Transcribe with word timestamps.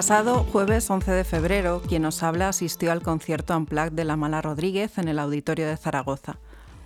Pasado 0.00 0.44
jueves 0.44 0.88
11 0.88 1.10
de 1.10 1.24
febrero, 1.24 1.82
quien 1.86 2.00
nos 2.00 2.22
habla 2.22 2.48
asistió 2.48 2.90
al 2.90 3.02
concierto 3.02 3.54
Unplugged 3.54 3.92
de 3.92 4.06
La 4.06 4.16
Mala 4.16 4.40
Rodríguez 4.40 4.96
en 4.96 5.08
el 5.08 5.18
Auditorio 5.18 5.68
de 5.68 5.76
Zaragoza. 5.76 6.38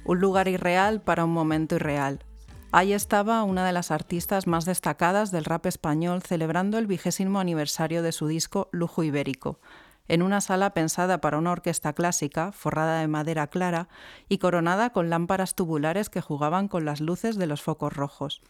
Un 0.05 0.19
lugar 0.19 0.49
irreal 0.49 1.01
para 1.01 1.25
un 1.25 1.31
momento 1.31 1.77
irreal. 1.77 2.25
Ahí 2.73 2.93
estaba 2.93 3.45
una 3.45 3.65
de 3.65 3.73
las 3.73 3.93
artistas 3.93 4.49
más 4.49 4.65
destacadas 4.65 5.31
del 5.31 5.45
rap 5.45 5.65
español 5.67 6.23
celebrando 6.23 6.77
el 6.77 6.89
vigésimo 6.89 7.39
aniversario 7.39 8.03
de 8.03 8.11
su 8.11 8.27
disco 8.27 8.69
Lujo 8.73 9.05
Ibérico, 9.05 9.61
en 10.09 10.21
una 10.21 10.41
sala 10.41 10.71
pensada 10.71 11.21
para 11.21 11.39
una 11.39 11.53
orquesta 11.53 11.93
clásica, 11.93 12.51
forrada 12.51 12.99
de 12.99 13.07
madera 13.07 13.47
clara 13.47 13.87
y 14.29 14.39
coronada 14.39 14.91
con 14.91 15.09
lámparas 15.09 15.55
tubulares 15.55 16.11
que 16.11 16.21
jugaban 16.21 16.67
con 16.67 16.85
las 16.85 17.01
luces 17.01 17.37
de 17.37 17.47
los 17.47 17.63
focos 17.63 17.93
rojos. 17.93 18.43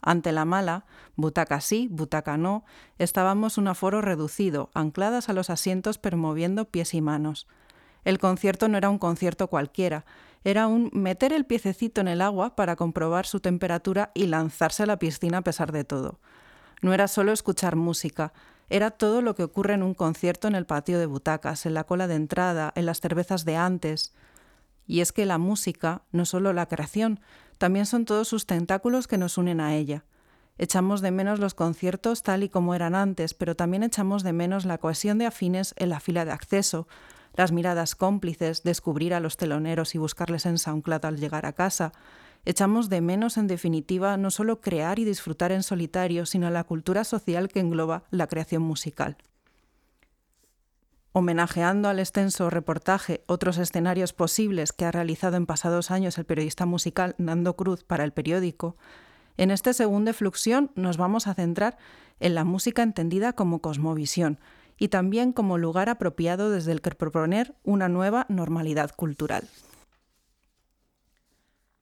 Ante 0.00 0.32
la 0.32 0.44
mala, 0.44 0.84
butaca 1.16 1.60
sí, 1.60 1.88
butaca 1.90 2.36
no, 2.36 2.64
estábamos 2.98 3.58
un 3.58 3.68
aforo 3.68 4.00
reducido, 4.00 4.70
ancladas 4.74 5.28
a 5.28 5.32
los 5.32 5.50
asientos 5.50 5.98
pero 5.98 6.16
moviendo 6.16 6.66
pies 6.66 6.94
y 6.94 7.00
manos. 7.00 7.46
El 8.04 8.18
concierto 8.18 8.68
no 8.68 8.78
era 8.78 8.90
un 8.90 8.98
concierto 8.98 9.48
cualquiera, 9.48 10.04
era 10.44 10.66
un 10.66 10.90
meter 10.92 11.32
el 11.32 11.44
piececito 11.44 12.00
en 12.00 12.08
el 12.08 12.22
agua 12.22 12.54
para 12.54 12.76
comprobar 12.76 13.26
su 13.26 13.40
temperatura 13.40 14.12
y 14.14 14.26
lanzarse 14.26 14.84
a 14.84 14.86
la 14.86 14.98
piscina 14.98 15.38
a 15.38 15.42
pesar 15.42 15.72
de 15.72 15.84
todo. 15.84 16.20
No 16.80 16.94
era 16.94 17.08
solo 17.08 17.32
escuchar 17.32 17.74
música, 17.74 18.32
era 18.70 18.90
todo 18.90 19.22
lo 19.22 19.34
que 19.34 19.42
ocurre 19.42 19.74
en 19.74 19.82
un 19.82 19.94
concierto 19.94 20.46
en 20.46 20.54
el 20.54 20.66
patio 20.66 20.98
de 20.98 21.06
butacas, 21.06 21.66
en 21.66 21.74
la 21.74 21.84
cola 21.84 22.06
de 22.06 22.14
entrada, 22.14 22.72
en 22.76 22.86
las 22.86 23.00
cervezas 23.00 23.44
de 23.44 23.56
antes. 23.56 24.14
Y 24.88 25.02
es 25.02 25.12
que 25.12 25.26
la 25.26 25.38
música 25.38 26.02
no 26.10 26.24
solo 26.24 26.52
la 26.52 26.66
creación, 26.66 27.20
también 27.58 27.86
son 27.86 28.06
todos 28.06 28.26
sus 28.26 28.46
tentáculos 28.46 29.06
que 29.06 29.18
nos 29.18 29.36
unen 29.36 29.60
a 29.60 29.76
ella. 29.76 30.04
Echamos 30.56 31.02
de 31.02 31.10
menos 31.10 31.38
los 31.38 31.54
conciertos 31.54 32.22
tal 32.22 32.42
y 32.42 32.48
como 32.48 32.74
eran 32.74 32.94
antes, 32.94 33.34
pero 33.34 33.54
también 33.54 33.82
echamos 33.82 34.22
de 34.24 34.32
menos 34.32 34.64
la 34.64 34.78
cohesión 34.78 35.18
de 35.18 35.26
afines 35.26 35.74
en 35.76 35.90
la 35.90 36.00
fila 36.00 36.24
de 36.24 36.32
acceso, 36.32 36.88
las 37.34 37.52
miradas 37.52 37.94
cómplices, 37.94 38.62
descubrir 38.62 39.12
a 39.12 39.20
los 39.20 39.36
teloneros 39.36 39.94
y 39.94 39.98
buscarles 39.98 40.46
en 40.46 40.56
SoundCloud 40.58 41.04
al 41.04 41.18
llegar 41.18 41.44
a 41.44 41.52
casa. 41.52 41.92
Echamos 42.46 42.88
de 42.88 43.02
menos, 43.02 43.36
en 43.36 43.46
definitiva, 43.46 44.16
no 44.16 44.30
solo 44.30 44.62
crear 44.62 44.98
y 44.98 45.04
disfrutar 45.04 45.52
en 45.52 45.62
solitario, 45.62 46.24
sino 46.24 46.48
la 46.48 46.64
cultura 46.64 47.04
social 47.04 47.48
que 47.48 47.60
engloba 47.60 48.04
la 48.10 48.26
creación 48.26 48.62
musical 48.62 49.18
homenajeando 51.12 51.88
al 51.88 51.98
extenso 51.98 52.50
reportaje 52.50 53.22
otros 53.26 53.58
escenarios 53.58 54.12
posibles 54.12 54.72
que 54.72 54.84
ha 54.84 54.92
realizado 54.92 55.36
en 55.36 55.46
pasados 55.46 55.90
años 55.90 56.18
el 56.18 56.24
periodista 56.24 56.66
musical 56.66 57.14
Nando 57.18 57.56
Cruz 57.56 57.84
para 57.84 58.04
el 58.04 58.12
periódico, 58.12 58.76
en 59.38 59.52
este 59.52 59.72
segundo 59.72 60.12
fluxión 60.12 60.72
nos 60.74 60.96
vamos 60.96 61.28
a 61.28 61.34
centrar 61.34 61.78
en 62.20 62.34
la 62.34 62.44
música 62.44 62.82
entendida 62.82 63.32
como 63.32 63.60
cosmovisión 63.60 64.38
y 64.76 64.88
también 64.88 65.32
como 65.32 65.58
lugar 65.58 65.88
apropiado 65.88 66.50
desde 66.50 66.72
el 66.72 66.80
que 66.80 66.90
proponer 66.90 67.54
una 67.62 67.88
nueva 67.88 68.26
normalidad 68.28 68.90
cultural. 68.94 69.48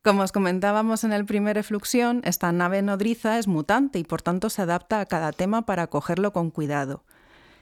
Como 0.03 0.22
os 0.22 0.33
comentábamos 0.33 1.03
en 1.03 1.12
el 1.12 1.25
primer 1.25 1.59
efluxión, 1.59 2.21
esta 2.25 2.53
nave 2.53 2.81
nodriza 2.81 3.39
es 3.39 3.49
mutante 3.49 3.99
y 3.99 4.05
por 4.05 4.22
tanto 4.22 4.51
se 4.51 4.62
adapta 4.62 5.01
a 5.01 5.06
cada 5.06 5.33
tema 5.33 5.67
para 5.67 5.89
cogerlo 5.89 6.33
con 6.33 6.51
cuidado. 6.51 7.03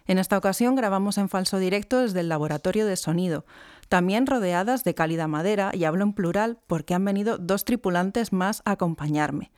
En 0.07 0.19
esta 0.19 0.37
ocasión 0.37 0.75
grabamos 0.75 1.17
en 1.17 1.31
falso 1.31 1.59
directo 1.59 2.01
desde 2.01 2.21
el 2.21 2.29
laboratorio 2.29 2.85
de 2.85 2.97
sonido, 2.97 3.47
también 3.89 4.27
rodeadas 4.27 4.85
de 4.85 4.95
cálida 4.95 5.29
madera, 5.29 5.71
y 5.73 5.85
hablo 5.85 6.05
en 6.05 6.13
plural 6.13 6.59
porque 6.67 6.93
han 6.93 7.05
venido 7.07 7.39
dos 7.39 7.65
tripulantes 7.65 8.33
más 8.33 8.61
a 8.67 8.73
acompañarme. 8.73 9.51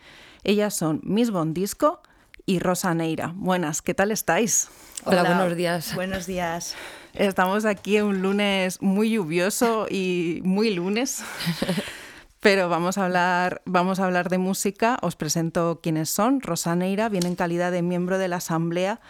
Ellas 0.44 0.76
son 0.76 1.00
Miss 1.02 1.32
Bondisco 1.32 2.00
y 2.44 2.60
Rosa 2.60 2.94
Neira. 2.94 3.32
Buenas, 3.34 3.82
¿qué 3.82 3.92
tal 3.92 4.12
estáis? 4.12 4.68
Hola, 5.04 5.24
buenos 5.24 5.56
días. 5.56 5.94
Buenos 5.96 6.26
días. 6.26 6.76
Estamos 7.12 7.64
aquí 7.64 8.00
un 8.00 8.22
lunes 8.22 8.80
muy 8.80 9.10
lluvioso 9.10 9.88
y 9.90 10.40
muy 10.44 10.72
lunes. 10.72 11.24
Pero 12.40 12.68
vamos 12.68 12.98
a 12.98 13.06
hablar, 13.06 13.62
vamos 13.64 13.98
a 13.98 14.04
hablar 14.04 14.28
de 14.28 14.38
música. 14.38 14.98
Os 15.02 15.16
presento 15.16 15.80
quiénes 15.82 16.10
son. 16.10 16.40
Rosa 16.40 16.76
Neira 16.76 17.08
viene 17.08 17.28
en 17.28 17.34
calidad 17.34 17.72
de 17.72 17.82
miembro 17.82 18.18
de 18.18 18.28
la 18.28 18.36
Asamblea 18.36 19.00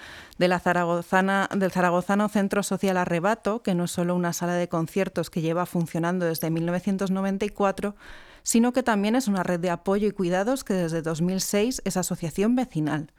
Zaragozana, 0.61 1.49
del 1.55 1.73
Zaragozano 1.73 2.29
Centro 2.29 2.63
Social 2.63 2.97
Arrebato, 2.97 3.63
que 3.63 3.75
no 3.75 3.85
es 3.85 3.91
solo 3.91 4.15
una 4.15 4.33
sala 4.33 4.55
de 4.55 4.69
conciertos 4.69 5.31
que 5.31 5.41
lleva 5.41 5.67
funcionando 5.67 6.27
desde 6.27 6.51
1994, 6.51 7.97
sino 8.43 8.73
que 8.73 8.83
también 8.83 9.17
es 9.17 9.29
una 9.29 9.43
red 9.43 9.61
de 9.61 9.71
apoyo 9.71 10.07
y 10.07 10.13
cuidados 10.13 10.63
que 10.63 10.75
desde 10.75 11.03
2006 11.03 11.83
es 11.85 11.97
asociación 11.97 12.55
vecinal. 12.55 13.13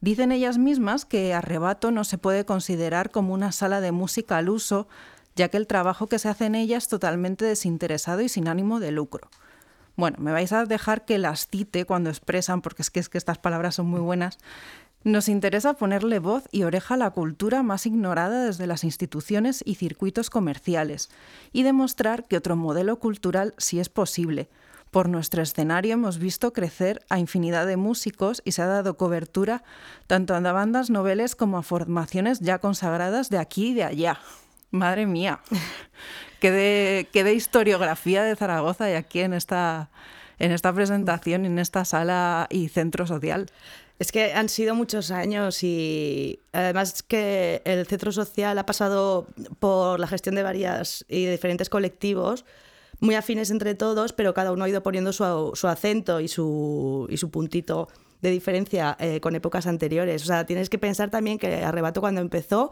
Dicen 0.00 0.30
ellas 0.32 0.58
mismas 0.58 1.04
que 1.04 1.34
Arrebato 1.34 1.90
no 1.90 2.04
se 2.04 2.18
puede 2.18 2.44
considerar 2.44 3.10
como 3.10 3.34
una 3.34 3.52
sala 3.52 3.80
de 3.80 3.92
música 3.92 4.38
al 4.38 4.48
uso, 4.48 4.88
ya 5.38 5.48
que 5.48 5.56
el 5.56 5.68
trabajo 5.68 6.08
que 6.08 6.18
se 6.18 6.28
hace 6.28 6.46
en 6.46 6.56
ella 6.56 6.76
es 6.76 6.88
totalmente 6.88 7.44
desinteresado 7.44 8.20
y 8.20 8.28
sin 8.28 8.48
ánimo 8.48 8.80
de 8.80 8.90
lucro. 8.90 9.30
Bueno, 9.96 10.18
me 10.20 10.32
vais 10.32 10.52
a 10.52 10.64
dejar 10.64 11.04
que 11.04 11.16
las 11.18 11.46
cite 11.46 11.84
cuando 11.84 12.10
expresan, 12.10 12.60
porque 12.60 12.82
es 12.82 12.90
que, 12.90 13.00
es 13.00 13.08
que 13.08 13.18
estas 13.18 13.38
palabras 13.38 13.76
son 13.76 13.86
muy 13.86 14.00
buenas, 14.00 14.38
nos 15.04 15.28
interesa 15.28 15.74
ponerle 15.74 16.18
voz 16.18 16.44
y 16.50 16.64
oreja 16.64 16.94
a 16.94 16.96
la 16.96 17.10
cultura 17.10 17.62
más 17.62 17.86
ignorada 17.86 18.44
desde 18.44 18.66
las 18.66 18.82
instituciones 18.82 19.62
y 19.64 19.76
circuitos 19.76 20.28
comerciales 20.28 21.08
y 21.52 21.62
demostrar 21.62 22.26
que 22.26 22.36
otro 22.36 22.56
modelo 22.56 22.98
cultural 22.98 23.54
sí 23.58 23.78
es 23.78 23.88
posible. 23.88 24.48
Por 24.90 25.08
nuestro 25.08 25.42
escenario 25.42 25.92
hemos 25.92 26.18
visto 26.18 26.52
crecer 26.52 27.04
a 27.10 27.20
infinidad 27.20 27.66
de 27.66 27.76
músicos 27.76 28.42
y 28.44 28.52
se 28.52 28.62
ha 28.62 28.66
dado 28.66 28.96
cobertura 28.96 29.62
tanto 30.08 30.34
a 30.34 30.40
bandas 30.40 30.90
noveles 30.90 31.36
como 31.36 31.58
a 31.58 31.62
formaciones 31.62 32.40
ya 32.40 32.58
consagradas 32.58 33.30
de 33.30 33.38
aquí 33.38 33.68
y 33.68 33.74
de 33.74 33.84
allá. 33.84 34.18
Madre 34.70 35.06
mía, 35.06 35.40
qué 36.40 36.50
de, 36.50 37.08
qué 37.12 37.24
de 37.24 37.34
historiografía 37.34 38.22
de 38.22 38.36
Zaragoza 38.36 38.84
hay 38.84 38.94
aquí 38.94 39.20
en 39.20 39.32
esta, 39.32 39.90
en 40.38 40.52
esta 40.52 40.72
presentación, 40.72 41.44
en 41.44 41.58
esta 41.58 41.84
sala 41.84 42.46
y 42.50 42.68
centro 42.68 43.06
social. 43.06 43.46
Es 43.98 44.12
que 44.12 44.32
han 44.32 44.48
sido 44.48 44.74
muchos 44.74 45.10
años 45.10 45.64
y 45.64 46.40
además 46.52 47.02
que 47.02 47.62
el 47.64 47.86
centro 47.86 48.12
social 48.12 48.56
ha 48.58 48.66
pasado 48.66 49.26
por 49.58 49.98
la 49.98 50.06
gestión 50.06 50.36
de 50.36 50.44
varias 50.44 51.04
y 51.08 51.26
diferentes 51.26 51.68
colectivos 51.68 52.44
muy 53.00 53.14
afines 53.14 53.50
entre 53.50 53.74
todos, 53.74 54.12
pero 54.12 54.34
cada 54.34 54.52
uno 54.52 54.64
ha 54.64 54.68
ido 54.68 54.82
poniendo 54.82 55.12
su, 55.12 55.52
su 55.54 55.68
acento 55.68 56.20
y 56.20 56.28
su, 56.28 57.06
y 57.10 57.16
su 57.16 57.30
puntito 57.30 57.88
de 58.20 58.30
diferencia 58.30 58.96
eh, 59.00 59.20
con 59.20 59.34
épocas 59.34 59.66
anteriores. 59.66 60.22
O 60.22 60.26
sea, 60.26 60.46
tienes 60.46 60.68
que 60.68 60.78
pensar 60.78 61.10
también 61.10 61.38
que 61.38 61.62
Arrebato 61.64 62.00
cuando 62.00 62.20
empezó 62.20 62.70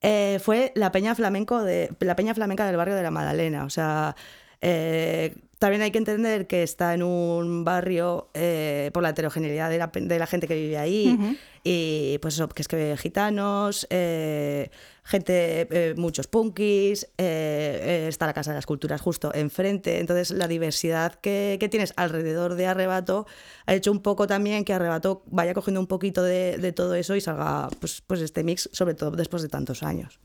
eh, 0.00 0.38
fue 0.42 0.72
la 0.74 0.92
peña 0.92 1.14
flamenco 1.14 1.62
de 1.62 1.90
la 2.00 2.16
peña 2.16 2.34
flamenca 2.34 2.66
del 2.66 2.76
barrio 2.76 2.94
de 2.94 3.02
la 3.02 3.10
Madalena. 3.10 3.64
O 3.64 3.70
sea, 3.70 4.16
eh, 4.60 5.36
también 5.58 5.82
hay 5.82 5.90
que 5.90 5.98
entender 5.98 6.46
que 6.46 6.62
está 6.62 6.92
en 6.92 7.02
un 7.02 7.64
barrio 7.64 8.28
eh, 8.34 8.90
por 8.92 9.02
la 9.02 9.10
heterogeneidad 9.10 9.70
de 9.70 10.18
la, 10.18 10.26
gente 10.26 10.46
que 10.46 10.54
vive 10.54 10.76
ahí. 10.76 11.38
Y 11.64 12.18
pues 12.18 12.34
eso, 12.34 12.48
que 12.48 12.62
es 12.62 12.68
que 12.68 12.96
gitanos, 12.96 13.86
eh, 13.90 14.70
gente, 15.02 15.94
muchos 15.96 16.26
punkis, 16.26 17.08
está 17.16 18.26
la 18.26 18.34
Casa 18.34 18.52
de 18.52 18.56
las 18.56 18.66
Culturas 18.66 19.00
justo 19.00 19.34
enfrente, 19.34 19.98
entonces 19.98 20.30
la 20.30 20.46
diversidad 20.46 21.14
que, 21.14 21.58
tienes 21.70 21.92
alrededor 21.96 22.54
de 22.54 22.66
Arrebato 22.66 23.26
ha 23.64 23.74
hecho 23.74 23.90
un 23.90 24.00
poco 24.00 24.26
también 24.28 24.64
que 24.64 24.74
Arrebato 24.74 25.22
vaya 25.26 25.54
cogiendo 25.54 25.80
un 25.80 25.88
poquito 25.88 26.22
de, 26.22 26.72
todo 26.76 26.94
eso 26.94 27.16
y 27.16 27.20
salga 27.20 27.68
pues, 27.80 28.02
pues 28.06 28.20
este 28.20 28.44
mix, 28.44 28.68
sobre 28.72 28.94
todo 28.94 29.10
después 29.10 29.42
de 29.42 29.48
tantos 29.48 29.82
años. 29.82 30.20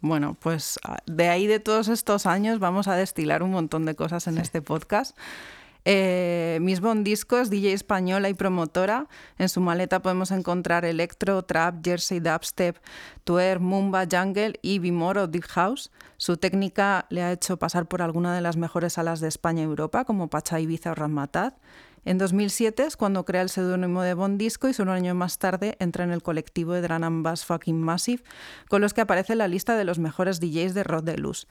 Bueno, 0.00 0.36
pues 0.38 0.78
ah, 0.84 0.98
de 1.06 1.28
ahí 1.28 1.46
de 1.46 1.60
todos 1.60 1.88
estos 1.88 2.26
años 2.26 2.60
vamos 2.60 2.86
a 2.86 2.94
destilar 2.94 3.42
un 3.42 3.50
montón 3.50 3.84
de 3.84 3.96
cosas 3.96 4.26
en 4.28 4.38
este 4.38 4.62
podcast. 4.62 5.16
Eh, 5.84 6.58
Miss 6.60 6.80
Bond 6.80 7.04
Discos, 7.04 7.50
DJ 7.50 7.72
española 7.72 8.28
y 8.28 8.34
promotora. 8.34 9.08
En 9.38 9.48
su 9.48 9.60
maleta 9.60 10.02
podemos 10.02 10.30
encontrar 10.30 10.84
electro, 10.84 11.42
trap, 11.42 11.82
jersey, 11.82 12.20
dubstep, 12.20 12.76
tuer, 13.24 13.58
mumba, 13.58 14.04
jungle 14.10 14.58
y 14.60 14.78
bimoro 14.80 15.26
deep 15.26 15.46
house. 15.46 15.90
Su 16.16 16.36
técnica 16.36 17.06
le 17.08 17.22
ha 17.22 17.32
hecho 17.32 17.58
pasar 17.58 17.86
por 17.86 18.02
alguna 18.02 18.34
de 18.34 18.40
las 18.40 18.56
mejores 18.56 18.94
salas 18.94 19.20
de 19.20 19.28
España 19.28 19.62
y 19.62 19.64
Europa, 19.64 20.04
como 20.04 20.28
Pacha, 20.28 20.60
Ibiza 20.60 20.92
o 20.92 20.94
Ramatad. 20.94 21.54
En 22.08 22.16
2007 22.16 22.84
es 22.84 22.96
cuando 22.96 23.26
crea 23.26 23.42
el 23.42 23.50
seudónimo 23.50 24.00
de 24.00 24.14
Bond 24.14 24.38
Disco 24.38 24.66
y 24.66 24.72
solo 24.72 24.92
un 24.92 24.96
año 24.96 25.14
más 25.14 25.36
tarde 25.36 25.76
entra 25.78 26.04
en 26.04 26.10
el 26.10 26.22
colectivo 26.22 26.72
de 26.72 26.80
Drum 26.80 27.22
Bass 27.22 27.44
Fucking 27.44 27.82
Massive, 27.82 28.22
con 28.70 28.80
los 28.80 28.94
que 28.94 29.02
aparece 29.02 29.34
en 29.34 29.40
la 29.40 29.46
lista 29.46 29.76
de 29.76 29.84
los 29.84 29.98
mejores 29.98 30.40
DJs 30.40 30.72
de 30.72 30.84
rock 30.84 31.04
de. 31.04 31.46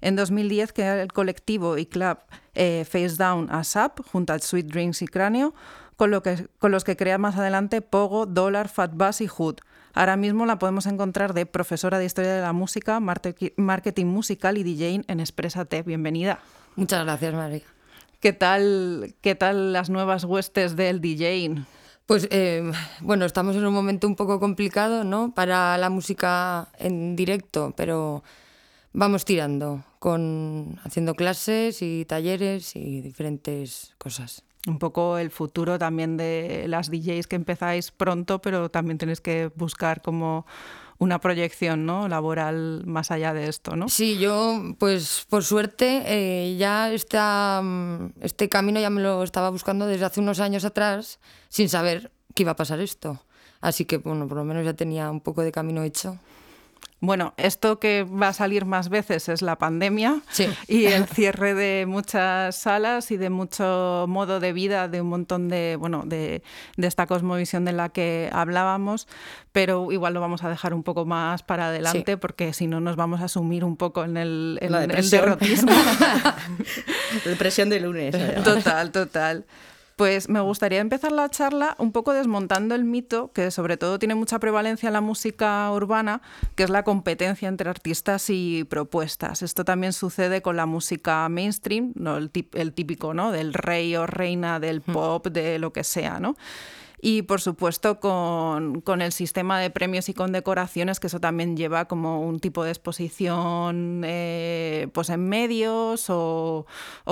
En 0.00 0.16
2010 0.16 0.72
crea 0.72 1.00
el 1.00 1.12
colectivo 1.12 1.78
y 1.78 1.86
club 1.86 2.18
eh, 2.56 2.84
Face 2.90 3.14
Down 3.18 3.52
ASAP 3.52 4.00
junto 4.04 4.32
a 4.32 4.40
Sweet 4.40 4.66
Drinks 4.66 5.00
y 5.02 5.06
Cráneo, 5.06 5.54
con, 5.94 6.20
que, 6.22 6.48
con 6.58 6.72
los 6.72 6.82
que 6.82 6.96
crea 6.96 7.16
más 7.16 7.36
adelante 7.36 7.80
Pogo, 7.80 8.26
Dollar, 8.26 8.68
Fat 8.68 8.90
Bass 8.92 9.20
y 9.20 9.28
Hood. 9.28 9.58
Ahora 9.94 10.16
mismo 10.16 10.44
la 10.44 10.58
podemos 10.58 10.86
encontrar 10.86 11.34
de 11.34 11.46
profesora 11.46 12.00
de 12.00 12.06
Historia 12.06 12.34
de 12.34 12.42
la 12.42 12.52
Música, 12.52 12.98
Marketing 12.98 14.06
Musical 14.06 14.58
y 14.58 14.64
DJ 14.64 15.02
en 15.06 15.20
Expressate. 15.20 15.84
Bienvenida. 15.84 16.40
Muchas 16.74 17.04
gracias, 17.04 17.32
María. 17.32 17.62
¿Qué 18.20 18.34
tal, 18.34 19.14
qué 19.22 19.34
tal 19.34 19.72
las 19.72 19.88
nuevas 19.88 20.24
huestes 20.24 20.76
del 20.76 21.00
DJ? 21.00 21.54
Pues 22.04 22.28
eh, 22.30 22.70
bueno, 23.00 23.24
estamos 23.24 23.56
en 23.56 23.64
un 23.64 23.72
momento 23.72 24.06
un 24.06 24.14
poco 24.14 24.38
complicado, 24.38 25.04
¿no? 25.04 25.32
Para 25.32 25.78
la 25.78 25.88
música 25.88 26.68
en 26.78 27.16
directo, 27.16 27.72
pero 27.78 28.22
vamos 28.92 29.24
tirando, 29.24 29.84
con 29.98 30.78
haciendo 30.84 31.14
clases 31.14 31.80
y 31.80 32.04
talleres 32.04 32.76
y 32.76 33.00
diferentes 33.00 33.94
cosas. 33.96 34.42
Un 34.66 34.78
poco 34.78 35.16
el 35.16 35.30
futuro 35.30 35.78
también 35.78 36.18
de 36.18 36.66
las 36.68 36.90
DJs 36.90 37.26
que 37.26 37.36
empezáis 37.36 37.90
pronto, 37.90 38.42
pero 38.42 38.70
también 38.70 38.98
tenéis 38.98 39.22
que 39.22 39.50
buscar 39.54 40.02
como 40.02 40.44
una 41.00 41.18
proyección 41.18 41.86
¿no? 41.86 42.08
laboral 42.08 42.84
más 42.86 43.10
allá 43.10 43.32
de 43.32 43.48
esto, 43.48 43.74
¿no? 43.74 43.88
Sí, 43.88 44.18
yo, 44.18 44.62
pues 44.78 45.26
por 45.30 45.42
suerte, 45.42 46.02
eh, 46.04 46.56
ya 46.56 46.92
está, 46.92 47.60
mm, 47.64 48.12
este 48.20 48.50
camino 48.50 48.78
ya 48.80 48.90
me 48.90 49.00
lo 49.00 49.22
estaba 49.22 49.48
buscando 49.48 49.86
desde 49.86 50.04
hace 50.04 50.20
unos 50.20 50.40
años 50.40 50.64
atrás, 50.66 51.18
sin 51.48 51.70
saber 51.70 52.12
que 52.34 52.42
iba 52.42 52.52
a 52.52 52.56
pasar 52.56 52.80
esto. 52.80 53.18
Así 53.62 53.86
que, 53.86 53.96
bueno, 53.96 54.28
por 54.28 54.36
lo 54.36 54.44
menos 54.44 54.62
ya 54.64 54.74
tenía 54.74 55.10
un 55.10 55.20
poco 55.20 55.42
de 55.42 55.52
camino 55.52 55.82
hecho. 55.82 56.18
Bueno, 57.02 57.32
esto 57.38 57.78
que 57.78 58.04
va 58.04 58.28
a 58.28 58.32
salir 58.34 58.66
más 58.66 58.90
veces 58.90 59.30
es 59.30 59.40
la 59.40 59.56
pandemia 59.56 60.20
y 60.68 60.84
el 60.86 61.06
cierre 61.06 61.54
de 61.54 61.86
muchas 61.86 62.56
salas 62.56 63.10
y 63.10 63.16
de 63.16 63.30
mucho 63.30 64.04
modo 64.06 64.38
de 64.38 64.52
vida, 64.52 64.86
de 64.86 65.00
un 65.00 65.08
montón 65.08 65.48
de, 65.48 65.76
bueno, 65.80 66.02
de, 66.04 66.42
esta 66.76 67.06
cosmovisión 67.06 67.64
de 67.64 67.72
la 67.72 67.88
que 67.88 68.28
hablábamos, 68.32 69.08
pero 69.52 69.90
igual 69.92 70.12
lo 70.12 70.20
vamos 70.20 70.44
a 70.44 70.50
dejar 70.50 70.74
un 70.74 70.82
poco 70.82 71.06
más 71.06 71.42
para 71.42 71.68
adelante 71.68 72.18
porque 72.18 72.52
si 72.52 72.66
no 72.66 72.80
nos 72.80 72.96
vamos 72.96 73.22
a 73.22 73.28
sumir 73.28 73.64
un 73.64 73.78
poco 73.78 74.04
en 74.04 74.18
el, 74.18 74.58
en, 74.60 74.74
el 74.74 75.10
derrotismo. 75.10 75.72
Depresión 77.24 77.70
de 77.70 77.80
lunes. 77.80 78.14
Total, 78.44 78.92
total. 78.92 79.44
Pues 80.00 80.30
me 80.30 80.40
gustaría 80.40 80.80
empezar 80.80 81.12
la 81.12 81.28
charla 81.28 81.76
un 81.78 81.92
poco 81.92 82.14
desmontando 82.14 82.74
el 82.74 82.84
mito 82.84 83.32
que 83.34 83.50
sobre 83.50 83.76
todo 83.76 83.98
tiene 83.98 84.14
mucha 84.14 84.38
prevalencia 84.38 84.86
en 84.86 84.94
la 84.94 85.02
música 85.02 85.70
urbana, 85.70 86.22
que 86.54 86.62
es 86.62 86.70
la 86.70 86.84
competencia 86.84 87.50
entre 87.50 87.68
artistas 87.68 88.30
y 88.30 88.64
propuestas. 88.64 89.42
Esto 89.42 89.62
también 89.62 89.92
sucede 89.92 90.40
con 90.40 90.56
la 90.56 90.64
música 90.64 91.28
mainstream, 91.28 91.92
¿no? 91.96 92.16
el, 92.16 92.30
típico 92.30 93.12
¿no? 93.12 93.30
del 93.30 93.52
rey 93.52 93.94
o 93.94 94.06
reina 94.06 94.58
del 94.58 94.80
hmm. 94.80 94.90
pop, 94.90 95.26
de 95.26 95.58
lo 95.58 95.74
que 95.74 95.84
sea, 95.84 96.18
¿no? 96.18 96.34
Y 97.02 97.22
por 97.22 97.40
supuesto 97.40 98.00
con, 98.00 98.82
el 99.00 99.12
sistema 99.12 99.58
de 99.58 99.70
premios 99.70 100.08
y 100.08 100.14
condecoraciones, 100.14 101.00
que 101.00 101.06
eso 101.06 101.20
también 101.20 101.56
lleva 101.56 101.86
como 101.86 102.20
un 102.26 102.40
tipo 102.40 102.64
de 102.64 102.70
exposición 102.70 104.02
eh, 104.04 104.88
pues 104.92 105.08
en 105.10 105.28
medios 105.28 106.06
o, 106.08 106.66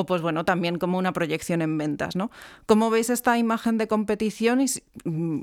pues 0.06 0.22
bueno, 0.22 0.44
también 0.44 0.78
como 0.78 0.98
una 0.98 1.12
proyección 1.12 1.62
en 1.62 1.78
ventas. 1.78 2.16
¿no? 2.16 2.30
¿Cómo 2.66 2.90
veis 2.90 3.10
esta 3.10 3.38
imagen 3.38 3.78
de 3.78 3.88
competición? 3.88 4.60
Y, 4.60 4.66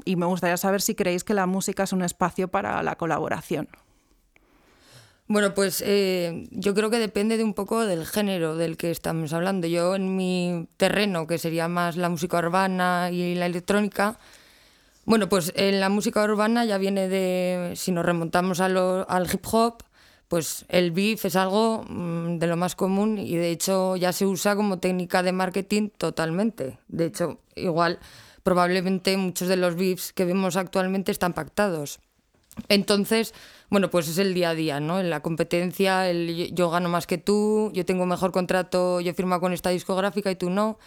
y 0.06 0.16
me 0.16 0.26
gustaría 0.26 0.58
saber 0.58 0.82
si 0.82 0.96
creéis 0.96 1.24
que 1.24 1.34
la 1.34 1.48
música 1.48 1.84
es 1.84 1.94
un 1.94 2.04
espacio 2.04 2.48
para 2.48 2.84
la 2.84 2.96
colaboración. 2.96 3.68
Bueno, 5.28 5.56
pues 5.56 5.82
eh, 5.86 6.48
yo 6.52 6.76
creo 6.76 6.92
que 6.92 7.00
depende 7.00 7.38
de 7.38 7.44
un 7.44 7.56
poco 7.56 7.84
del 7.86 8.06
género 8.06 8.56
del 8.56 8.78
que 8.78 8.92
estamos 8.92 9.34
hablando. 9.34 9.66
Yo 9.68 9.96
en 9.96 10.16
mi 10.16 10.68
terreno, 10.78 11.26
que 11.26 11.40
sería 11.40 11.68
más 11.68 11.98
la 11.98 12.10
música 12.10 12.38
urbana 12.38 13.10
y 13.12 13.34
la 13.34 13.48
electrónica, 13.48 14.20
bueno, 15.06 15.28
pues 15.28 15.52
en 15.56 15.80
la 15.80 15.90
música 15.90 16.24
urbana 16.24 16.64
ya 16.66 16.78
viene 16.78 17.08
de, 17.10 17.74
si 17.76 17.92
nos 17.92 18.06
remontamos 18.06 18.60
al 18.60 19.28
hip 19.32 19.46
hop, 19.52 19.84
pues 20.28 20.66
el 20.70 20.92
beef 20.92 21.26
es 21.26 21.36
algo 21.36 21.86
mm, 21.88 22.38
de 22.38 22.48
lo 22.48 22.56
más 22.56 22.76
común 22.76 23.18
y 23.18 23.36
de 23.36 23.50
hecho 23.52 23.96
ya 23.96 24.14
se 24.14 24.26
usa 24.26 24.56
como 24.56 24.80
técnica 24.80 25.24
de 25.24 25.32
marketing 25.32 25.90
totalmente. 25.98 26.78
De 26.88 27.06
hecho, 27.06 27.40
igual 27.56 28.00
probablemente 28.44 29.18
muchos 29.18 29.48
de 29.48 29.58
los 29.58 29.76
beefs 29.76 30.14
que 30.14 30.26
vemos 30.26 30.56
actualmente 30.56 31.12
están 31.12 31.34
pactados. 31.34 32.00
Entonces, 32.70 33.34
bueno, 33.70 33.90
pues 33.90 34.08
es 34.08 34.18
el 34.18 34.34
día 34.34 34.52
a 34.52 34.56
día, 34.56 34.80
¿no? 34.80 35.00
En 35.00 35.10
la 35.10 35.22
competencia, 35.22 36.12
yo 36.12 36.70
gano 36.70 36.90
más 36.90 37.08
que 37.08 37.18
tú, 37.18 37.72
yo 37.74 37.86
tengo 37.86 38.06
mejor 38.06 38.32
contrato, 38.32 39.02
yo 39.02 39.14
firmo 39.14 39.40
con 39.40 39.54
esta 39.54 39.70
discográfica 39.70 40.32
y 40.32 40.36
tú 40.36 40.50
no. 40.50 40.78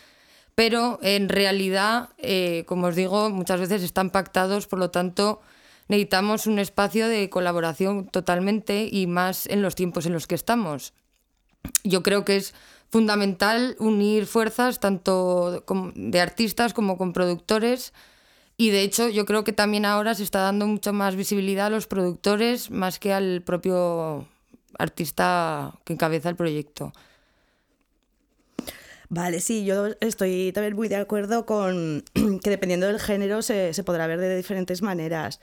Pero 0.55 0.99
en 1.03 1.29
realidad, 1.29 2.11
eh, 2.19 2.65
como 2.67 2.89
os 2.89 2.97
digo, 2.97 3.31
muchas 3.31 3.61
veces 3.61 3.83
están 3.83 4.11
pactados, 4.11 4.67
por 4.67 4.79
lo 4.79 4.91
tanto, 4.91 5.41
necesitamos 5.89 6.47
un 6.47 6.59
espacio 6.59 7.09
de 7.09 7.31
colaboración 7.31 8.09
totalmente 8.09 8.89
y 8.91 9.07
más 9.07 9.47
en 9.47 9.63
los 9.63 9.75
tiempos 9.75 10.07
en 10.07 10.13
los 10.13 10.27
que 10.27 10.35
estamos. 10.35 10.95
Yo 11.85 12.03
creo 12.03 12.25
que 12.25 12.37
es 12.37 12.55
fundamental 12.91 13.77
unir 13.79 14.27
fuerzas 14.27 14.81
tanto 14.81 15.65
de 15.95 16.21
artistas 16.21 16.75
como 16.75 16.97
con 16.97 17.13
productores 17.13 17.93
y 18.59 18.71
de 18.71 18.83
hecho 18.83 19.09
yo 19.09 19.25
creo 19.25 19.45
que 19.45 19.53
también 19.55 19.87
ahora 19.87 20.15
se 20.15 20.25
está 20.25 20.41
dando 20.41 20.67
mucha 20.67 20.93
más 20.93 21.15
visibilidad 21.15 21.67
a 21.67 21.71
los 21.71 21.87
productores 21.87 22.71
más 22.71 22.99
que 22.99 23.13
al 23.13 23.41
propio 23.43 24.27
artista 24.79 25.73
que 25.85 25.93
encabeza 25.95 26.29
el 26.29 26.37
proyecto. 26.37 26.93
Vale, 29.09 29.41
sí, 29.41 29.65
yo 29.65 29.87
estoy 30.01 30.53
también 30.53 30.77
muy 30.77 30.89
de 30.89 30.97
acuerdo 30.97 31.47
con 31.47 32.05
que 32.43 32.51
dependiendo 32.51 32.89
del 32.89 33.01
género 33.01 33.41
se 33.43 33.73
podrá 33.85 34.07
ver 34.09 34.19
de 34.19 34.37
diferentes 34.37 34.83
maneras. 34.83 35.41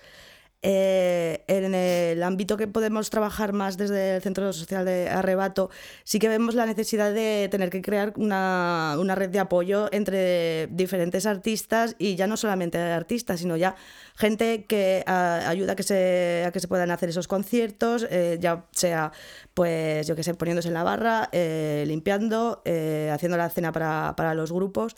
Eh, 0.68 1.44
en 1.46 1.76
el 1.76 2.24
ámbito 2.24 2.58
que 2.58 2.68
podemos 2.68 3.12
trabajar 3.12 3.54
más 3.54 3.78
desde 3.78 4.16
el 4.16 4.22
Centro 4.24 4.52
Social 4.52 4.84
de 4.84 5.08
Arrebato, 5.10 5.70
sí 6.04 6.18
que 6.18 6.28
vemos 6.28 6.56
la 6.56 6.66
necesidad 6.66 7.14
de 7.14 7.48
tener 7.52 7.70
que 7.70 7.84
crear 7.84 8.14
una, 8.16 8.96
una 8.98 9.14
red 9.14 9.30
de 9.30 9.38
apoyo 9.38 9.94
entre 9.94 10.66
diferentes 10.72 11.28
artistas 11.28 11.96
y 12.00 12.16
ya 12.16 12.26
no 12.26 12.36
solamente 12.36 12.80
artistas, 12.80 13.42
sino 13.42 13.58
ya 13.58 13.76
gente 14.16 14.66
que 14.66 15.04
ayuda 15.06 15.74
a 15.74 15.76
que, 15.76 15.84
se, 15.84 16.46
a 16.48 16.52
que 16.52 16.60
se 16.60 16.68
puedan 16.68 16.90
hacer 16.90 17.10
esos 17.10 17.28
conciertos, 17.28 18.08
eh, 18.10 18.40
ya 18.42 18.66
sea, 18.72 19.12
pues 19.54 20.08
yo 20.08 20.16
que 20.16 20.24
sé, 20.24 20.34
poniéndose 20.34 20.70
en 20.70 20.74
la 20.74 20.84
barra, 20.84 21.30
eh, 21.32 21.84
limpiando, 21.86 22.64
haciendo 23.12 23.38
la 23.38 23.52
cena 23.52 23.72
para, 23.72 24.16
para 24.18 24.34
los 24.34 24.52
grupos. 24.52 24.96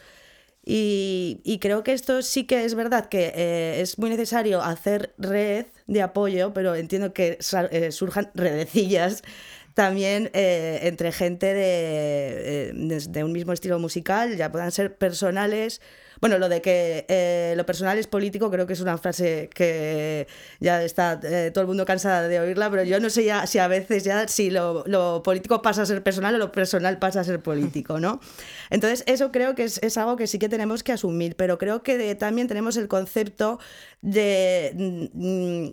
Y, 0.70 1.60
creo 1.62 1.82
que 1.82 1.94
esto 1.94 2.22
sí 2.22 2.44
que 2.44 2.66
es 2.66 2.76
verdad 2.76 3.08
que 3.08 3.32
eh, 3.34 3.80
es 3.80 3.98
muy 3.98 4.10
necesario 4.10 4.62
hacer 4.62 5.14
red 5.18 5.68
de 5.86 6.02
apoyo, 6.02 6.54
pero 6.54 6.76
entiendo 6.76 7.14
que 7.14 7.40
eh, 7.72 7.92
surjan 7.94 8.32
redecillas 8.36 9.24
también 9.76 10.30
eh, 10.34 10.80
entre 10.84 11.14
gente 11.14 11.54
de, 11.54 12.74
de, 13.08 13.24
un 13.24 13.32
mismo 13.32 13.54
estilo 13.54 13.80
musical, 13.80 14.36
ya 14.36 14.52
puedan 14.52 14.74
ser 14.74 14.98
personales 14.98 15.80
bueno, 16.20 16.38
lo 16.38 16.50
de 16.50 16.62
que 16.62 17.06
eh, 17.08 17.54
lo 17.56 17.66
personal 17.66 17.98
es 17.98 18.08
político 18.08 18.50
creo 18.50 18.68
que 18.68 18.74
es 18.74 18.82
una 18.82 18.98
frase 18.98 19.50
que 19.54 20.28
ya 20.60 20.84
está 20.84 21.20
eh, 21.24 21.52
todo 21.54 21.62
el 21.62 21.68
mundo 21.68 21.86
cansada 21.86 22.28
de 22.28 22.40
oírla, 22.40 22.70
pero 22.70 22.84
yo 22.84 23.00
no 23.00 23.10
sé 23.10 23.26
ya 23.26 23.46
si 23.48 23.60
a 23.60 23.68
veces 23.68 24.04
ya 24.04 24.28
si 24.28 24.50
lo, 24.50 24.84
lo, 24.88 25.24
político 25.24 25.62
pasa 25.62 25.84
a 25.84 25.86
ser 25.86 26.04
personal 26.04 26.36
o 26.36 26.38
lo 26.38 26.52
personal 26.52 27.00
pasa 27.00 27.22
a 27.22 27.24
ser 27.24 27.42
político, 27.42 28.00
¿no? 28.00 28.20
Entonces 28.70 29.04
eso 29.08 29.32
creo 29.32 29.56
que 29.56 29.64
es, 29.64 29.80
es 29.84 29.98
algo 29.98 30.16
que 30.16 30.28
sí 30.28 30.40
que 30.40 30.50
tenemos 30.50 30.84
que 30.84 30.92
asumir, 30.92 31.36
pero 31.36 31.58
creo 31.58 31.84
que 31.84 32.16
también 32.16 32.48
tenemos 32.48 32.78
el 32.78 32.88
concepto 32.88 33.60
de, 34.02 34.74
mm, 35.14 35.68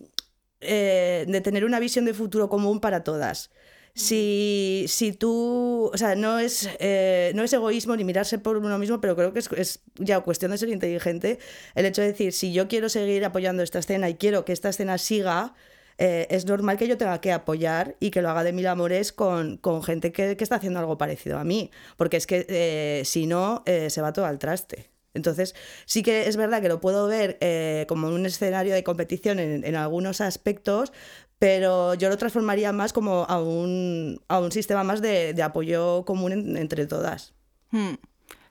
eh, 0.60 1.24
de 1.28 1.40
tener 1.40 1.64
una 1.64 1.78
visión 1.78 2.04
de 2.04 2.14
futuro 2.14 2.48
común 2.48 2.80
para 2.80 3.04
todas 3.04 3.50
si, 3.94 4.86
si 4.88 5.12
tú, 5.12 5.90
o 5.92 5.96
sea, 5.96 6.16
no 6.16 6.40
es, 6.40 6.68
eh, 6.80 7.30
no 7.36 7.44
es 7.44 7.52
egoísmo 7.52 7.94
ni 7.94 8.02
mirarse 8.02 8.38
por 8.38 8.56
uno 8.56 8.76
mismo, 8.78 9.00
pero 9.00 9.14
creo 9.14 9.32
que 9.32 9.38
es, 9.38 9.82
ya 9.96 10.20
cuestión 10.20 10.50
de 10.50 10.58
ser 10.58 10.68
inteligente 10.70 11.38
el 11.76 11.86
hecho 11.86 12.02
de 12.02 12.08
decir, 12.08 12.32
si 12.32 12.52
yo 12.52 12.66
quiero 12.66 12.88
seguir 12.88 13.24
apoyando 13.24 13.62
esta 13.62 13.78
escena 13.78 14.08
y 14.08 14.14
quiero 14.16 14.44
que 14.44 14.52
esta 14.52 14.70
escena 14.70 14.98
siga, 14.98 15.54
eh, 15.98 16.26
es 16.30 16.44
normal 16.44 16.76
que 16.76 16.88
yo 16.88 16.98
tenga 16.98 17.20
que 17.20 17.30
apoyar 17.30 17.94
y 18.00 18.10
que 18.10 18.20
lo 18.20 18.30
haga 18.30 18.42
de 18.42 18.52
mil 18.52 18.66
amores 18.66 19.12
con, 19.12 19.60
gente 19.84 20.10
que, 20.10 20.36
está 20.40 20.56
haciendo 20.56 20.80
algo 20.80 20.98
parecido 20.98 21.38
a 21.38 21.44
mí, 21.44 21.70
porque 21.96 22.16
es 22.16 22.26
que 22.26 22.46
eh, 22.48 23.02
si 23.04 23.26
no, 23.26 23.62
se 23.66 24.00
va 24.00 24.12
todo 24.12 24.26
al 24.26 24.40
traste. 24.40 24.90
Entonces, 25.16 25.54
sí 25.86 26.02
que 26.02 26.26
es 26.26 26.36
verdad 26.36 26.60
que 26.60 26.68
lo 26.68 26.80
puedo 26.80 27.06
ver 27.06 27.38
como 27.86 28.08
un 28.08 28.26
escenario 28.26 28.74
de 28.74 28.82
competición 28.82 29.38
en, 29.38 29.64
en, 29.64 29.76
algunos 29.76 30.20
aspectos, 30.20 30.92
pero 31.38 31.94
yo 31.94 32.08
lo 32.08 32.16
transformaría 32.16 32.72
más 32.72 32.92
como 32.92 33.24
a 33.28 33.40
un, 33.40 34.20
a 34.28 34.38
un 34.38 34.52
sistema 34.52 34.84
más 34.84 35.02
de, 35.02 35.34
de 35.34 35.42
apoyo 35.42 36.04
común 36.04 36.56
entre 36.56 36.86
todas. 36.86 37.34
Hmm. 37.70 37.94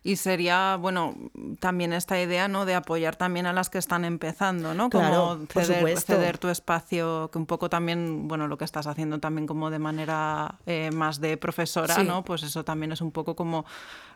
Y 0.05 0.17
sería, 0.17 0.75
bueno, 0.75 1.15
también 1.59 1.93
esta 1.93 2.21
idea, 2.21 2.49
¿no? 2.49 2.65
De 2.65 2.75
apoyar 2.75 3.15
también 3.15 3.45
a 3.45 3.53
las 3.53 3.69
que 3.69 3.77
están 3.77 4.03
empezando, 4.03 4.73
¿no? 4.73 4.89
Como 4.89 5.39
ceder, 5.47 5.97
ceder, 5.97 6.37
tu 6.37 6.49
espacio, 6.49 7.29
que 7.31 7.37
un 7.37 7.45
poco 7.45 7.69
también, 7.69 8.27
bueno, 8.27 8.49
lo 8.49 8.57
que 8.57 8.65
estás 8.65 8.85
haciendo 8.85 9.19
también 9.19 9.47
como 9.47 9.69
de 9.69 9.79
manera 9.79 10.55
eh, 10.65 10.91
más 10.91 11.21
de 11.21 11.37
profesora, 11.37 12.03
¿no? 12.03 12.25
Pues 12.25 12.43
eso 12.43 12.65
también 12.65 12.91
es 12.91 12.99
un 12.99 13.11
poco 13.11 13.37
como 13.37 13.63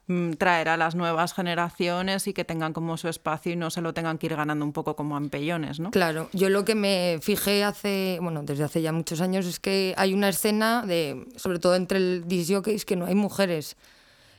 mm, 0.07 0.33
traer 0.33 0.67
a 0.67 0.75
las 0.75 0.95
nuevas 0.95 1.33
generaciones 1.33 2.27
y 2.27 2.33
que 2.33 2.43
tengan 2.43 2.73
como 2.73 2.97
su 2.97 3.07
espacio 3.07 3.53
y 3.53 3.55
no 3.55 3.69
se 3.69 3.79
lo 3.79 3.93
tengan 3.93 4.17
que 4.17 4.25
ir 4.25 4.35
ganando 4.35 4.65
un 4.65 4.73
poco 4.73 4.97
como 4.97 5.15
empellones, 5.15 5.79
¿no? 5.79 5.91
Claro, 5.91 6.29
yo 6.33 6.49
lo 6.49 6.65
que 6.65 6.75
me 6.75 7.19
fijé 7.21 7.63
hace, 7.63 8.19
bueno, 8.21 8.43
desde 8.43 8.65
hace 8.65 8.81
ya 8.81 8.91
muchos 8.91 9.21
años 9.21 9.45
es 9.45 9.61
que 9.61 9.93
hay 9.95 10.13
una 10.13 10.27
escena 10.27 10.85
de, 10.85 11.25
sobre 11.37 11.59
todo 11.59 11.75
entre 11.75 11.97
el 11.97 12.25
es 12.65 12.85
que 12.85 12.97
no 12.97 13.05
hay 13.05 13.15
mujeres. 13.15 13.77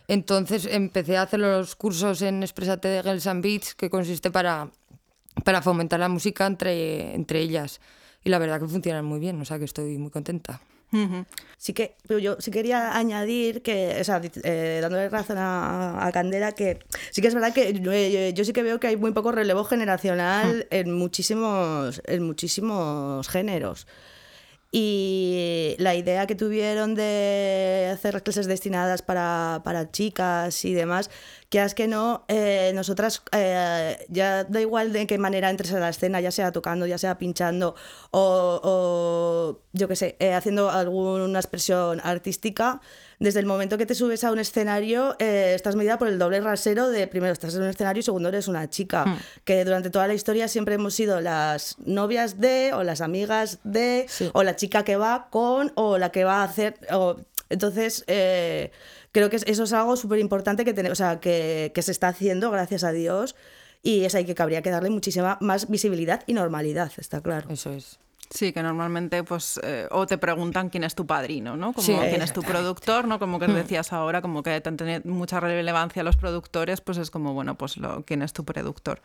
Entonces 0.08 0.66
empecé 0.66 1.16
a 1.16 1.22
hacer 1.22 1.40
los 1.40 1.76
cursos 1.76 2.22
en 2.22 2.42
Expresate 2.42 2.88
de 2.88 3.02
Girls 3.02 3.26
and 3.26 3.42
Beats, 3.42 3.74
que 3.74 3.88
consiste 3.88 4.30
para 4.30 4.70
para 5.44 5.62
fomentar 5.62 6.00
la 6.00 6.08
música 6.08 6.46
entre, 6.46 7.14
entre 7.14 7.40
ellas. 7.40 7.80
Y 8.24 8.30
la 8.30 8.38
verdad 8.38 8.60
que 8.60 8.68
funcionan 8.68 9.04
muy 9.04 9.20
bien, 9.20 9.40
o 9.40 9.44
sea 9.44 9.58
que 9.58 9.64
estoy 9.64 9.98
muy 9.98 10.10
contenta. 10.10 10.60
Sí 11.58 11.74
que 11.74 11.96
yo 12.08 12.36
sí 12.40 12.50
quería 12.50 12.96
añadir 12.96 13.60
que, 13.60 13.98
o 14.00 14.04
sea, 14.04 14.22
eh, 14.42 14.78
dándole 14.80 15.10
razón 15.10 15.36
a, 15.38 16.10
Candela, 16.14 16.52
que 16.52 16.78
sí 17.10 17.20
que 17.20 17.28
es 17.28 17.34
verdad 17.34 17.52
que 17.52 17.68
eh, 17.68 18.32
yo, 18.32 18.44
sí 18.44 18.54
que 18.54 18.62
veo 18.62 18.80
que 18.80 18.86
hay 18.86 18.96
muy 18.96 19.12
poco 19.12 19.30
relevo 19.30 19.64
generacional 19.64 20.66
en 20.70 20.92
muchísimos, 20.92 22.00
en 22.06 22.22
muchísimos 22.22 23.28
géneros. 23.28 23.86
Y 24.70 25.76
la 25.78 25.94
idea 25.94 26.26
que 26.26 26.34
tuvieron 26.34 26.94
de 26.94 27.88
hacer 27.90 28.22
clases 28.22 28.46
destinadas 28.46 29.00
para, 29.00 29.62
para 29.64 29.90
chicas 29.90 30.62
y 30.66 30.74
demás, 30.74 31.10
que 31.48 31.62
es 31.62 31.74
que 31.74 31.88
no, 31.88 32.26
eh, 32.28 32.72
nosotras 32.74 33.22
eh, 33.32 34.04
ya 34.10 34.44
da 34.44 34.60
igual 34.60 34.92
de 34.92 35.06
qué 35.06 35.16
manera 35.16 35.48
entres 35.48 35.72
a 35.72 35.80
la 35.80 35.88
escena, 35.88 36.20
ya 36.20 36.30
sea 36.30 36.52
tocando, 36.52 36.86
ya 36.86 36.98
sea 36.98 37.16
pinchando 37.16 37.76
o, 38.10 39.60
yo 39.72 39.88
qué 39.88 39.96
sé, 39.96 40.16
eh, 40.18 40.34
haciendo 40.34 40.70
alguna 40.70 41.38
expresión 41.38 42.00
artística, 42.04 42.82
desde 43.18 43.40
el 43.40 43.46
momento 43.46 43.78
que 43.78 43.86
te 43.86 43.94
subes 43.94 44.22
a 44.24 44.30
un 44.30 44.38
escenario, 44.38 45.16
eh, 45.18 45.52
estás 45.54 45.74
medida 45.74 45.98
por 45.98 46.08
el 46.08 46.18
doble 46.18 46.40
rasero 46.40 46.88
de 46.88 47.06
primero 47.08 47.32
estás 47.32 47.54
en 47.54 47.62
un 47.62 47.68
escenario 47.68 48.00
y 48.00 48.02
segundo 48.02 48.28
eres 48.28 48.48
una 48.48 48.70
chica. 48.70 49.06
Hmm. 49.06 49.18
Que 49.44 49.64
durante 49.64 49.90
toda 49.90 50.06
la 50.06 50.14
historia 50.14 50.46
siempre 50.48 50.74
hemos 50.74 50.94
sido 50.94 51.20
las 51.20 51.76
novias 51.84 52.40
de, 52.40 52.72
o 52.74 52.84
las 52.84 53.00
amigas 53.00 53.58
de, 53.64 54.06
o 54.32 54.42
la 54.42 54.56
chica 54.56 54.84
que 54.84 54.96
va 54.96 55.28
con, 55.30 55.72
o 55.74 55.98
la 55.98 56.10
que 56.10 56.24
va 56.24 56.42
a 56.42 56.44
hacer. 56.44 56.78
entonces, 57.48 58.04
eh, 58.06 58.70
creo 59.12 59.30
que 59.30 59.36
eso 59.36 59.64
es 59.64 59.72
algo 59.72 59.96
súper 59.96 60.20
importante 60.20 60.64
que, 60.64 60.90
o 60.90 60.94
sea, 60.94 61.18
que, 61.18 61.72
que 61.74 61.82
se 61.82 61.92
está 61.92 62.08
haciendo, 62.08 62.50
gracias 62.50 62.84
a 62.84 62.92
Dios. 62.92 63.34
Y 63.82 64.04
es 64.04 64.14
ahí 64.14 64.24
que 64.24 64.34
cabría 64.34 64.62
que 64.62 64.70
darle 64.70 64.90
muchísima 64.90 65.38
más 65.40 65.68
visibilidad 65.68 66.22
y 66.26 66.34
normalidad, 66.34 66.90
está 66.98 67.20
claro. 67.20 67.48
Eso 67.50 67.72
es. 67.72 67.98
Sí, 68.30 68.52
que 68.52 68.62
normalmente 68.62 69.24
pues 69.24 69.58
eh, 69.62 69.88
o 69.90 70.06
te 70.06 70.18
preguntan 70.18 70.68
quién 70.68 70.84
es 70.84 70.94
tu 70.94 71.06
padrino, 71.06 71.56
¿no? 71.56 71.72
Como 71.72 71.86
quién 71.86 72.20
es 72.20 72.32
tu 72.34 72.42
productor, 72.42 73.08
¿no? 73.08 73.18
Como 73.18 73.38
que 73.38 73.48
hmm. 73.48 73.54
decías 73.54 73.92
ahora, 73.94 74.20
como 74.20 74.42
que 74.42 74.60
tener 74.60 75.06
mucha 75.06 75.40
relevancia 75.40 76.02
los 76.02 76.16
productores, 76.16 76.82
pues 76.82 76.98
es 76.98 77.10
como, 77.10 77.32
bueno, 77.32 77.56
pues 77.56 77.78
lo, 77.78 78.04
quién 78.04 78.20
es 78.20 78.34
tu 78.34 78.44
productor. 78.44 79.00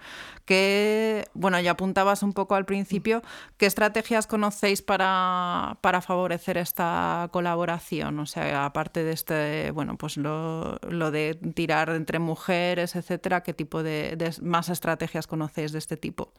Que, 0.45 1.23
bueno, 1.33 1.57
ya 1.61 1.71
apuntabas 1.71 2.21
un 2.21 2.33
poco 2.33 2.55
al 2.55 2.65
principio, 2.65 3.21
¿qué 3.57 3.65
estrategias 3.65 4.27
conocéis 4.27 4.81
para, 4.81 5.77
para 5.79 6.01
favorecer 6.01 6.57
esta 6.57 7.29
colaboración? 7.31 8.19
O 8.19 8.25
sea, 8.25 8.65
aparte 8.65 9.05
de 9.05 9.13
este, 9.13 9.71
bueno, 9.71 9.97
pues 9.97 10.17
lo, 10.17 10.79
lo 10.89 11.11
de 11.11 11.35
tirar 11.55 11.89
entre 11.91 12.19
mujeres, 12.19 12.97
etcétera, 12.97 13.41
¿qué 13.41 13.53
tipo 13.53 13.83
de, 13.83 14.17
de 14.17 14.35
más 14.41 14.67
estrategias 14.67 15.27
conocéis 15.27 15.71
de 15.71 15.79
este 15.79 15.95
tipo? 15.95 16.33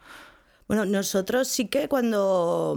Bueno, 0.69 0.85
nosotros 0.87 1.49
sí 1.49 1.69
que 1.69 1.89
cuando, 1.89 2.75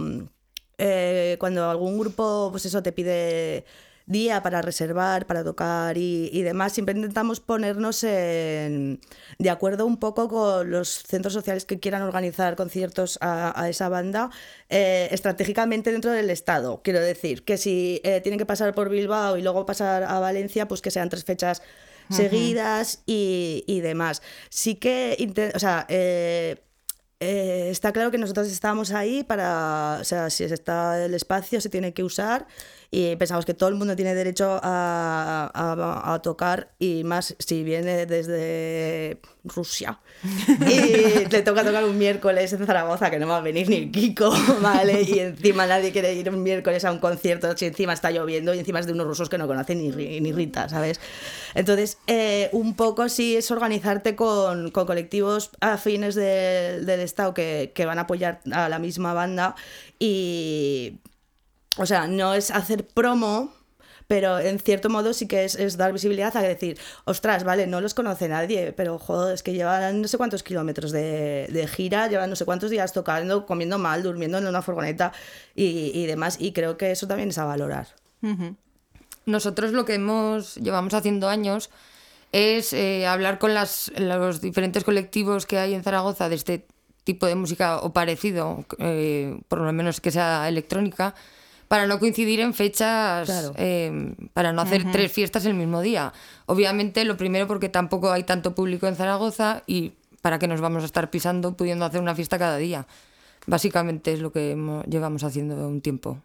eh, 0.78 1.36
cuando 1.40 1.70
algún 1.70 1.98
grupo, 1.98 2.48
pues 2.50 2.66
eso, 2.66 2.82
te 2.82 2.92
pide 2.92 3.64
día 4.08 4.42
para 4.42 4.62
reservar, 4.62 5.26
para 5.26 5.44
tocar 5.44 5.98
y, 5.98 6.42
demás, 6.42 6.72
siempre 6.72 6.94
intentamos 6.94 7.40
ponernos 7.40 8.00
de 8.00 8.98
acuerdo 9.50 9.86
un 9.86 9.98
poco 9.98 10.28
con 10.28 10.70
los 10.70 10.88
centros 10.88 11.34
sociales 11.34 11.66
que 11.66 11.78
quieran 11.78 12.02
organizar 12.02 12.56
conciertos 12.56 13.18
a, 13.20 13.68
esa 13.68 13.88
banda 13.88 14.30
eh, 14.70 15.08
estratégicamente 15.10 15.92
dentro 15.92 16.10
del 16.10 16.30
Estado. 16.30 16.80
Quiero 16.82 17.00
decir, 17.00 17.44
que 17.44 17.58
si 17.58 18.00
eh, 18.02 18.20
tienen 18.22 18.38
que 18.38 18.46
pasar 18.46 18.74
por 18.74 18.88
Bilbao 18.88 19.36
y 19.36 19.42
luego 19.42 19.66
pasar 19.66 20.04
a 20.04 20.18
Valencia, 20.20 20.66
pues 20.66 20.80
que 20.80 20.90
sean 20.90 21.10
tres 21.10 21.24
fechas 21.24 21.62
seguidas 22.10 23.02
y, 23.04 23.64
y, 23.66 23.80
demás. 23.80 24.22
Sí 24.48 24.76
que, 24.76 25.50
o 25.54 25.58
sea, 25.58 25.84
eh, 25.90 26.56
está 27.20 27.92
claro 27.92 28.10
que 28.10 28.18
nosotros 28.18 28.46
estamos 28.48 28.92
ahí 28.92 29.24
para, 29.24 29.98
o 30.00 30.04
sea, 30.04 30.30
si 30.30 30.44
está 30.44 31.04
el 31.04 31.14
espacio 31.14 31.60
se 31.60 31.68
tiene 31.68 31.92
que 31.92 32.04
usar 32.04 32.46
y 32.90 33.16
pensamos 33.16 33.44
que 33.44 33.52
todo 33.52 33.68
el 33.68 33.74
mundo 33.74 33.94
tiene 33.96 34.14
derecho 34.14 34.58
a, 34.62 35.50
a, 35.54 36.22
tocar 36.22 36.72
y 36.78 37.04
más 37.04 37.36
si 37.38 37.62
viene 37.62 38.06
desde 38.06 39.20
Rusia 39.44 40.00
y 40.66 41.28
le 41.30 41.42
toca 41.42 41.64
tocar 41.64 41.84
un 41.84 41.98
miércoles 41.98 42.52
en 42.54 42.66
Zaragoza 42.66 43.10
que 43.10 43.18
no 43.18 43.28
va 43.28 43.36
a 43.36 43.40
venir 43.40 43.68
ni 43.68 43.90
Kiko, 43.90 44.32
¿vale? 44.62 45.02
Y 45.02 45.18
encima 45.18 45.66
nadie 45.66 45.92
quiere 45.92 46.14
ir 46.14 46.30
un 46.30 46.42
miércoles 46.42 46.84
a 46.86 46.92
un 46.92 46.98
concierto 46.98 47.54
si 47.56 47.66
encima 47.66 47.92
está 47.92 48.10
lloviendo 48.10 48.54
y 48.54 48.58
encima 48.58 48.80
es 48.80 48.86
de 48.86 48.92
unos 48.92 49.06
rusos 49.06 49.28
que 49.28 49.36
no 49.36 49.46
conocen 49.46 49.78
ni, 49.78 50.20
ni 50.20 50.32
Rita, 50.32 50.68
¿sabes? 50.68 50.98
Entonces, 51.54 51.98
eh, 52.06 52.48
un 52.52 52.74
poco 52.74 53.08
sí 53.10 53.36
es 53.36 53.50
organizarte 53.50 54.16
con, 54.16 54.70
con 54.70 54.86
colectivos 54.86 55.50
afines 55.60 56.14
del 56.14 56.88
Estado 56.88 57.34
que, 57.34 57.72
que 57.74 57.84
van 57.84 57.98
a 57.98 58.02
apoyar 58.02 58.40
a 58.50 58.68
la 58.68 58.78
misma 58.78 59.12
banda 59.12 59.54
y 59.98 61.00
o 61.78 61.86
sea, 61.86 62.06
no 62.06 62.34
es 62.34 62.50
hacer 62.50 62.86
promo, 62.86 63.52
pero 64.06 64.38
en 64.38 64.58
cierto 64.58 64.88
modo 64.88 65.12
sí 65.12 65.28
que 65.28 65.44
es, 65.44 65.76
dar 65.76 65.92
visibilidad 65.92 66.36
a 66.36 66.40
decir, 66.40 66.78
ostras, 67.04 67.44
vale, 67.44 67.66
no 67.66 67.80
los 67.80 67.94
conoce 67.94 68.28
nadie, 68.28 68.72
pero 68.72 68.98
joder, 68.98 69.34
es 69.34 69.42
que 69.42 69.52
llevan 69.52 70.00
no 70.00 70.08
sé 70.08 70.16
cuántos 70.16 70.42
kilómetros 70.42 70.92
de, 70.92 71.68
gira, 71.70 72.08
llevan 72.08 72.30
no 72.30 72.36
sé 72.36 72.44
cuántos 72.44 72.70
días 72.70 72.92
tocando, 72.92 73.46
comiendo 73.46 73.78
mal, 73.78 74.02
durmiendo 74.02 74.38
en 74.38 74.46
una 74.46 74.62
furgoneta 74.62 75.12
y, 75.54 76.06
demás, 76.06 76.36
y 76.40 76.52
creo 76.52 76.76
que 76.76 76.90
eso 76.90 77.06
también 77.06 77.28
es 77.28 77.38
a 77.38 77.44
valorar. 77.44 77.88
Nosotros 79.26 79.72
lo 79.72 79.84
que 79.84 79.94
hemos 79.94 80.56
llevamos 80.56 80.94
haciendo 80.94 81.28
años 81.28 81.70
es 82.32 82.72
eh, 82.72 83.06
hablar 83.06 83.38
con 83.38 83.54
las, 83.54 83.92
los 83.96 84.40
diferentes 84.40 84.84
colectivos 84.84 85.46
que 85.46 85.58
hay 85.58 85.74
en 85.74 85.82
Zaragoza 85.82 86.28
de 86.28 86.34
este 86.34 86.66
tipo 87.04 87.26
de 87.26 87.34
música 87.34 87.78
o 87.78 87.92
parecido, 87.92 88.64
eh, 88.78 89.40
por 89.48 89.60
lo 89.60 89.72
menos 89.72 90.00
que 90.00 90.10
sea 90.10 90.48
electrónica, 90.48 91.14
para 91.68 91.86
no 91.86 91.98
coincidir 91.98 92.40
en 92.40 92.54
fechas, 92.54 93.52
em, 93.56 94.14
para 94.32 94.52
no 94.52 94.62
hacer 94.62 94.90
tres 94.90 95.12
fiestas 95.12 95.44
el 95.44 95.54
mismo 95.54 95.82
día. 95.82 96.12
Obviamente, 96.46 97.04
lo 97.04 97.16
primero 97.16 97.46
porque 97.46 97.68
tampoco 97.68 98.10
hay 98.10 98.24
tanto 98.24 98.54
público 98.54 98.86
en 98.86 98.96
Zaragoza 98.96 99.62
y 99.66 99.92
para 100.22 100.38
que 100.38 100.48
nos 100.48 100.60
vamos 100.60 100.82
a 100.82 100.86
estar 100.86 101.10
pisando 101.10 101.56
pudiendo 101.56 101.84
hacer 101.84 102.00
una 102.00 102.14
fiesta 102.14 102.38
cada 102.38 102.56
día. 102.56 102.86
Básicamente 103.46 104.12
es 104.12 104.20
lo 104.20 104.32
que 104.32 104.56
llevamos 104.88 105.24
haciendo 105.24 105.68
un 105.68 105.80
tiempo. 105.80 106.18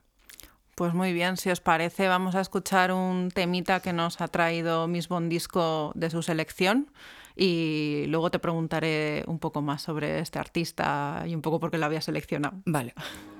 Pues 0.75 0.93
muy 0.93 1.13
bien, 1.13 1.37
si 1.37 1.51
os 1.51 1.59
parece, 1.59 2.07
vamos 2.07 2.33
a 2.35 2.41
escuchar 2.41 2.91
un 2.91 3.29
temita 3.29 3.79
que 3.81 3.93
nos 3.93 4.21
ha 4.21 4.27
traído 4.27 4.87
Miss 4.87 5.07
Bondisco 5.07 5.91
de 5.93 6.09
su 6.09 6.23
selección 6.23 6.87
y 7.35 8.05
luego 8.07 8.31
te 8.31 8.39
preguntaré 8.39 9.23
un 9.27 9.37
poco 9.37 9.61
más 9.61 9.83
sobre 9.83 10.19
este 10.19 10.39
artista 10.39 11.23
y 11.27 11.35
un 11.35 11.41
poco 11.41 11.59
por 11.59 11.69
qué 11.69 11.77
lo 11.77 11.85
había 11.85 12.01
seleccionado. 12.01 12.57
Vale. 12.65 12.93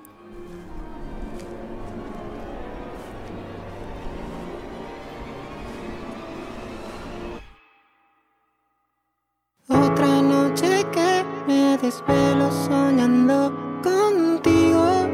Otra 9.66 10.20
noche 10.20 10.84
que 10.92 11.24
me 11.46 11.78
desvelo 11.78 12.50
soñando 12.50 13.50
contigo. 13.82 15.08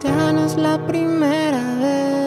Ya 0.00 0.30
no 0.34 0.44
es 0.44 0.56
la 0.58 0.86
primera 0.86 1.74
vez. 1.80 2.21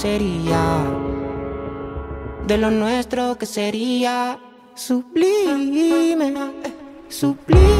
Sería. 0.00 0.82
De 2.46 2.56
lo 2.56 2.70
nuestro 2.70 3.36
que 3.36 3.46
sería 3.46 4.38
sublime, 4.74 6.16
sublime. 7.08 7.79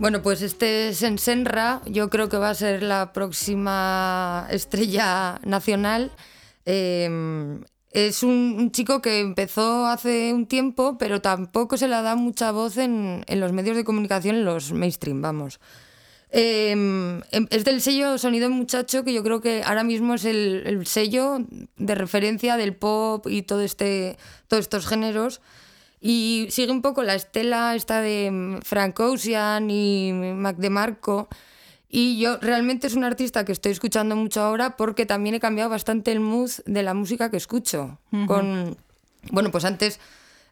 Bueno, 0.00 0.22
pues 0.22 0.40
este 0.40 0.94
Sensenra 0.94 1.82
yo 1.84 2.08
creo 2.08 2.30
que 2.30 2.38
va 2.38 2.48
a 2.48 2.54
ser 2.54 2.82
la 2.82 3.12
próxima 3.12 4.46
estrella 4.50 5.38
nacional. 5.44 6.10
Eh, 6.64 7.60
es 7.90 8.22
un, 8.22 8.70
chico 8.72 9.02
que 9.02 9.20
empezó 9.20 9.86
hace 9.86 10.32
un 10.32 10.46
tiempo, 10.46 10.96
pero 10.96 11.20
tampoco 11.20 11.76
se 11.76 11.86
le 11.86 12.00
da 12.00 12.16
mucha 12.16 12.50
voz 12.50 12.78
en, 12.78 13.24
en 13.26 13.40
los 13.40 13.52
medios 13.52 13.76
de 13.76 13.84
comunicación, 13.84 14.36
en 14.36 14.46
los 14.46 14.72
mainstream, 14.72 15.20
vamos. 15.20 15.60
Eh, 16.30 16.70
em- 16.70 17.46
es 17.50 17.64
del 17.66 17.82
sello 17.82 18.16
Sonido 18.16 18.48
Muchacho, 18.48 19.04
que 19.04 19.12
yo 19.12 19.22
creo 19.22 19.42
que 19.42 19.62
ahora 19.64 19.84
mismo 19.84 20.14
es 20.14 20.24
el, 20.24 20.62
el 20.64 20.86
sello 20.86 21.40
de 21.76 21.94
referencia 21.94 22.56
del 22.56 22.74
pop 22.74 23.26
y 23.28 23.42
todo 23.42 23.60
este, 23.60 24.16
todos 24.48 24.62
estos 24.62 24.86
géneros. 24.86 25.42
Y 26.00 26.46
sigue 26.50 26.72
un 26.72 26.82
poco 26.82 27.02
la 27.02 27.14
estela 27.14 27.74
esta 27.74 28.00
de 28.00 28.30
mm, 28.30 28.62
Frank 28.62 28.98
Ocean 29.00 29.70
y 29.70 30.12
Mac 30.12 30.56
DeMarco. 30.56 31.28
Y 31.88 32.20
yo 32.20 32.38
realmente 32.38 32.86
es 32.86 32.94
un 32.94 33.04
artista 33.04 33.44
que 33.44 33.52
estoy 33.52 33.72
escuchando 33.72 34.14
mucho 34.14 34.40
ahora 34.40 34.76
porque 34.76 35.06
también 35.06 35.34
he 35.34 35.40
cambiado 35.40 35.68
bastante 35.68 36.12
el 36.12 36.20
mood 36.20 36.50
de 36.64 36.82
la 36.84 36.94
música 36.94 37.30
que 37.30 37.36
escucho. 37.36 37.98
Con, 38.26 38.76
bueno, 39.30 39.50
pues 39.50 39.64
antes 39.64 39.98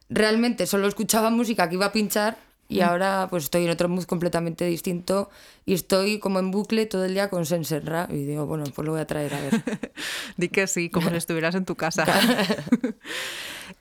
realmente 0.09 0.67
solo 0.67 0.87
escuchaba 0.87 1.29
música 1.29 1.69
que 1.69 1.75
iba 1.75 1.85
a 1.85 1.91
pinchar 1.93 2.37
y 2.67 2.81
ahora 2.81 3.27
pues 3.29 3.45
estoy 3.45 3.65
en 3.65 3.71
otro 3.71 3.89
mood 3.89 4.03
completamente 4.03 4.63
distinto 4.65 5.31
y 5.65 5.73
estoy 5.73 6.19
como 6.19 6.37
en 6.37 6.51
bucle 6.51 6.85
todo 6.85 7.03
el 7.03 7.13
día 7.13 7.29
con 7.29 7.45
Senserra 7.45 8.07
y 8.11 8.25
digo, 8.25 8.45
bueno, 8.45 8.65
pues 8.75 8.85
lo 8.85 8.91
voy 8.91 9.01
a 9.01 9.07
traer 9.07 9.33
a 9.33 9.41
ver. 9.41 9.63
Di 10.37 10.49
que 10.49 10.67
sí, 10.67 10.89
como 10.89 11.09
si 11.11 11.15
estuvieras 11.15 11.55
en 11.55 11.65
tu 11.65 11.75
casa. 11.75 12.05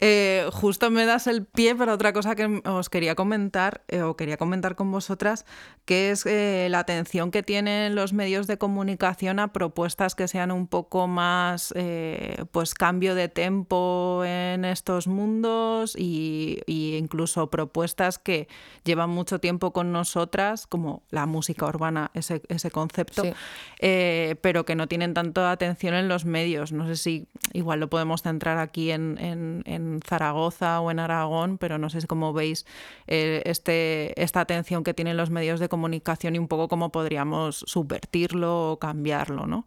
Eh, 0.01 0.49
justo 0.53 0.91
me 0.91 1.05
das 1.07 1.27
el 1.27 1.45
pie 1.45 1.75
para 1.75 1.93
otra 1.93 2.13
cosa 2.13 2.37
que 2.37 2.63
os 2.65 2.89
quería 2.89 3.17
comentar, 3.17 3.83
eh, 3.89 4.03
o 4.03 4.17
quería 4.17 4.37
comentar 4.37 4.77
con 4.77 4.93
vosotras, 4.93 5.45
que 5.87 6.11
es 6.13 6.25
eh, 6.25 6.69
la 6.71 6.79
atención 6.79 7.31
que 7.33 7.43
tienen 7.43 7.97
los 7.97 8.13
medios 8.13 8.47
de 8.47 8.59
comunicación 8.59 9.41
a 9.41 9.53
propuestas 9.53 10.15
que 10.15 10.29
sean 10.29 10.53
un 10.53 10.69
poco 10.69 11.09
más, 11.09 11.73
eh, 11.77 12.45
pues, 12.53 12.75
cambio 12.75 13.17
de 13.17 13.29
tempo 13.29 14.23
en 14.25 14.65
estos 14.65 15.09
mundos 15.09 15.97
y, 15.99 16.61
y 16.67 16.97
incluso 16.97 17.51
propuestas 17.51 18.19
que 18.21 18.47
llevan 18.85 19.11
mucho 19.11 19.41
tiempo 19.41 19.73
con 19.73 19.91
nosotras, 19.91 20.67
como 20.69 21.03
la 21.11 21.27
música 21.27 21.67
urbana, 21.67 22.13
ese, 22.15 22.43
ese 22.49 22.71
concepto, 22.71 23.23
Sí. 23.25 23.33
pero 23.81 24.65
que 24.65 24.75
no 24.77 24.87
tienen 24.87 25.15
tanto 25.15 25.47
atención 25.47 25.95
en 25.95 26.07
los 26.09 26.25
medios. 26.25 26.71
No 26.73 26.87
sé 26.87 26.95
si 26.97 27.27
igual 27.53 27.81
lo 27.81 27.91
podemos 27.91 28.23
centrar 28.23 28.59
aquí 28.59 28.91
en, 28.93 29.19
en- 29.19 29.63
en 29.67 29.88
Zaragoza 30.07 30.81
o 30.81 30.90
en 30.90 30.98
Aragón, 30.98 31.59
pero 31.59 31.79
no 31.79 31.90
sé 31.90 32.07
cómo 32.07 32.33
veis 32.33 32.66
eh, 33.07 33.42
este, 33.44 34.20
esta 34.22 34.40
atención 34.40 34.85
que 34.85 34.94
tienen 34.94 35.16
los 35.16 35.31
medios 35.31 35.61
de 35.61 35.68
comunicación 35.68 36.37
y 36.37 36.38
un 36.38 36.48
poco 36.48 36.68
cómo 36.68 36.90
podríamos 36.90 37.64
subvertirlo 37.66 38.72
o 38.72 38.79
cambiarlo, 38.79 39.46
¿no? 39.46 39.66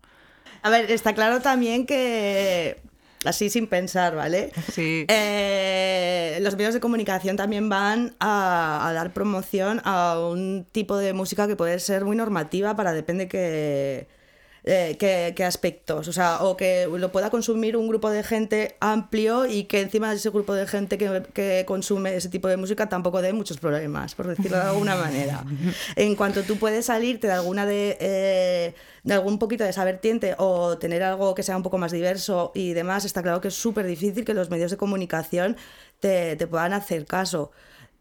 A 0.63 0.69
ver, 0.69 0.91
está 0.91 1.13
claro 1.13 1.41
también 1.41 1.85
que, 1.85 2.79
así 3.25 3.49
sin 3.49 3.67
pensar, 3.67 4.15
¿vale? 4.15 4.51
Sí. 4.71 5.05
Eh, 5.07 6.37
los 6.41 6.55
medios 6.55 6.73
de 6.73 6.79
comunicación 6.79 7.35
también 7.35 7.69
van 7.69 8.15
a, 8.19 8.87
a 8.87 8.93
dar 8.93 9.13
promoción 9.13 9.81
a 9.83 10.19
un 10.19 10.65
tipo 10.71 10.97
de 10.97 11.13
música 11.13 11.47
que 11.47 11.55
puede 11.55 11.79
ser 11.79 12.05
muy 12.05 12.15
normativa 12.15 12.75
para 12.75 12.93
depende 12.93 13.27
que, 13.27 14.07
eh, 14.63 14.95
qué, 14.99 15.33
qué 15.35 15.43
aspectos. 15.43 16.07
O 16.07 16.13
sea, 16.13 16.43
o 16.43 16.55
que 16.55 16.87
lo 16.87 17.11
pueda 17.11 17.29
consumir 17.29 17.75
un 17.75 17.87
grupo 17.87 18.09
de 18.09 18.23
gente 18.23 18.75
amplio 18.79 19.45
y 19.45 19.63
que 19.63 19.81
encima 19.81 20.09
de 20.09 20.17
ese 20.17 20.29
grupo 20.29 20.53
de 20.53 20.67
gente 20.67 20.97
que, 20.97 21.23
que 21.33 21.65
consume 21.67 22.15
ese 22.15 22.29
tipo 22.29 22.47
de 22.47 22.57
música 22.57 22.87
tampoco 22.87 23.21
dé 23.21 23.33
muchos 23.33 23.57
problemas, 23.57 24.13
por 24.13 24.27
decirlo 24.27 24.57
de 24.57 24.63
alguna 24.63 24.95
manera. 24.95 25.43
En 25.95 26.15
cuanto 26.15 26.43
tú 26.43 26.57
puedes 26.57 26.85
salirte 26.85 27.27
de 27.27 27.33
alguna 27.33 27.65
de, 27.65 27.97
eh, 27.99 28.75
de 29.03 29.13
algún 29.13 29.39
poquito 29.39 29.63
de 29.63 29.71
esa 29.71 29.83
vertiente 29.83 30.35
o 30.37 30.77
tener 30.77 31.03
algo 31.03 31.33
que 31.35 31.43
sea 31.43 31.57
un 31.57 31.63
poco 31.63 31.77
más 31.77 31.91
diverso 31.91 32.51
y 32.53 32.73
demás, 32.73 33.05
está 33.05 33.21
claro 33.21 33.41
que 33.41 33.47
es 33.49 33.55
súper 33.55 33.85
difícil 33.85 34.25
que 34.25 34.33
los 34.33 34.49
medios 34.49 34.71
de 34.71 34.77
comunicación 34.77 35.57
te, 35.99 36.35
te 36.35 36.47
puedan 36.47 36.73
hacer 36.73 37.05
caso. 37.05 37.51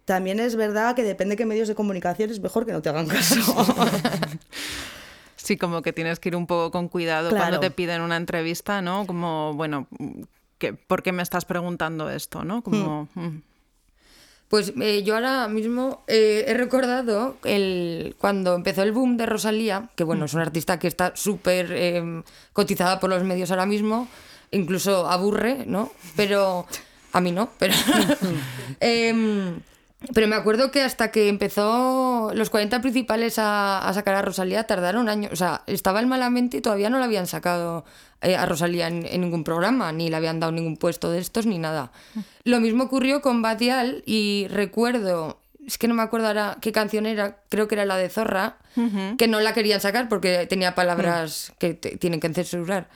También 0.05 0.40
es 0.40 0.57
verdad 0.57 0.94
que 0.94 1.05
depende 1.05 1.35
de 1.35 1.37
qué 1.38 1.46
medios 1.46 1.68
de 1.68 1.75
comunicación 1.75 2.31
es 2.31 2.40
mejor 2.40 2.66
que 2.66 2.73
no 2.73 2.83
te 2.83 2.88
hagan 2.88 3.07
caso. 3.07 3.37
Sí, 5.42 5.57
como 5.57 5.83
que 5.83 5.92
tienes 5.92 6.20
que 6.20 6.29
ir 6.29 6.37
un 6.37 6.46
poco 6.46 6.70
con 6.70 6.88
cuidado 6.88 7.31
Claro. 7.31 7.44
cuando 7.44 7.61
te 7.61 7.70
piden 7.70 8.03
una 8.03 8.16
entrevista, 8.16 8.83
¿no? 8.83 9.07
Como, 9.07 9.55
bueno, 9.55 9.87
¿por 10.87 11.03
qué 11.03 11.12
me 11.12 11.22
estás 11.22 11.44
preguntando 11.44 12.11
esto, 12.11 12.44
no? 12.44 12.62
Como, 12.62 13.09
mm. 13.14 13.42
Pues 14.48 14.72
eh, 14.81 15.05
yo 15.05 15.14
ahora 15.14 15.46
mismo 15.46 16.03
eh, 16.09 16.44
he 16.48 16.55
recordado 16.55 17.37
el, 17.44 18.16
cuando 18.18 18.57
empezó 18.57 18.83
el 18.83 18.90
boom 18.90 19.16
de 19.16 19.24
Rosalía, 19.24 19.90
que 19.94 20.03
bueno, 20.03 20.24
es 20.24 20.35
una 20.35 20.42
artista 20.42 20.76
que 20.79 20.88
está 20.88 21.12
súper 21.14 21.70
eh, 21.70 22.22
cotizada 22.53 22.98
por 22.98 23.11
los 23.11 23.22
medios 23.22 23.53
ahora 23.53 23.64
mismo, 23.64 24.09
incluso 24.50 25.09
aburre, 25.09 25.64
¿no? 25.66 25.92
Pero 26.16 26.66
a 27.12 27.20
mí 27.20 27.31
no, 27.31 27.50
pero... 27.59 27.74
Pero 30.14 30.26
me 30.26 30.34
acuerdo 30.36 30.70
que 30.70 30.82
hasta 30.82 31.10
que 31.10 31.28
empezó 31.28 32.32
los 32.34 32.48
40 32.50 32.80
principales 32.80 33.38
a, 33.38 33.86
a 33.86 33.92
sacar 33.92 34.14
a 34.14 34.22
Rosalía 34.22 34.64
tardaron 34.64 35.08
años. 35.08 35.30
O 35.32 35.36
sea, 35.36 35.62
estaba 35.66 36.00
el 36.00 36.06
malamente 36.06 36.56
y 36.56 36.60
todavía 36.62 36.88
no 36.90 36.98
la 36.98 37.04
habían 37.04 37.26
sacado 37.26 37.84
eh, 38.22 38.34
a 38.34 38.46
Rosalía 38.46 38.88
en, 38.88 39.04
en 39.06 39.20
ningún 39.20 39.44
programa, 39.44 39.92
ni 39.92 40.08
le 40.08 40.16
habían 40.16 40.40
dado 40.40 40.52
ningún 40.52 40.76
puesto 40.78 41.10
de 41.10 41.18
estos, 41.18 41.44
ni 41.46 41.58
nada. 41.58 41.92
Lo 42.44 42.60
mismo 42.60 42.84
ocurrió 42.84 43.20
con 43.20 43.42
Badial 43.42 44.02
y 44.06 44.46
recuerdo, 44.48 45.38
es 45.66 45.76
que 45.76 45.86
no 45.86 45.94
me 45.94 46.02
acuerdo 46.02 46.28
ahora 46.28 46.56
qué 46.62 46.72
canción 46.72 47.04
era, 47.06 47.36
creo 47.50 47.68
que 47.68 47.74
era 47.74 47.84
la 47.84 47.96
de 47.98 48.08
Zorra, 48.08 48.56
que 49.18 49.28
no 49.28 49.40
la 49.40 49.52
querían 49.52 49.80
sacar 49.82 50.08
porque 50.08 50.46
tenía 50.48 50.74
palabras 50.74 51.52
que 51.58 51.74
te- 51.74 51.98
tienen 51.98 52.20
que 52.20 52.32
censurar. 52.32 52.88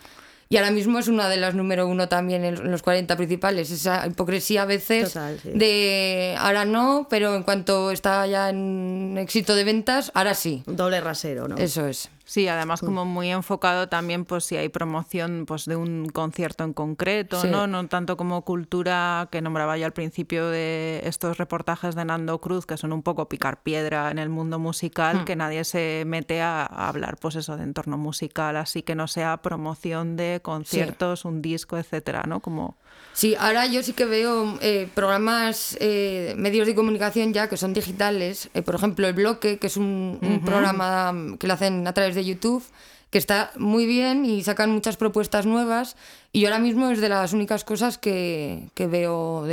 Y 0.48 0.56
ahora 0.56 0.70
mismo 0.70 0.98
es 0.98 1.08
una 1.08 1.28
de 1.28 1.36
las 1.36 1.54
número 1.54 1.86
uno 1.88 2.08
también 2.08 2.44
en 2.44 2.70
los 2.70 2.82
40 2.82 3.16
principales. 3.16 3.70
Esa 3.70 4.06
hipocresía 4.06 4.62
a 4.62 4.66
veces 4.66 5.12
Total, 5.12 5.38
sí. 5.42 5.50
de 5.54 6.36
ahora 6.38 6.64
no, 6.64 7.06
pero 7.10 7.34
en 7.34 7.42
cuanto 7.42 7.90
está 7.90 8.26
ya 8.26 8.50
en 8.50 9.16
éxito 9.18 9.54
de 9.54 9.64
ventas, 9.64 10.10
ahora 10.14 10.34
sí. 10.34 10.62
Doble 10.66 11.00
rasero, 11.00 11.48
¿no? 11.48 11.56
Eso 11.56 11.86
es. 11.86 12.08
Sí, 12.26 12.48
además 12.48 12.80
como 12.80 13.04
muy 13.04 13.30
enfocado 13.30 13.88
también 13.88 14.24
pues 14.24 14.44
si 14.44 14.56
hay 14.56 14.70
promoción 14.70 15.44
pues 15.46 15.66
de 15.66 15.76
un 15.76 16.08
concierto 16.08 16.64
en 16.64 16.72
concreto, 16.72 17.44
¿no? 17.44 17.66
No 17.66 17.86
tanto 17.88 18.16
como 18.16 18.42
cultura 18.44 19.28
que 19.30 19.42
nombraba 19.42 19.76
yo 19.76 19.84
al 19.84 19.92
principio 19.92 20.48
de 20.48 21.02
estos 21.04 21.36
reportajes 21.36 21.94
de 21.94 22.04
Nando 22.06 22.40
Cruz 22.40 22.64
que 22.64 22.78
son 22.78 22.94
un 22.94 23.02
poco 23.02 23.28
picar 23.28 23.62
piedra 23.62 24.10
en 24.10 24.18
el 24.18 24.30
mundo 24.30 24.58
musical, 24.58 25.18
hmm. 25.20 25.24
que 25.26 25.36
nadie 25.36 25.64
se 25.64 26.04
mete 26.06 26.40
a, 26.40 26.64
hablar 26.64 27.18
pues 27.18 27.36
eso 27.36 27.56
de 27.58 27.64
entorno 27.64 27.98
musical, 27.98 28.56
así 28.56 28.82
que 28.82 28.94
no 28.94 29.06
sea 29.06 29.36
promoción 29.42 30.16
de 30.16 30.40
conciertos, 30.42 31.26
un 31.26 31.42
disco, 31.42 31.76
etcétera, 31.76 32.24
¿no? 32.26 32.40
Como 32.40 32.76
Sí, 33.12 33.36
ahora 33.38 33.66
yo 33.66 33.84
sí 33.84 33.92
que 33.92 34.06
veo 34.06 34.58
eh, 34.60 34.88
programas, 34.92 35.76
eh, 35.80 36.34
medios 36.36 36.66
de 36.66 36.74
comunicación 36.74 37.32
ya 37.32 37.48
que 37.48 37.56
son 37.56 37.72
digitales. 37.72 38.50
Eh, 38.54 38.62
por 38.62 38.74
ejemplo, 38.74 39.06
El 39.06 39.14
Bloque, 39.14 39.58
que 39.60 39.68
es 39.68 39.76
un, 39.76 40.18
programa 40.44 41.14
que 41.38 41.46
lo 41.46 41.54
hacen 41.54 41.86
a 41.86 41.92
través 41.92 42.13
de 42.14 42.24
YouTube, 42.24 42.64
que 43.10 43.18
está 43.18 43.52
muy 43.56 43.86
bien 43.86 44.24
y 44.24 44.42
sacan 44.42 44.70
muchas 44.70 44.96
propuestas 44.96 45.46
nuevas. 45.46 45.96
Y 46.32 46.44
ahora 46.46 46.58
mismo 46.58 46.90
es 46.90 47.00
de 47.00 47.08
las 47.08 47.32
únicas 47.32 47.64
cosas 47.64 47.98
que, 47.98 48.68
que 48.74 48.86
veo, 48.86 49.44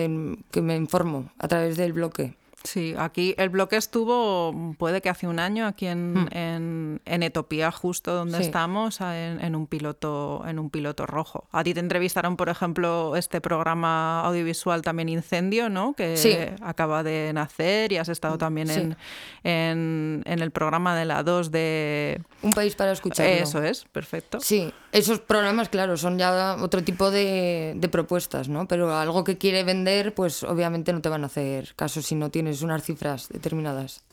que 0.51 0.61
me 0.61 0.75
informo 0.75 1.31
a 1.37 1.47
través 1.47 1.77
del 1.77 1.93
Bloque. 1.93 2.35
Sí, 2.63 2.93
aquí 2.97 3.33
el 3.37 3.49
bloque 3.49 3.75
estuvo, 3.75 4.75
puede 4.77 5.01
que 5.01 5.09
hace 5.09 5.27
un 5.27 5.39
año, 5.39 5.65
aquí 5.65 5.87
en, 5.87 6.13
hmm. 6.13 6.27
en, 6.31 7.01
en 7.05 7.23
Etopía, 7.23 7.71
justo 7.71 8.13
donde 8.13 8.39
estamos, 8.39 8.99
en, 9.01 9.55
un 9.55 9.67
piloto, 9.67 10.43
en 10.47 10.59
un 10.59 10.69
piloto 10.69 11.05
rojo. 11.05 11.47
A 11.51 11.63
ti 11.63 11.73
te 11.73 11.79
entrevistaron, 11.79 12.37
por 12.37 12.49
ejemplo, 12.49 13.15
este 13.15 13.41
programa 13.41 14.21
audiovisual 14.21 14.81
también 14.81 15.09
Incendio, 15.09 15.69
¿no? 15.69 15.93
Que 15.93 16.55
acaba 16.61 17.03
de 17.03 17.31
nacer 17.33 17.91
y 17.91 17.97
has 17.97 18.09
estado 18.09 18.37
también 18.37 18.69
en, 18.69 18.97
en, 19.43 20.41
el 20.41 20.51
programa 20.51 20.95
de 20.95 21.05
la 21.05 21.23
2 21.23 21.51
de... 21.51 22.21
Un 22.41 22.53
país 22.53 22.75
para 22.75 22.91
escuchar. 22.91 23.27
Eso 23.27 23.61
es, 23.63 23.85
perfecto. 23.85 24.39
Sí, 24.39 24.73
esos 24.91 25.19
programas, 25.19 25.69
claro, 25.69 25.97
son 25.97 26.17
ya 26.17 26.57
otro 26.59 26.83
tipo 26.83 27.11
de, 27.11 27.73
de 27.75 27.89
propuestas, 27.89 28.49
¿no? 28.49 28.67
Pero 28.67 28.95
algo 28.95 29.23
que 29.23 29.37
quiere 29.37 29.63
vender, 29.63 30.13
pues 30.13 30.43
obviamente 30.43 30.93
no 30.93 31.01
te 31.01 31.09
van 31.09 31.23
a 31.23 31.27
hacer 31.27 31.73
caso 31.75 32.01
si 32.01 32.15
no 32.15 32.29
tienes 32.29 32.50
unas 32.61 32.83
cifras 32.83 33.29
determinadas. 33.29 34.03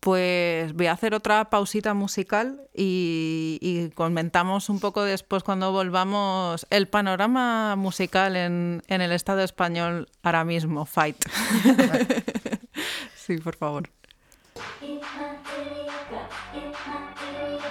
Pues 0.00 0.72
voy 0.74 0.86
a 0.86 0.92
hacer 0.92 1.12
otra 1.14 1.50
pausita 1.50 1.92
musical 1.92 2.62
y, 2.72 3.90
comentamos 3.94 4.68
un 4.68 4.80
poco 4.80 5.02
después 5.02 5.42
cuando 5.42 5.72
volvamos 5.72 6.66
el 6.70 6.86
panorama 6.88 7.74
musical 7.76 8.36
en, 8.36 8.82
en 8.86 9.00
el 9.00 9.12
Estado 9.12 9.42
español 9.42 10.08
ahora 10.22 10.44
mismo, 10.44 10.86
Fight. 10.86 11.16
sí, 13.16 13.38
por 13.38 13.56
favor. 13.56 13.90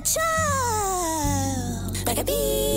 a 0.00 0.02
child, 0.02 2.06
like 2.06 2.18
a 2.18 2.24
bee. 2.24 2.69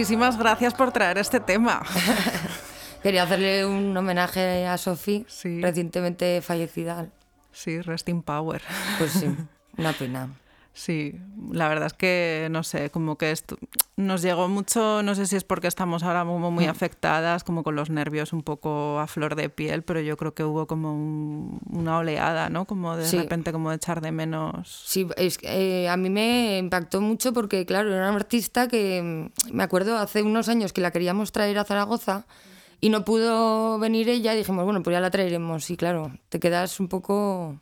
Muchísimas 0.00 0.38
gracias 0.38 0.72
por 0.72 0.92
traer 0.92 1.18
este 1.18 1.40
tema. 1.40 1.82
Quería 3.02 3.24
hacerle 3.24 3.66
un 3.66 3.94
homenaje 3.94 4.66
a 4.66 4.78
Sophie, 4.78 5.26
recientemente 5.60 6.40
fallecida. 6.40 7.08
Sí, 7.52 7.82
Resting 7.82 8.22
Power. 8.22 8.62
Pues 8.96 9.12
sí, 9.12 9.26
una 9.76 9.92
pena. 9.92 10.30
Sí, 10.72 11.20
la 11.50 11.68
verdad 11.68 11.86
es 11.86 11.92
que 11.94 12.48
no 12.50 12.62
sé, 12.62 12.90
como 12.90 13.18
que 13.18 13.32
esto 13.32 13.58
nos 13.96 14.22
llegó 14.22 14.48
mucho, 14.48 15.02
no 15.02 15.14
sé 15.14 15.26
si 15.26 15.36
es 15.36 15.44
porque 15.44 15.66
estamos 15.66 16.02
ahora 16.02 16.24
como 16.24 16.50
muy 16.50 16.66
mm. 16.66 16.70
afectadas, 16.70 17.44
como 17.44 17.62
con 17.64 17.74
los 17.74 17.90
nervios 17.90 18.32
un 18.32 18.42
poco 18.42 18.98
a 19.00 19.06
flor 19.06 19.34
de 19.34 19.50
piel, 19.50 19.82
pero 19.82 20.00
yo 20.00 20.16
creo 20.16 20.32
que 20.32 20.44
hubo 20.44 20.66
como 20.66 21.58
una 21.70 21.98
oleada, 21.98 22.48
¿no? 22.50 22.66
Como 22.66 22.96
de 22.96 23.10
repente 23.10 23.52
como 23.52 23.70
de 23.70 23.76
echar 23.76 24.00
de 24.00 24.12
menos. 24.12 24.84
Sí, 24.86 25.06
es, 25.16 25.38
eh, 25.42 25.88
a 25.88 25.96
mí 25.96 26.08
me 26.08 26.58
impactó 26.58 27.00
mucho 27.00 27.32
porque, 27.32 27.66
claro, 27.66 27.92
era 27.92 28.08
una 28.08 28.16
artista 28.16 28.68
que 28.68 29.02
mm, 29.02 29.54
me 29.54 29.64
acuerdo 29.64 29.98
hace 29.98 30.22
unos 30.22 30.48
años 30.48 30.72
que 30.72 30.80
la 30.80 30.92
queríamos 30.92 31.32
traer 31.32 31.58
a 31.58 31.64
Zaragoza 31.64 32.26
y 32.80 32.88
no 32.88 33.04
pudo 33.04 33.78
venir 33.78 34.08
ella 34.08 34.34
y 34.34 34.38
dijimos, 34.38 34.64
bueno, 34.64 34.82
pues 34.82 34.94
ya 34.94 35.00
la 35.00 35.10
traeremos. 35.10 35.68
Y 35.68 35.76
claro, 35.76 36.12
te 36.28 36.40
quedas 36.40 36.80
un 36.80 36.88
poco 36.88 37.60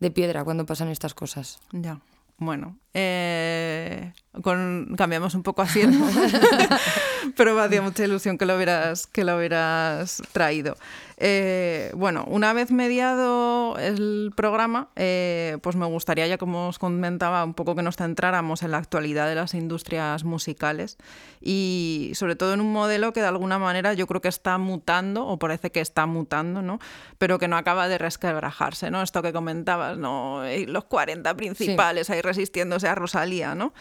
de 0.00 0.10
piedra 0.10 0.44
cuando 0.44 0.66
pasan 0.66 0.88
estas 0.88 1.14
cosas. 1.14 1.60
Ya. 1.72 2.00
Bueno, 2.38 2.78
eh, 2.94 4.12
con, 4.42 4.94
cambiamos 4.96 5.34
un 5.34 5.42
poco 5.42 5.62
así, 5.62 5.82
pero 7.36 7.54
me 7.54 7.62
hacía 7.62 7.82
mucha 7.82 8.04
ilusión 8.04 8.38
que 8.38 8.46
lo 8.46 8.56
hubieras, 8.56 9.06
que 9.06 9.24
lo 9.24 9.36
hubieras 9.36 10.22
traído. 10.32 10.76
Eh, 11.20 11.90
bueno, 11.96 12.24
una 12.28 12.52
vez 12.52 12.70
mediado 12.70 13.76
el 13.78 14.32
programa, 14.36 14.88
eh, 14.94 15.58
pues 15.62 15.74
me 15.74 15.86
gustaría 15.86 16.28
ya, 16.28 16.38
como 16.38 16.68
os 16.68 16.78
comentaba, 16.78 17.42
un 17.42 17.54
poco 17.54 17.74
que 17.74 17.82
nos 17.82 17.96
centráramos 17.96 18.62
en 18.62 18.70
la 18.70 18.78
actualidad 18.78 19.28
de 19.28 19.34
las 19.34 19.54
industrias 19.54 20.22
musicales 20.22 20.96
y 21.40 22.12
sobre 22.14 22.36
todo 22.36 22.54
en 22.54 22.60
un 22.60 22.72
modelo 22.72 23.12
que 23.12 23.20
de 23.20 23.26
alguna 23.26 23.58
manera 23.58 23.94
yo 23.94 24.06
creo 24.06 24.20
que 24.20 24.28
está 24.28 24.58
mutando, 24.58 25.26
o 25.26 25.38
parece 25.40 25.72
que 25.72 25.80
está 25.80 26.06
mutando, 26.06 26.62
¿no? 26.62 26.78
pero 27.18 27.40
que 27.40 27.48
no 27.48 27.56
acaba 27.56 27.88
de 27.88 27.98
resquebrajarse, 27.98 28.90
¿no? 28.90 29.02
Esto 29.02 29.22
que 29.22 29.32
comentabas, 29.32 29.98
¿no? 29.98 30.42
los 30.66 30.84
40 30.84 31.36
principales 31.36 32.10
ahí 32.10 32.20
resistiéndose 32.20 32.86
a 32.86 32.94
Rosalía, 32.94 33.56
¿no? 33.56 33.72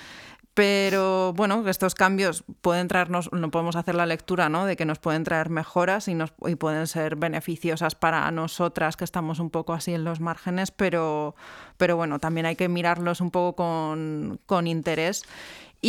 Pero 0.57 1.33
bueno, 1.33 1.63
estos 1.69 1.93
cambios 1.93 2.43
pueden 2.61 2.87
traernos, 2.87 3.31
no 3.31 3.51
podemos 3.51 3.75
hacer 3.75 3.93
la 3.93 4.07
lectura 4.07 4.49
¿no? 4.49 4.65
de 4.65 4.75
que 4.75 4.85
nos 4.85 4.97
pueden 4.97 5.23
traer 5.23 5.51
mejoras 5.51 6.07
y, 6.07 6.15
nos, 6.15 6.33
y 6.47 6.55
pueden 6.55 6.87
ser 6.87 7.15
beneficiosas 7.15 7.93
para 7.93 8.31
nosotras 8.31 8.97
que 8.97 9.03
estamos 9.03 9.37
un 9.37 9.51
poco 9.51 9.73
así 9.73 9.93
en 9.93 10.03
los 10.03 10.19
márgenes, 10.19 10.71
pero, 10.71 11.35
pero 11.77 11.95
bueno, 11.95 12.17
también 12.17 12.47
hay 12.47 12.55
que 12.55 12.69
mirarlos 12.69 13.21
un 13.21 13.29
poco 13.29 13.55
con, 13.55 14.39
con 14.47 14.65
interés 14.65 15.25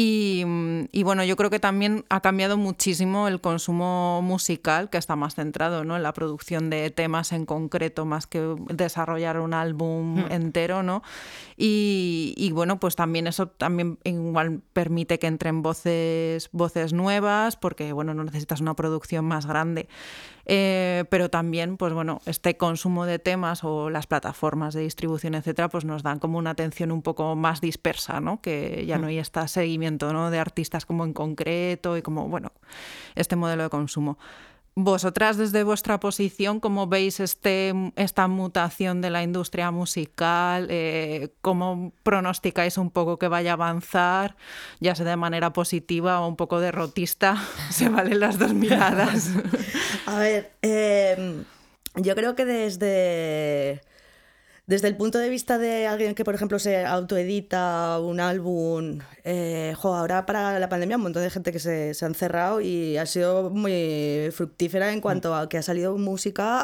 y, 0.01 1.03
bueno, 1.03 1.25
yo 1.25 1.35
creo 1.35 1.51
que 1.51 1.59
también 1.59 2.05
ha 2.09 2.21
cambiado 2.21 2.57
muchísimo 2.57 3.27
el 3.27 3.41
consumo 3.41 4.23
musical, 4.23 4.91
que 4.91 4.99
está 4.99 5.17
más 5.17 5.35
centrado 5.35 5.83
¿no? 5.83 5.97
en 5.97 6.05
la 6.05 6.13
producción 6.13 6.71
de 6.71 6.91
temas 6.91 7.33
en 7.33 7.47
concreto, 7.47 8.05
más 8.05 8.29
que 8.29 8.55
desarrollar 8.71 9.41
un 9.41 9.55
álbum 9.55 10.21
hmm. 10.21 10.33
entero, 10.33 10.85
¿no? 10.85 11.03
Y, 11.57 12.51
bueno, 12.53 12.79
pues 12.79 12.95
también 12.95 13.27
eso 13.27 13.49
también 13.49 13.99
igual 14.05 14.61
permite 14.73 15.19
que 15.19 15.27
entren 15.27 15.63
voces, 15.63 16.49
voces 16.53 16.93
nuevas, 16.93 17.57
porque 17.57 17.93
bueno, 17.93 18.15
no 18.15 18.23
necesitas 18.23 18.61
una 18.61 18.75
producción 18.75 19.25
más 19.25 19.47
grande. 19.47 19.89
Eh, 20.51 21.05
pero 21.11 21.29
también, 21.29 21.77
pues 21.77 21.93
bueno, 21.93 22.23
este 22.25 22.57
consumo 22.57 23.05
de 23.05 23.19
temas 23.19 23.65
o 23.65 23.91
las 23.91 24.07
plataformas 24.07 24.73
de 24.73 24.81
distribución, 24.81 25.35
etcétera, 25.35 25.69
pues 25.69 25.85
nos 25.85 26.03
dan 26.03 26.19
como 26.19 26.39
una 26.39 26.51
atención 26.51 26.91
un 26.91 27.03
poco 27.03 27.37
más 27.37 27.61
dispersa, 27.61 28.21
¿no? 28.21 28.41
Que 28.41 28.87
ya 28.87 28.97
no 28.97 29.09
hay 29.09 29.19
este 29.19 29.47
seguimiento, 29.47 29.88
De 29.97 30.39
artistas 30.39 30.85
como 30.85 31.05
en 31.05 31.13
concreto 31.13 31.97
y 31.97 32.03
como, 32.03 32.29
bueno, 32.29 32.53
este 33.15 33.37
modelo 33.37 33.63
de 33.63 33.71
consumo. 33.71 34.19
Vosotras 34.81 35.37
desde 35.37 35.65
vuestra 35.65 35.99
posición, 35.99 36.61
¿cómo 36.61 36.87
veis 36.87 37.19
este, 37.19 37.73
esta 37.97 38.29
mutación 38.29 39.01
de 39.01 39.11
la 39.11 39.25
industria 39.25 39.73
musical? 39.73 40.69
Eh, 40.71 41.31
¿Cómo 41.41 41.93
pronosticáis 42.05 42.79
un 42.79 42.91
poco 42.91 43.19
que 43.19 43.27
vaya 43.27 43.51
a 43.51 43.55
avanzar, 43.55 44.37
ya 44.79 44.95
sea 44.95 45.05
de 45.05 45.17
manera 45.17 45.53
positiva 45.53 46.21
o 46.21 46.29
un 46.29 46.37
poco 46.37 46.61
derrotista? 46.61 47.43
Se 47.71 47.89
valen 47.89 48.21
las 48.21 48.39
dos 48.39 48.55
miradas. 48.55 49.31
a 50.07 50.19
ver, 50.19 50.53
em, 50.63 51.43
yo 51.97 52.15
creo 52.15 52.37
que 52.37 52.45
desde 52.45 53.81
desde 54.69 54.87
el 54.87 54.99
punto 54.99 55.19
de 55.19 55.31
vista 55.31 55.57
de 55.57 55.87
alguien 55.87 56.15
que, 56.15 56.25
por 56.25 56.35
ejemplo, 56.35 56.59
se 56.59 56.85
autoedita 56.85 57.99
un 58.01 58.21
álbum, 58.21 58.99
eh, 59.25 59.75
ahora 59.83 60.27
para 60.27 60.59
la 60.59 60.69
pandemia 60.69 60.99
un 60.99 61.05
montón 61.05 61.23
de 61.23 61.31
gente 61.31 61.53
que 61.53 61.59
se, 61.59 61.95
se 61.95 62.05
han 62.05 62.15
cerrado 62.15 62.61
y 62.61 62.99
ha 62.99 63.07
sido 63.07 63.49
muy 63.49 64.29
fructífera 64.31 64.93
en 64.93 65.01
cuanto 65.01 65.35
a 65.35 65.49
que 65.49 65.57
ha 65.57 65.63
salido 65.63 65.97
música 65.97 66.61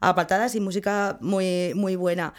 a, 0.00 0.14
patadas 0.14 0.54
y 0.54 0.60
música 0.60 1.18
muy, 1.20 1.72
muy 1.74 1.94
buena. 1.94 2.32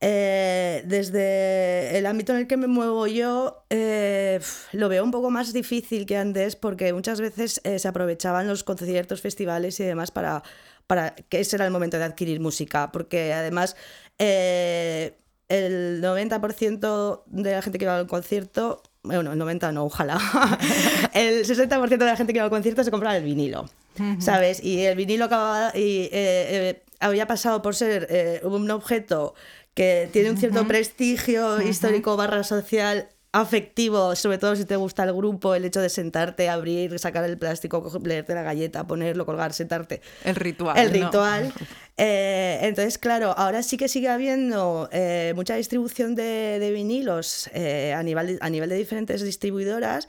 Eh, 0.00 0.82
desde 0.86 1.96
el 1.96 2.04
ámbito 2.06 2.32
en 2.32 2.38
el 2.40 2.46
que 2.48 2.56
me 2.56 2.66
muevo 2.66 3.06
yo, 3.06 3.64
eh, 3.70 4.40
lo 4.72 4.88
veo 4.88 5.04
un 5.04 5.12
poco 5.12 5.30
más 5.30 5.52
difícil 5.52 6.04
que 6.04 6.16
antes 6.16 6.56
porque 6.56 6.92
muchas 6.92 7.20
veces 7.20 7.60
se 7.62 7.88
aprovechaban 7.88 8.48
los 8.48 8.64
conciertos, 8.64 9.20
festivales 9.20 9.78
y 9.78 9.84
demás 9.84 10.10
para 10.10 10.42
para 10.90 11.14
que 11.14 11.38
ese 11.38 11.54
era 11.54 11.64
el 11.66 11.70
momento 11.70 11.98
de 11.98 12.02
adquirir 12.02 12.40
música, 12.40 12.90
porque 12.90 13.32
además 13.32 13.76
eh, 14.18 15.16
el 15.46 16.02
90% 16.02 17.22
de 17.26 17.52
la 17.52 17.62
gente 17.62 17.78
que 17.78 17.84
iba 17.84 17.96
al 17.96 18.08
concierto, 18.08 18.82
bueno, 19.04 19.30
el 19.30 19.38
90 19.38 19.70
no, 19.70 19.84
ojalá, 19.84 20.18
el 21.14 21.44
60% 21.44 21.96
de 21.96 22.04
la 22.04 22.16
gente 22.16 22.32
que 22.32 22.38
iba 22.38 22.44
al 22.44 22.50
concierto 22.50 22.82
se 22.82 22.90
compraba 22.90 23.16
el 23.16 23.22
vinilo, 23.22 23.70
¿sabes? 24.18 24.64
Y 24.64 24.80
el 24.80 24.96
vinilo 24.96 25.26
acababa, 25.26 25.70
y, 25.76 26.06
eh, 26.06 26.10
eh, 26.12 26.82
había 26.98 27.28
pasado 27.28 27.62
por 27.62 27.76
ser 27.76 28.40
un 28.42 28.68
objeto 28.72 29.34
que 29.74 30.10
tiene 30.12 30.30
un 30.30 30.38
cierto 30.38 30.66
prestigio 30.66 31.62
histórico 31.62 32.16
barra 32.16 32.42
social 32.42 33.10
afectivo, 33.32 34.16
sobre 34.16 34.38
todo 34.38 34.56
si 34.56 34.64
te 34.64 34.76
gusta 34.76 35.04
el 35.04 35.12
grupo, 35.12 35.54
el 35.54 35.64
hecho 35.64 35.80
de 35.80 35.88
sentarte, 35.88 36.48
abrir, 36.48 36.98
sacar 36.98 37.24
el 37.24 37.38
plástico, 37.38 37.90
leerte 38.04 38.34
la 38.34 38.42
galleta, 38.42 38.86
ponerlo, 38.86 39.24
colgar, 39.24 39.52
sentarte. 39.52 40.00
El 40.24 40.34
ritual. 40.34 40.78
El 40.78 40.90
ritual. 40.90 41.52
Eh, 42.02 42.60
entonces, 42.62 42.96
claro, 42.96 43.34
ahora 43.36 43.62
sí 43.62 43.76
que 43.76 43.86
sigue 43.86 44.08
habiendo 44.08 44.88
eh, 44.90 45.34
mucha 45.36 45.56
distribución 45.56 46.14
de, 46.14 46.72
vinilos 46.74 47.50
eh, 47.52 47.92
a, 47.92 48.02
nivel, 48.02 48.38
a 48.40 48.48
nivel 48.48 48.70
de 48.70 48.76
diferentes 48.76 49.22
distribuidoras, 49.22 50.08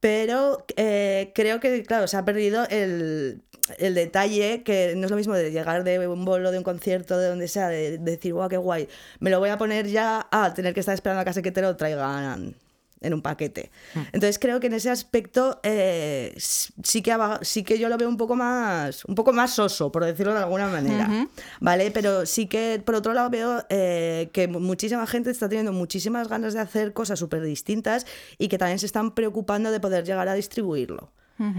pero 0.00 0.64
creo 0.66 1.60
que, 1.60 1.84
claro, 1.84 2.08
se 2.08 2.16
ha 2.16 2.24
perdido 2.24 2.66
el, 2.68 3.42
el 3.78 3.94
detalle 3.94 4.62
que 4.62 4.94
no 4.96 5.04
es 5.04 5.10
lo 5.10 5.16
mismo 5.16 5.34
de 5.34 5.50
llegar 5.50 5.84
de 5.84 6.06
un 6.06 6.24
bolo, 6.24 6.50
de 6.50 6.58
un 6.58 6.64
concierto, 6.64 7.18
de 7.18 7.28
donde 7.28 7.48
sea, 7.48 7.68
de, 7.68 7.98
decir, 7.98 8.34
guau, 8.34 8.48
qué 8.48 8.56
guay, 8.56 8.88
me 9.18 9.30
lo 9.30 9.38
voy 9.38 9.50
a 9.50 9.58
poner 9.58 9.86
ya 9.86 10.26
a 10.30 10.54
tener 10.54 10.74
que 10.74 10.80
estar 10.80 10.94
esperando 10.94 11.20
a 11.20 11.24
casa 11.24 11.42
que 11.42 11.52
te 11.52 11.62
lo 11.62 11.76
traigan 11.76 12.54
en 13.00 13.14
un 13.14 13.22
paquete. 13.22 13.70
Hmm. 13.94 14.00
Entonces 14.12 14.38
creo 14.38 14.60
que 14.60 14.66
en 14.66 14.74
ese 14.74 14.90
aspecto 14.90 15.60
eh, 15.62 16.34
sí, 16.36 17.02
que, 17.02 17.16
sí 17.42 17.62
que 17.62 17.78
yo 17.78 17.88
lo 17.88 17.96
veo 17.96 18.08
un 18.08 18.16
poco 18.16 18.36
más 18.36 19.04
un 19.06 19.14
poco 19.14 19.32
más 19.32 19.54
soso, 19.54 19.90
por 19.90 20.04
decirlo 20.04 20.34
de 20.34 20.40
alguna 20.40 20.68
manera. 20.68 21.28
¿Vale? 21.60 21.90
Pero 21.90 22.26
sí 22.26 22.46
que 22.46 22.82
por 22.84 22.94
otro 22.94 23.12
lado 23.14 23.30
veo 23.30 23.64
eh, 23.68 24.28
que 24.32 24.48
muchísima 24.48 25.06
gente 25.06 25.30
está 25.30 25.48
teniendo 25.48 25.72
muchísimas 25.72 26.28
ganas 26.28 26.54
de 26.54 26.60
hacer 26.60 26.92
cosas 26.92 27.18
súper 27.18 27.42
distintas 27.42 28.06
y 28.38 28.48
que 28.48 28.58
también 28.58 28.78
se 28.78 28.86
están 28.86 29.14
preocupando 29.14 29.70
de 29.70 29.80
poder 29.80 30.04
llegar 30.04 30.28
a 30.28 30.34
distribuirlo. 30.34 31.10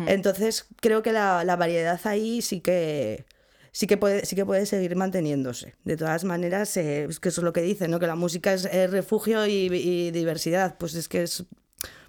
Entonces 0.07 0.67
creo 0.79 1.01
que 1.01 1.11
la, 1.11 1.55
variedad 1.57 1.99
ahí 2.03 2.41
sí 2.41 2.61
que 2.61 3.25
sí 3.71 3.87
que 3.87 3.97
puede, 3.97 4.25
sí 4.25 4.35
que 4.35 4.45
puede 4.45 4.65
seguir 4.65 4.95
manteniéndose. 4.95 5.75
De 5.85 5.97
todas 5.97 6.23
maneras, 6.23 6.75
eh, 6.77 7.05
es 7.05 7.19
que 7.19 7.29
eso 7.29 7.41
es 7.41 7.45
lo 7.45 7.53
que 7.53 7.61
dicen, 7.61 7.89
¿no? 7.89 7.99
que 7.99 8.07
la 8.07 8.15
música 8.15 8.53
es, 8.53 8.91
refugio 8.91 9.47
y, 9.47 10.11
diversidad. 10.11 10.75
Pues 10.77 10.93
es 10.93 11.07
que 11.07 11.23
es 11.23 11.45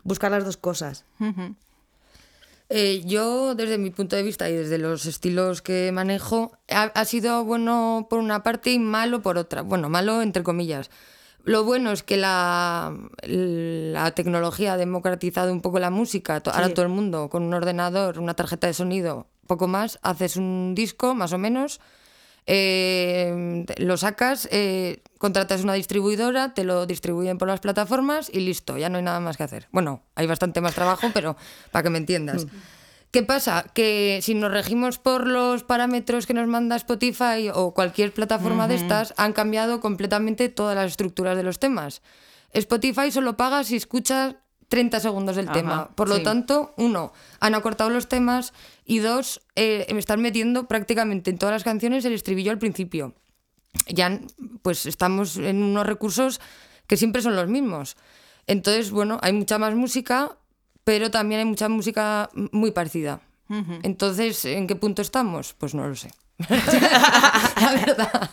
buscar 0.04 0.30
las 0.30 0.44
dos 0.44 0.56
cosas. 0.56 1.04
Eh, 2.68 3.02
yo, 3.04 3.54
desde 3.54 3.76
mi 3.76 3.90
punto 3.90 4.16
de 4.16 4.22
vista 4.22 4.48
y 4.48 4.54
desde 4.54 4.78
los 4.78 5.04
estilos 5.06 5.60
que 5.60 5.92
manejo, 5.92 6.58
ha, 6.68 7.04
sido 7.04 7.44
bueno 7.44 8.06
por 8.08 8.18
una 8.18 8.42
parte 8.42 8.70
y 8.70 8.78
malo 8.78 9.22
por 9.22 9.36
otra. 9.38 9.62
Bueno, 9.62 9.88
malo 9.88 10.22
entre 10.22 10.42
comillas. 10.42 10.90
Lo 11.44 11.64
bueno 11.64 11.92
es 11.92 12.02
que 12.02 12.16
la, 12.16 12.96
la 13.22 14.10
tecnología 14.12 14.74
ha 14.74 14.76
democratizado 14.76 15.52
un 15.52 15.60
poco 15.60 15.78
la 15.78 15.90
música. 15.90 16.42
Ahora 16.44 16.72
todo 16.72 16.84
el 16.84 16.92
mundo 16.92 17.28
con 17.28 17.42
un 17.42 17.54
ordenador, 17.54 18.18
una 18.18 18.34
tarjeta 18.34 18.68
de 18.68 18.74
sonido, 18.74 19.26
poco 19.46 19.68
más, 19.68 19.98
haces 20.02 20.36
un 20.36 20.74
disco 20.74 21.14
más 21.14 21.32
o 21.32 21.38
menos, 21.38 21.80
eh, 22.46 23.64
lo 23.78 23.96
sacas, 23.96 24.48
eh, 24.50 25.02
contratas 25.18 25.62
una 25.62 25.74
distribuidora, 25.74 26.54
te 26.54 26.64
lo 26.64 26.86
distribuyen 26.86 27.38
por 27.38 27.48
las 27.48 27.60
plataformas 27.60 28.30
y 28.32 28.40
listo, 28.40 28.78
ya 28.78 28.88
no 28.88 28.98
hay 28.98 29.04
nada 29.04 29.20
más 29.20 29.36
que 29.36 29.44
hacer. 29.44 29.68
Bueno, 29.70 30.02
hay 30.14 30.26
bastante 30.26 30.60
más 30.60 30.74
trabajo, 30.74 31.08
pero 31.14 31.36
para 31.70 31.84
que 31.84 31.90
me 31.90 31.98
entiendas. 31.98 32.46
Mm. 32.46 32.48
¿Qué 33.12 33.22
pasa? 33.22 33.66
Que 33.74 34.20
si 34.22 34.34
nos 34.34 34.50
regimos 34.50 34.96
por 34.96 35.26
los 35.26 35.64
parámetros 35.64 36.26
que 36.26 36.32
nos 36.32 36.46
manda 36.48 36.76
Spotify 36.76 37.50
o 37.52 37.74
cualquier 37.74 38.12
plataforma 38.14 38.68
de 38.68 38.76
estas, 38.76 39.12
han 39.18 39.34
cambiado 39.34 39.80
completamente 39.80 40.48
todas 40.48 40.74
las 40.74 40.92
estructuras 40.92 41.36
de 41.36 41.42
los 41.42 41.58
temas. 41.58 42.00
Spotify 42.54 43.10
solo 43.10 43.36
paga 43.36 43.64
si 43.64 43.76
escuchas 43.76 44.36
30 44.68 45.00
segundos 45.00 45.36
del 45.36 45.48
Ajá, 45.48 45.52
tema. 45.52 45.90
Por 45.94 46.08
lo 46.08 46.16
sí. 46.16 46.22
tanto, 46.22 46.72
uno, 46.78 47.12
han 47.38 47.54
acortado 47.54 47.90
los 47.90 48.08
temas 48.08 48.54
y 48.86 49.00
dos, 49.00 49.42
eh, 49.56 49.86
me 49.92 49.98
están 49.98 50.22
metiendo 50.22 50.66
prácticamente 50.66 51.28
en 51.28 51.36
todas 51.36 51.52
las 51.52 51.64
canciones 51.64 52.06
el 52.06 52.14
estribillo 52.14 52.50
al 52.50 52.58
principio. 52.58 53.14
Ya 53.88 54.20
pues 54.62 54.86
estamos 54.86 55.36
en 55.36 55.62
unos 55.62 55.86
recursos 55.86 56.40
que 56.86 56.96
siempre 56.96 57.20
son 57.20 57.36
los 57.36 57.48
mismos. 57.48 57.98
Entonces, 58.46 58.90
bueno, 58.90 59.18
hay 59.20 59.34
mucha 59.34 59.58
más 59.58 59.74
música, 59.74 60.38
pero 60.84 61.10
también 61.10 61.40
hay 61.40 61.44
mucha 61.44 61.68
música 61.68 62.30
muy 62.52 62.70
parecida. 62.70 63.20
Entonces, 63.82 64.46
¿en 64.46 64.66
qué 64.66 64.76
punto 64.76 65.02
estamos? 65.02 65.52
Pues 65.52 65.74
no 65.74 65.86
lo 65.86 65.94
sé. 65.94 66.10
La 66.48 67.84
verdad. 67.86 68.30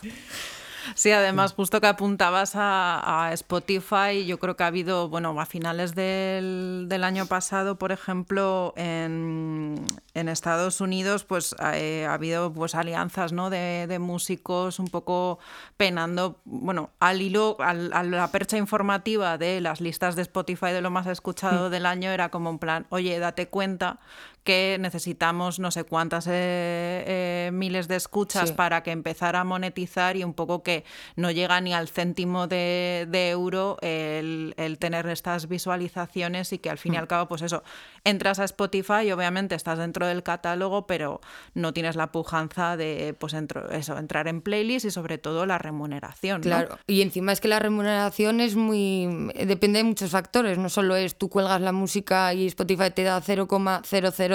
Sí, 0.94 1.10
además, 1.12 1.52
justo 1.54 1.80
que 1.80 1.86
apuntabas 1.86 2.52
a, 2.56 3.26
a 3.26 3.32
Spotify, 3.32 4.24
yo 4.26 4.38
creo 4.38 4.56
que 4.56 4.62
ha 4.64 4.66
habido, 4.66 5.08
bueno, 5.08 5.38
a 5.40 5.46
finales 5.46 5.94
del, 5.94 6.86
del 6.88 7.04
año 7.04 7.26
pasado, 7.26 7.76
por 7.76 7.92
ejemplo, 7.92 8.72
en, 8.76 9.84
en 10.14 10.28
Estados 10.28 10.80
Unidos, 10.80 11.24
pues 11.24 11.54
eh, 11.74 12.06
ha 12.08 12.14
habido 12.14 12.52
pues 12.52 12.74
alianzas, 12.74 13.32
¿no? 13.32 13.50
De, 13.50 13.86
de 13.86 13.98
músicos 13.98 14.78
un 14.78 14.88
poco 14.88 15.38
penando, 15.76 16.40
bueno, 16.44 16.90
al 17.00 17.22
hilo, 17.22 17.56
al- 17.60 17.92
a 17.92 18.02
la 18.02 18.28
percha 18.30 18.56
informativa 18.56 19.38
de 19.38 19.60
las 19.60 19.80
listas 19.80 20.16
de 20.16 20.22
Spotify 20.22 20.66
de 20.72 20.80
lo 20.82 20.90
más 20.90 21.06
escuchado 21.06 21.70
del 21.70 21.86
año, 21.86 22.10
era 22.10 22.28
como 22.30 22.50
en 22.50 22.58
plan, 22.58 22.86
oye, 22.90 23.18
date 23.18 23.48
cuenta 23.48 23.98
que 24.44 24.78
necesitamos 24.80 25.58
no 25.58 25.70
sé 25.70 25.84
cuántas 25.84 26.26
eh, 26.26 26.30
eh, 26.32 27.50
miles 27.52 27.88
de 27.88 27.96
escuchas 27.96 28.48
Sí. 28.50 28.54
para 28.54 28.82
que 28.82 28.90
empezara 28.90 29.40
a 29.40 29.44
monetizar 29.44 30.16
y 30.16 30.24
un 30.24 30.32
poco 30.34 30.62
que 30.62 30.84
no 31.16 31.30
llega 31.30 31.60
ni 31.60 31.74
al 31.74 31.88
céntimo 31.88 32.46
de, 32.46 33.06
de 33.10 33.30
euro 33.30 33.76
el, 33.82 34.54
el 34.56 34.78
tener 34.78 35.06
estas 35.08 35.46
visualizaciones 35.48 36.52
y 36.52 36.58
que 36.58 36.70
al 36.70 36.78
fin 36.78 36.94
y 36.94 36.96
Hmm. 36.96 37.00
al 37.00 37.08
cabo, 37.08 37.28
pues 37.28 37.42
eso, 37.42 37.62
entras 38.04 38.38
a 38.38 38.44
Spotify 38.44 39.06
y 39.06 39.12
obviamente 39.12 39.54
estás 39.54 39.78
dentro 39.78 40.06
del 40.06 40.22
catálogo, 40.22 40.86
pero 40.86 41.20
no 41.54 41.72
tienes 41.72 41.96
la 41.96 42.10
pujanza 42.12 42.76
de, 42.76 43.14
pues, 43.18 43.34
entro- 43.34 43.70
eso, 43.70 43.96
entrar 43.98 44.26
en 44.28 44.40
playlist 44.42 44.86
y 44.86 44.90
sobre 44.90 45.18
todo 45.18 45.46
la 45.46 45.58
remuneración. 45.58 46.40
¿no? 46.40 46.44
Claro, 46.44 46.78
y 46.86 47.02
encima 47.02 47.32
es 47.32 47.40
que 47.40 47.48
la 47.48 47.58
remuneración 47.58 48.40
es 48.40 48.56
muy... 48.56 49.30
depende 49.46 49.78
de 49.78 49.84
muchos 49.84 50.10
factores, 50.10 50.58
no 50.58 50.68
solo 50.68 50.96
es 50.96 51.16
tú 51.16 51.28
cuelgas 51.28 51.60
la 51.60 51.72
música 51.72 52.32
y 52.34 52.46
Spotify 52.46 52.90
te 52.90 53.02
da 53.04 53.20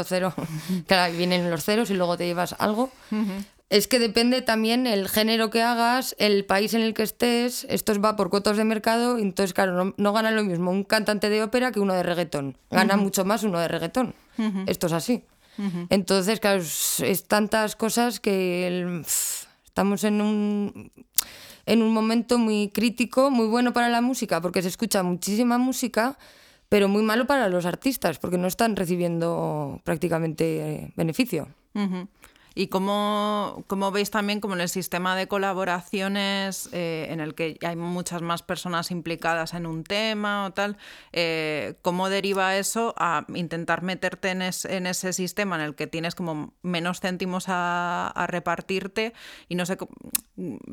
0,000, 0.03 0.83
claro, 0.87 1.13
vienen 1.15 1.49
los 1.49 1.63
ceros 1.63 1.89
y 1.89 1.93
luego 1.93 2.17
te 2.17 2.25
llevas 2.25 2.55
algo. 2.59 2.91
Es 3.69 3.87
que 3.87 3.97
depende 3.97 4.41
también 4.43 4.85
el 4.85 5.09
género 5.09 5.49
que 5.49 5.63
hagas, 5.63 6.15
el 6.19 6.45
país 6.45 6.73
en 6.75 6.81
el 6.81 6.93
que 6.93 7.01
estés, 7.01 7.65
esto 7.69 7.99
va 7.99 8.15
por 8.15 8.29
cuotas 8.29 8.57
de 8.57 8.63
mercado, 8.63 9.17
entonces 9.17 9.53
claro, 9.53 9.71
no, 9.83 9.93
no 9.97 10.13
gana 10.13 10.29
lo 10.29 10.43
mismo 10.43 10.69
un 10.69 10.83
cantante 10.83 11.29
de 11.29 11.41
ópera 11.41 11.71
que 11.71 11.79
uno 11.79 11.93
de 11.95 12.03
reggaetón, 12.03 12.57
gana 12.69 12.95
mucho 12.95 13.25
más 13.25 13.41
uno 13.43 13.59
de 13.59 13.67
reggaetón, 13.67 14.13
esto 14.67 14.85
es 14.87 14.93
así. 14.93 15.23
Entonces, 15.89 16.39
claro, 16.41 16.61
es, 16.61 16.99
es 16.99 17.27
tantas 17.27 17.75
cosas 17.75 18.19
que 18.19 18.67
el- 18.67 19.05
estamos 19.65 20.03
en 20.03 20.21
un 20.21 20.91
en 21.65 21.81
un 21.81 21.91
momento 21.93 22.37
muy 22.37 22.69
crítico, 22.69 23.31
muy 23.31 23.47
bueno 23.47 23.73
para 23.73 23.89
la 23.89 23.99
música, 24.01 24.39
porque 24.41 24.61
se 24.61 24.67
escucha 24.67 25.01
muchísima 25.01 25.57
música, 25.57 26.17
pero 26.75 26.89
muy 26.89 27.03
malo 27.03 27.25
para 27.25 27.47
los 27.47 27.65
artistas, 27.65 28.19
porque 28.19 28.37
no 28.37 28.47
están 28.47 28.75
recibiendo 28.75 29.79
prácticamente 29.85 30.43
eh, 30.59 30.91
beneficio. 30.97 31.47
Y 32.57 32.67
cómo, 32.67 33.65
cómo 33.67 33.91
veis 33.91 34.09
también 34.11 34.39
como 34.39 34.53
en 34.55 34.61
el 34.61 34.69
sistema 34.69 35.17
de 35.17 35.27
colaboraciones 35.27 36.69
eh, 36.71 37.07
en 37.09 37.19
el 37.19 37.35
que 37.35 37.57
hay 37.61 37.75
muchas 37.75 38.21
más 38.21 38.43
personas 38.43 38.91
implicadas 38.91 39.53
en 39.53 39.65
un 39.65 39.83
tema 39.83 40.45
o 40.45 40.53
tal, 40.53 40.77
eh, 41.11 41.75
cómo 41.81 42.07
deriva 42.09 42.55
eso 42.55 42.93
a 42.97 43.25
intentar 43.35 43.81
meterte 43.83 44.29
en, 44.29 44.41
es- 44.41 44.63
en 44.63 44.87
ese 44.87 45.11
sistema 45.11 45.57
en 45.57 45.63
el 45.63 45.75
que 45.75 45.85
tienes 45.87 46.15
como 46.15 46.53
menos 46.61 47.01
céntimos 47.01 47.45
a, 47.49 48.13
repartirte 48.27 49.13
y 49.49 49.55
no 49.55 49.65
sé 49.65 49.77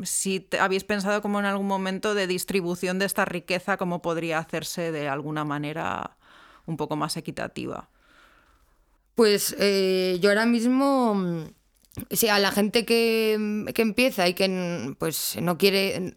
si 0.05 0.49
habéis 0.61 0.85
pensado 0.85 1.21
como 1.21 1.40
en 1.40 1.47
algún 1.47 1.66
momento 1.66 2.14
de 2.14 2.29
distribución 2.29 3.01
de 3.01 3.07
esta 3.07 3.25
riqueza, 3.25 3.77
cómo 3.77 4.03
podría 4.03 4.38
hacerse 4.38 4.92
de 4.92 5.09
alguna 5.09 5.45
manera 5.45 6.16
un 6.66 6.77
poco 6.77 6.95
más 6.95 7.16
equitativa. 7.16 7.88
Pues 9.14 9.55
eh, 9.59 10.18
yo 10.21 10.31
ahora 10.31 10.47
mismo, 10.47 11.14
mm, 11.14 11.45
sí, 12.11 12.28
a 12.28 12.38
la 12.38 12.50
gente 12.52 12.85
que, 12.85 13.37
mm, 13.38 13.66
que 13.72 13.83
empieza 13.83 14.28
y 14.28 14.35
que 14.35 14.48
mm, 14.48 14.94
pues 14.94 15.37
no 15.40 15.59
quiere 15.59 16.16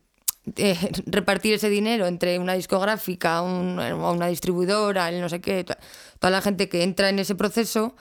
eh, 0.57 0.77
repartir 1.07 1.53
ese 1.55 1.69
dinero 1.69 2.05
entre 2.07 2.37
una 2.39 2.53
discográfica, 2.53 3.41
un- 3.41 3.79
una 3.79 4.27
distribuidora, 4.27 5.09
el 5.09 5.19
no 5.21 5.27
sé 5.29 5.41
qué, 5.41 5.63
to- 5.63 5.75
toda 6.19 6.31
la 6.31 6.41
gente 6.41 6.69
que 6.69 6.83
entra 6.83 7.09
en 7.09 7.19
ese 7.19 7.35
proceso, 7.35 7.95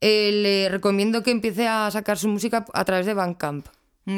eh, 0.00 0.30
le 0.32 0.68
recomiendo 0.68 1.22
que 1.22 1.30
empiece 1.30 1.66
a 1.68 1.90
sacar 1.90 2.18
su 2.18 2.28
música 2.28 2.66
a 2.74 2.84
través 2.84 3.06
de 3.06 3.14
Bandcamp. 3.14 3.66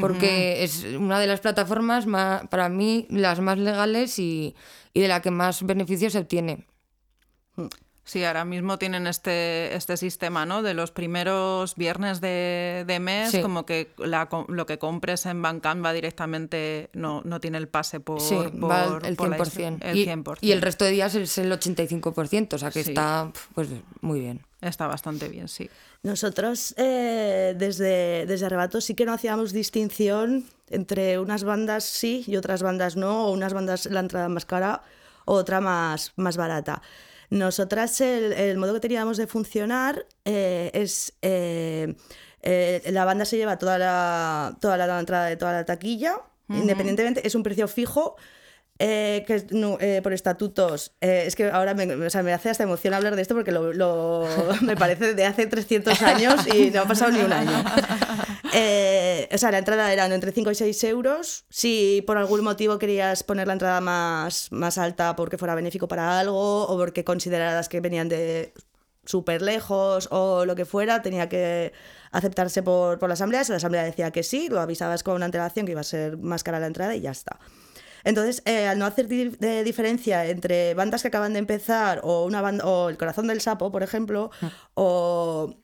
Porque 0.00 0.64
es 0.64 0.84
una 0.98 1.18
de 1.18 1.26
las 1.26 1.40
plataformas 1.40 2.04
más, 2.06 2.46
para 2.48 2.68
mí 2.68 3.06
las 3.10 3.40
más 3.40 3.56
legales 3.58 4.18
y, 4.18 4.54
y 4.92 5.00
de 5.00 5.08
la 5.08 5.22
que 5.22 5.30
más 5.30 5.62
beneficio 5.62 6.10
se 6.10 6.18
obtiene. 6.18 6.66
Sí, 8.08 8.24
ahora 8.24 8.46
mismo 8.46 8.78
tienen 8.78 9.06
este, 9.06 9.76
este 9.76 9.98
sistema, 9.98 10.46
¿no? 10.46 10.62
De 10.62 10.72
los 10.72 10.92
primeros 10.92 11.74
viernes 11.74 12.22
de, 12.22 12.84
de 12.86 13.00
mes, 13.00 13.32
Sí. 13.32 13.42
como 13.42 13.66
que 13.66 13.92
la 13.98 14.30
lo 14.48 14.64
que 14.64 14.78
compres 14.78 15.26
en 15.26 15.42
Bandcamp 15.42 15.84
va 15.84 15.92
directamente, 15.92 16.88
no, 16.94 17.20
no 17.26 17.38
tiene 17.38 17.58
el 17.58 17.68
pase 17.68 18.00
por, 18.00 18.22
Sí, 18.22 18.34
por- 18.58 18.70
va 18.70 18.98
el 19.06 19.14
por 19.14 19.28
la 19.28 19.36
100%. 19.36 19.78
distri- 19.78 19.84
el 19.84 19.96
y, 19.98 20.04
100%. 20.06 20.38
y 20.40 20.52
el 20.52 20.62
resto 20.62 20.86
de 20.86 20.92
días 20.92 21.14
es 21.16 21.36
el 21.36 21.52
85%, 21.52 22.56
o 22.56 22.58
sea 22.58 22.70
que 22.70 22.82
Sí. 22.82 22.92
está 22.92 23.30
pues 23.54 23.68
muy 24.00 24.20
bien. 24.20 24.40
Está 24.62 24.86
bastante 24.86 25.28
bien, 25.28 25.46
sí. 25.48 25.68
Nosotros 26.02 26.74
eh, 26.78 27.54
desde, 27.58 28.24
desde 28.24 28.46
Arrebato 28.46 28.80
sí 28.80 28.94
que 28.94 29.04
no 29.04 29.12
hacíamos 29.12 29.52
distinción 29.52 30.46
entre 30.70 31.18
unas 31.18 31.44
bandas 31.44 31.84
sí 31.84 32.24
y 32.26 32.36
otras 32.36 32.62
bandas 32.62 32.96
no, 32.96 33.26
o 33.26 33.32
unas 33.32 33.52
bandas 33.52 33.84
la 33.84 34.00
entrada 34.00 34.30
más 34.30 34.46
cara 34.46 34.82
o 35.26 35.34
otra 35.34 35.60
más, 35.60 36.14
más 36.16 36.38
barata. 36.38 36.80
Nosotras 37.30 38.00
el, 38.00 38.32
el 38.32 38.56
modo 38.58 38.74
que 38.74 38.80
teníamos 38.80 39.16
de 39.16 39.26
funcionar 39.26 40.06
eh, 40.24 40.70
es... 40.74 41.14
eh, 41.22 41.94
eh, 42.40 42.82
la 42.92 43.04
banda 43.04 43.24
se 43.24 43.36
lleva 43.36 43.58
toda 43.58 43.78
la, 43.78 44.56
toda 44.60 44.76
la 44.76 45.00
entrada 45.00 45.26
de 45.26 45.36
toda 45.36 45.52
la 45.52 45.64
taquilla, 45.64 46.20
independientemente, 46.48 47.26
es 47.26 47.34
un 47.34 47.42
precio 47.42 47.66
fijo. 47.68 48.16
Eh, 48.78 49.24
que 49.26 49.46
no, 49.50 49.76
eh, 49.80 50.00
por 50.02 50.12
estatutos, 50.12 50.92
eh, 51.00 51.24
es 51.26 51.34
que 51.36 51.50
ahora 51.50 51.74
me, 51.74 51.92
o 51.94 52.10
sea, 52.10 52.22
me 52.22 52.32
hace 52.32 52.50
hasta 52.50 52.62
emoción 52.64 52.94
hablar 52.94 53.16
de 53.16 53.22
esto 53.22 53.34
porque 53.34 53.50
lo, 53.52 53.72
lo- 53.72 54.26
me 54.62 54.76
parece 54.76 55.14
de 55.14 55.24
hace 55.24 55.46
300 55.46 56.00
años 56.02 56.46
y 56.54 56.70
no 56.70 56.82
ha 56.82 56.84
pasado 56.86 57.10
ni 57.10 57.20
un 57.20 57.32
año. 57.32 57.52
O 59.30 59.36
sea, 59.38 59.50
la 59.50 59.58
entrada 59.58 59.92
eran 59.92 60.10
entre 60.12 60.32
5 60.32 60.50
y 60.50 60.54
6 60.54 60.84
euros. 60.84 61.44
Si 61.50 62.02
por 62.06 62.16
algún 62.16 62.42
motivo 62.42 62.78
querías 62.78 63.22
poner 63.22 63.46
la 63.46 63.52
entrada 63.52 63.80
más, 63.80 64.50
más 64.50 64.78
alta 64.78 65.14
porque 65.16 65.38
fuera 65.38 65.54
benéfico 65.54 65.86
para 65.86 66.18
algo 66.18 66.62
o 66.66 66.76
porque 66.78 67.04
consideraras 67.04 67.68
que 67.68 67.80
venían 67.80 68.08
de 68.08 68.54
súper 69.04 69.42
lejos 69.42 70.08
o 70.10 70.44
lo 70.44 70.56
que 70.56 70.64
fuera, 70.64 71.02
tenía 71.02 71.28
que 71.28 71.72
aceptarse 72.10 72.62
por, 72.62 72.98
por 72.98 73.08
la 73.08 73.14
asamblea. 73.14 73.44
Si 73.44 73.52
la 73.52 73.56
asamblea 73.58 73.84
decía 73.84 74.10
que 74.10 74.22
sí, 74.22 74.48
lo 74.48 74.60
avisabas 74.60 75.02
con 75.02 75.14
una 75.14 75.26
antelación 75.26 75.66
que 75.66 75.72
iba 75.72 75.82
a 75.82 75.84
ser 75.84 76.16
más 76.16 76.42
cara 76.42 76.58
la 76.58 76.66
entrada 76.66 76.96
y 76.96 77.00
ya 77.02 77.10
está. 77.10 77.38
Entonces, 78.08 78.42
eh, 78.46 78.66
al 78.66 78.78
no 78.78 78.86
hacer 78.86 79.06
di- 79.06 79.28
de 79.38 79.62
diferencia 79.64 80.24
entre 80.24 80.72
bandas 80.74 81.02
que 81.02 81.08
acaban 81.08 81.34
de 81.34 81.40
empezar 81.40 82.00
o 82.02 82.24
una 82.24 82.40
banda, 82.40 82.64
o 82.64 82.88
El 82.88 82.96
Corazón 82.96 83.26
del 83.26 83.40
Sapo, 83.42 83.70
por 83.70 83.82
ejemplo, 83.82 84.30
o, 84.74 85.54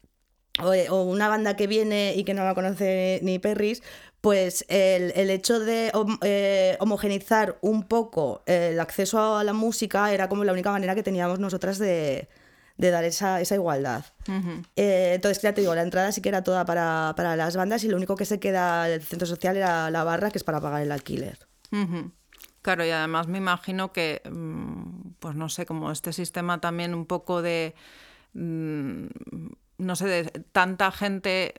o, 0.62 0.72
o 0.90 1.03
una 1.05 1.28
banda 1.28 1.57
que 1.57 1.66
viene 1.66 2.12
y 2.14 2.24
que 2.24 2.34
no 2.34 2.45
la 2.45 2.55
conoce 2.55 3.20
ni 3.22 3.38
Perris, 3.38 3.82
pues 4.20 4.64
el, 4.68 5.12
el 5.16 5.30
hecho 5.30 5.59
de 5.59 5.90
eh, 6.22 6.76
homogenizar 6.80 7.57
un 7.62 7.82
poco 7.84 8.42
el 8.47 8.78
acceso 8.78 9.36
a 9.36 9.45
la 9.45 9.53
música 9.53 10.12
era 10.12 10.28
como 10.28 10.45
la 10.45 10.53
única 10.53 10.70
manera 10.70 10.95
que 10.95 11.03
teníamos 11.03 11.38
nosotras 11.40 11.78
de, 11.78 12.28
de 12.76 12.90
dar 12.90 13.05
esa, 13.05 13.40
esa 13.40 13.55
igualdad. 13.55 14.05
Eh, 14.76 15.12
entonces, 15.14 15.42
ya 15.42 15.53
te 15.55 15.61
digo, 15.62 15.74
la 15.74 15.82
entrada 15.82 16.11
sí 16.12 16.20
que 16.20 16.28
era 16.30 16.42
toda 16.42 16.64
para, 16.64 17.14
para 17.16 17.36
las 17.36 17.57
bandas 17.57 17.84
y 17.84 17.88
lo 17.88 17.97
único 17.97 18.16
que 18.16 18.24
se 18.26 18.38
queda 18.38 18.84
del 18.84 19.03
centro 19.03 19.26
social 19.26 19.57
era 19.57 19.90
la 19.90 20.05
barra, 20.05 20.30
que 20.30 20.38
es 20.38 20.45
para 20.45 20.61
pagar 20.61 20.82
el 20.82 20.92
alquiler. 20.92 21.38
Ujú. 21.72 22.11
Claro, 22.64 22.82
y 22.86 22.90
además 22.90 23.26
me 23.28 23.36
imagino 23.36 23.92
que, 23.92 24.22
mm, 24.24 25.16
pues 25.20 25.34
no 25.36 25.50
sé, 25.50 25.66
como 25.66 25.90
este 25.90 26.14
sistema 26.14 26.60
también 26.62 26.94
un 26.94 27.04
poco 27.04 27.42
de, 27.42 27.74
mm, 28.34 29.06
no 29.78 29.96
sé, 29.96 30.06
de 30.08 30.24
tanta 30.52 30.90
gente 30.92 31.54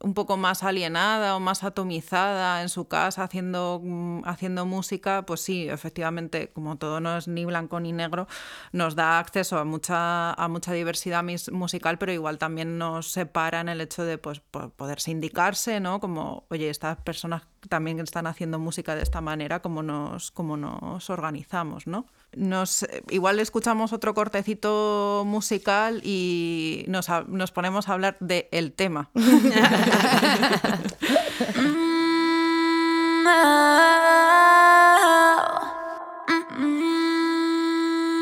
un 0.00 0.14
poco 0.14 0.36
más 0.36 0.62
alienada 0.64 1.36
o 1.36 1.40
más 1.40 1.64
atomizada 1.64 2.62
en 2.62 2.68
su 2.68 2.88
casa 2.88 3.24
haciendo, 3.24 3.80
mm, 3.82 4.22
haciendo 4.26 4.66
música, 4.66 5.24
pues 5.26 5.40
sí, 5.42 5.68
efectivamente, 5.70 6.50
como 6.52 6.76
todo 6.78 7.00
no 7.00 7.16
es 7.18 7.28
ni 7.28 7.44
blanco 7.46 7.80
ni 7.80 7.92
negro, 7.92 8.26
nos 8.72 8.94
da 8.96 9.18
acceso 9.20 9.58
a 9.58 9.64
mucha, 9.64 10.32
a 10.34 10.48
mucha 10.48 10.72
diversidad 10.74 11.24
musical, 11.52 11.98
pero 11.98 12.12
igual 12.12 12.38
también 12.38 12.78
nos 12.78 13.10
separa 13.12 13.60
en 13.60 13.68
el 13.70 13.80
hecho 13.80 14.04
de 14.04 14.18
pues, 14.18 14.40
poder 14.76 15.00
sindicarse, 15.00 15.80
¿no? 15.80 16.00
Como, 16.00 16.46
oye, 16.50 16.68
estas 16.70 16.98
personas 16.98 17.42
también 17.68 18.00
están 18.00 18.26
haciendo 18.26 18.58
música 18.58 18.94
de 18.94 19.02
esta 19.02 19.20
manera, 19.20 19.60
como 19.60 19.82
nos, 19.82 20.30
como 20.30 20.56
nos 20.56 21.10
organizamos, 21.10 21.86
¿no? 21.86 22.06
Nos, 22.34 22.86
igual 23.10 23.40
escuchamos 23.40 23.92
otro 23.92 24.14
cortecito 24.14 25.24
musical 25.26 26.00
y 26.04 26.84
nos, 26.88 27.08
nos 27.28 27.52
ponemos 27.52 27.88
a 27.88 27.92
hablar 27.92 28.16
del 28.20 28.46
el 28.50 28.72
tema. 28.72 29.10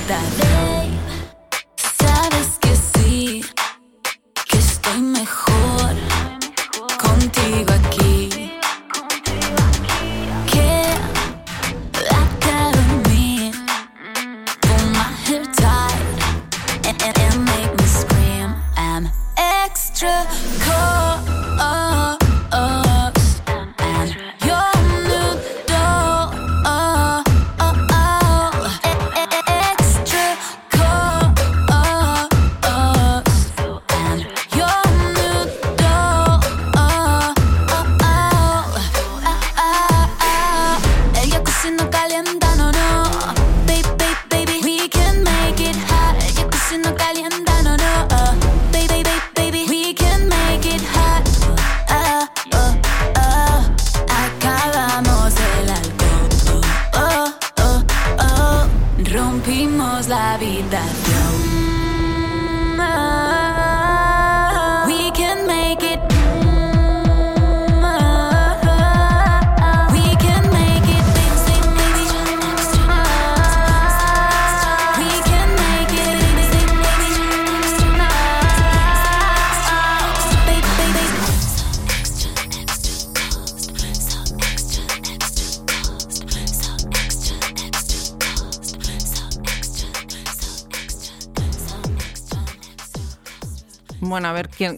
Bueno, 0.08 0.57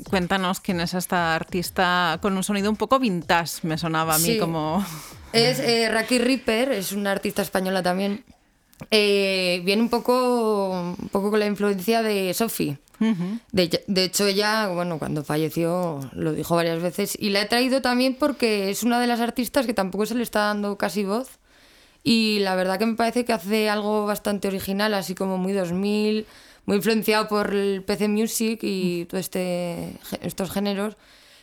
cuéntanos 0.10 0.60
quién 0.60 0.80
es 0.80 0.94
esta 0.94 1.36
artista 1.36 2.20
con 2.22 2.36
un 2.36 2.44
sonido 2.44 2.70
un 2.70 2.78
poco 2.78 3.00
vintage, 3.00 3.68
me 3.68 3.78
sonaba 3.78 4.16
a 4.16 4.20
mí 4.20 4.38
como... 4.38 4.86
Es 5.32 5.60
eh, 5.60 5.90
Raki 5.90 6.18
Ripper, 6.18 6.72
es 6.72 6.92
una 6.92 7.12
artista 7.12 7.42
española 7.42 7.84
también. 7.84 8.24
Eh, 8.92 9.62
viene 9.64 9.82
un 9.82 9.90
poco, 9.90 10.96
un 10.98 11.10
poco 11.10 11.30
con 11.30 11.40
la 11.40 11.46
influencia 11.46 12.02
de 12.02 12.34
Sophie. 12.34 12.80
de, 13.52 13.84
de, 13.88 14.04
hecho, 14.04 14.26
ella, 14.26 14.68
bueno, 14.68 15.00
cuando 15.00 15.24
falleció 15.24 16.00
lo 16.14 16.34
dijo 16.34 16.56
varias 16.56 16.82
veces 16.82 17.16
y 17.18 17.30
la 17.30 17.42
he 17.42 17.46
traído 17.46 17.82
también 17.82 18.16
porque 18.16 18.70
es 18.70 18.84
una 18.84 19.00
de 19.00 19.08
las 19.08 19.22
artistas 19.22 19.66
que 19.66 19.74
tampoco 19.74 20.06
se 20.06 20.16
le 20.16 20.24
está 20.24 20.46
dando 20.46 20.78
casi 20.78 21.04
voz 21.04 21.40
y 22.04 22.40
la 22.40 22.56
verdad 22.56 22.80
que 22.80 22.86
me 22.86 22.96
parece 22.96 23.26
que 23.26 23.34
hace 23.34 23.70
algo 23.70 24.06
bastante 24.06 24.48
original, 24.48 24.94
así 24.94 25.16
como 25.16 25.38
muy 25.38 25.54
2000, 25.54 26.26
muy 26.70 26.78
influenciado 26.78 27.28
por 27.28 27.56
el 27.56 27.84
PC 27.84 28.10
Music 28.10 28.60
y 28.62 29.06
todo 29.06 29.20
este, 29.20 29.96
estos 30.22 30.52
géneros. 30.52 30.98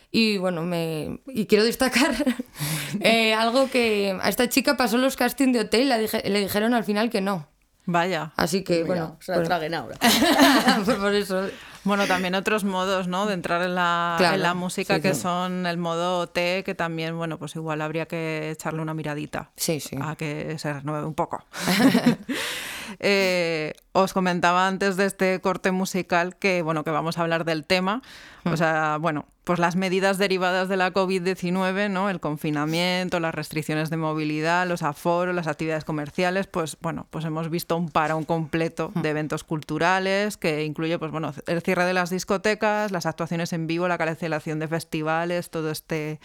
Y 0.09 0.37
bueno, 0.37 0.63
me, 0.63 1.19
y 1.27 1.47
quiero 1.47 1.65
destacar 1.65 2.15
eh, 3.01 3.33
algo 3.33 3.69
que 3.69 4.17
a 4.21 4.29
esta 4.29 4.47
chica 4.47 4.77
pasó 4.77 4.97
los 4.97 5.17
castings 5.17 5.51
de 5.51 5.59
hotel 5.59 5.91
y 6.23 6.29
le 6.29 6.39
dijeron 6.39 6.73
al 6.73 6.85
final 6.85 7.09
que 7.09 7.19
no. 7.19 7.45
Vaya. 7.85 8.31
Así 8.37 8.63
que, 8.63 8.85
bueno. 8.85 9.17
Se 9.19 9.33
la 9.33 9.39
pues 9.39 9.49
traguen 9.49 9.73
ahora. 9.73 9.97
Pues 10.85 10.97
por 10.97 11.13
eso. 11.13 11.49
Bueno, 11.83 12.07
también 12.07 12.33
otros 12.33 12.63
modos, 12.63 13.09
¿no? 13.09 13.25
De 13.25 13.33
entrar 13.33 13.61
en 13.63 13.75
la, 13.75 14.17
en 14.33 14.41
la 14.41 14.53
música 14.53 15.01
que 15.01 15.13
son 15.13 15.65
el 15.65 15.77
modo 15.77 16.27
T, 16.27 16.63
que 16.63 16.73
también, 16.73 17.17
bueno, 17.17 17.37
pues 17.37 17.53
igual 17.57 17.81
habría 17.81 18.05
que 18.05 18.51
echarle 18.51 18.81
una 18.81 18.93
miradita. 18.93 19.51
Sí, 19.57 19.81
sí. 19.81 19.97
A 20.01 20.15
que 20.15 20.57
se 20.57 20.71
renueve 20.71 21.05
un 21.05 21.15
poco. 21.15 21.43
Eh, 22.99 23.73
os 23.91 24.13
comentaba 24.13 24.67
antes 24.67 24.97
de 24.97 25.05
este 25.05 25.39
corte 25.41 25.71
musical 25.71 26.35
que, 26.37 26.61
bueno, 26.61 26.83
que 26.83 26.91
vamos 26.91 27.17
a 27.17 27.21
hablar 27.21 27.45
del 27.45 27.65
tema. 27.65 28.01
O 28.45 28.55
sea, 28.55 28.97
bueno, 28.99 29.25
pues 29.43 29.59
las 29.59 29.75
medidas 29.75 30.17
derivadas 30.17 30.69
de 30.69 30.77
la 30.77 30.93
COVID-19, 30.93 31.89
¿no? 31.89 32.09
El 32.09 32.19
confinamiento, 32.19 33.19
las 33.19 33.33
restricciones 33.33 33.89
de 33.89 33.97
movilidad, 33.97 34.67
los 34.67 34.83
aforos, 34.83 35.33
las 35.33 35.47
actividades 35.47 35.85
comerciales, 35.85 36.47
pues 36.47 36.77
bueno, 36.81 37.07
pues 37.09 37.25
hemos 37.25 37.49
visto 37.49 37.75
un 37.77 37.89
parón 37.89 38.25
completo 38.25 38.91
de 38.95 39.09
eventos 39.09 39.43
culturales 39.43 40.37
que 40.37 40.63
incluye, 40.65 40.99
pues 40.99 41.11
bueno, 41.11 41.33
el 41.45 41.61
cierre 41.61 41.85
de 41.85 41.93
las 41.93 42.09
discotecas, 42.09 42.91
las 42.91 43.05
actuaciones 43.05 43.53
en 43.53 43.67
vivo, 43.67 43.87
la 43.87 43.97
cancelación 43.97 44.59
de 44.59 44.67
festivales, 44.67 45.49
todo 45.49 45.71
este 45.71 46.19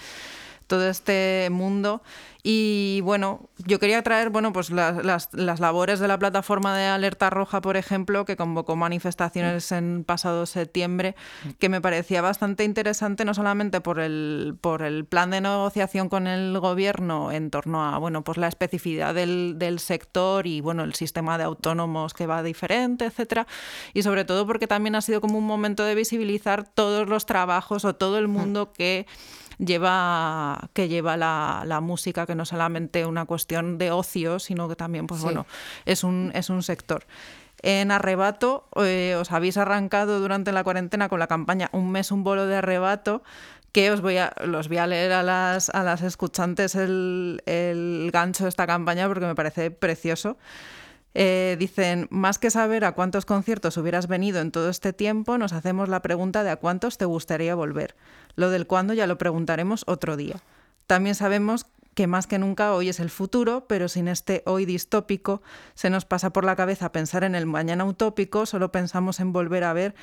todo 0.67 0.89
este 0.89 1.49
mundo 1.51 2.03
Y 2.45 3.03
bueno, 3.03 3.51
yo 3.67 3.79
quería 3.79 4.03
traer 4.03 4.31
bueno, 4.31 4.53
pues 4.53 4.71
las, 4.71 5.05
las, 5.33 5.61
labores 5.61 6.01
de 6.01 6.09
la 6.09 6.19
plataforma 6.19 6.77
de 6.77 6.87
Alerta 6.87 7.31
Roja, 7.31 7.61
por 7.61 7.77
ejemplo, 7.77 8.25
que 8.25 8.37
convocó 8.37 8.75
manifestaciones 8.75 9.71
en 9.71 10.03
pasado 10.03 10.45
septiembre, 10.47 11.15
que 11.61 11.69
me 11.69 11.81
parecía 11.81 12.21
bastante 12.21 12.65
interesante, 12.65 13.25
no 13.25 13.33
solamente 13.33 13.81
por 13.81 14.01
el, 14.01 14.57
por 14.61 14.83
el 14.83 15.05
plan 15.05 15.31
de 15.31 15.41
negociación 15.41 16.09
con 16.09 16.27
el 16.27 16.59
gobierno 16.59 17.31
en 17.31 17.51
torno 17.51 17.85
a 17.85 17.99
bueno, 17.99 18.25
pues 18.25 18.39
la 18.39 18.49
especificidad 18.49 19.15
del, 19.15 19.55
del 19.59 19.79
sector 19.79 20.49
y 20.49 20.61
bueno, 20.61 20.83
el 20.83 20.95
sistema 20.95 21.39
de 21.39 21.45
autónomos 21.45 22.13
que 22.13 22.27
va 22.27 22.43
diferente, 22.43 23.05
etcétera, 23.05 23.47
y 23.95 24.03
sobre 24.03 24.25
todo 24.25 24.49
porque 24.49 24.67
también 24.67 24.97
ha 24.97 25.01
sido 25.01 25.21
como 25.21 25.39
un 25.39 25.47
momento 25.47 25.85
de 25.85 25.95
visibilizar 25.95 26.65
todos 26.67 27.09
los 27.09 27.25
trabajos 27.25 27.85
o 27.85 27.95
todo 27.95 28.19
el 28.19 28.27
mundo 28.27 28.73
que 28.73 29.07
lleva, 29.65 30.71
que 30.73 30.89
lleva 30.89 31.17
la, 31.17 31.81
música, 31.83 32.27
que 32.27 32.32
no 32.35 32.45
solamente 32.45 33.07
una 33.07 33.25
cuestión 33.25 33.79
de 33.79 33.91
ocio, 33.91 34.39
sino 34.39 34.69
que 34.69 34.77
también, 34.77 35.07
pues 35.07 35.21
bueno, 35.23 35.47
es 35.85 36.05
un, 36.05 36.31
es 36.35 36.51
un 36.51 36.63
sector. 36.63 37.05
En 37.63 37.93
Arrebato 37.93 38.67
eh, 38.77 39.17
os 39.19 39.31
habéis 39.31 39.57
arrancado 39.57 40.19
durante 40.21 40.51
la 40.51 40.65
cuarentena 40.65 41.09
con 41.09 41.21
la 41.21 41.29
campaña 41.29 41.69
Un 41.73 41.93
mes, 41.93 42.11
un 42.11 42.25
bolo 42.25 42.47
de 42.47 42.57
arrebato, 42.57 43.23
que 43.71 43.91
os 43.91 44.01
voy 44.01 44.19
a, 44.19 44.35
los 44.45 44.69
voy 44.69 44.79
a 44.79 44.87
leer 44.87 45.13
a 45.13 45.23
las, 45.23 45.71
a 45.71 45.83
las 45.83 46.03
escuchantes 46.03 46.75
el, 46.75 47.43
el 47.47 48.11
gancho 48.13 48.45
de 48.45 48.51
esta 48.51 48.67
campaña 48.67 49.07
porque 49.09 49.27
me 49.27 49.35
parece 49.35 49.71
precioso. 49.71 50.37
Eh, 51.15 51.57
dicen, 51.59 52.09
más 52.11 52.39
que 52.39 52.51
saber 52.51 52.85
a 52.85 52.93
cuántos 52.93 53.27
conciertos 53.27 53.77
hubieras 53.77 54.07
venido 54.09 54.41
en 54.41 54.51
todo 54.51 54.71
este 54.71 54.93
tiempo, 54.93 55.37
nos 55.37 55.53
hacemos 55.53 55.89
la 55.89 56.01
pregunta 56.01 56.43
de 56.43 56.51
a 56.51 56.57
cuántos 56.57 56.97
te 56.97 57.05
gustaría 57.05 57.55
volver. 57.55 57.95
Lo 58.35 58.51
del 58.51 58.67
cuándo 58.67 58.95
ya 58.95 59.07
lo 59.07 59.19
preguntaremos 59.19 59.85
otro 59.87 60.17
día. 60.17 60.37
También 60.87 61.15
sabemos 61.15 61.67
que 61.95 62.07
más 62.07 62.27
que 62.27 62.39
nunca 62.39 62.73
hoy 62.75 62.89
es 62.89 63.01
el 63.01 63.11
futuro, 63.11 63.67
pero 63.69 63.89
sin 63.89 64.09
este 64.09 64.43
hoy 64.47 64.65
distópico 64.65 65.43
se 65.75 65.91
nos 65.91 66.05
pasa 66.05 66.31
por 66.31 66.45
la 66.45 66.57
cabeza 66.57 66.93
pensar 66.93 67.25
en 67.25 67.35
el 67.35 67.47
mañana 67.47 67.85
utópico, 67.85 68.47
solo 68.47 68.73
pensamos 68.73 69.21
en 69.21 69.33
volver 69.33 69.65
a 69.65 69.73
ver 69.73 69.95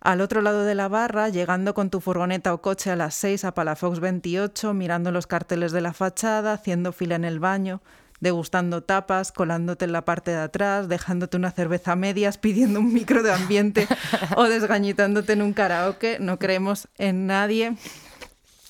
al 0.00 0.20
otro 0.20 0.40
lado 0.40 0.64
de 0.64 0.74
la 0.74 0.88
barra, 0.88 1.28
llegando 1.28 1.74
con 1.74 1.90
tu 1.90 2.00
furgoneta 2.00 2.54
o 2.54 2.62
coche 2.62 2.90
a 2.90 2.96
las 2.96 3.14
6 3.16 3.44
a 3.44 3.54
Palafox 3.54 4.00
28, 4.00 4.72
mirando 4.72 5.10
los 5.10 5.26
carteles 5.26 5.72
de 5.72 5.80
la 5.80 5.92
fachada, 5.92 6.52
haciendo 6.52 6.92
fila 6.92 7.16
en 7.16 7.24
el 7.24 7.40
baño, 7.40 7.82
degustando 8.20 8.82
tapas, 8.82 9.32
colándote 9.32 9.84
en 9.84 9.92
la 9.92 10.04
parte 10.04 10.30
de 10.30 10.38
atrás, 10.38 10.88
dejándote 10.88 11.36
una 11.36 11.50
cerveza 11.50 11.92
a 11.92 11.96
medias, 11.96 12.38
pidiendo 12.38 12.80
un 12.80 12.92
micro 12.92 13.22
de 13.22 13.32
ambiente 13.32 13.88
o 14.36 14.44
desgañitándote 14.44 15.32
en 15.32 15.42
un 15.42 15.52
karaoke. 15.52 16.18
No 16.20 16.38
creemos 16.38 16.88
en 16.98 17.26
nadie 17.26 17.76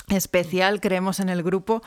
especial, 0.09 0.81
creemos 0.81 1.21
en 1.21 1.29
el 1.29 1.43
grupo 1.43 1.83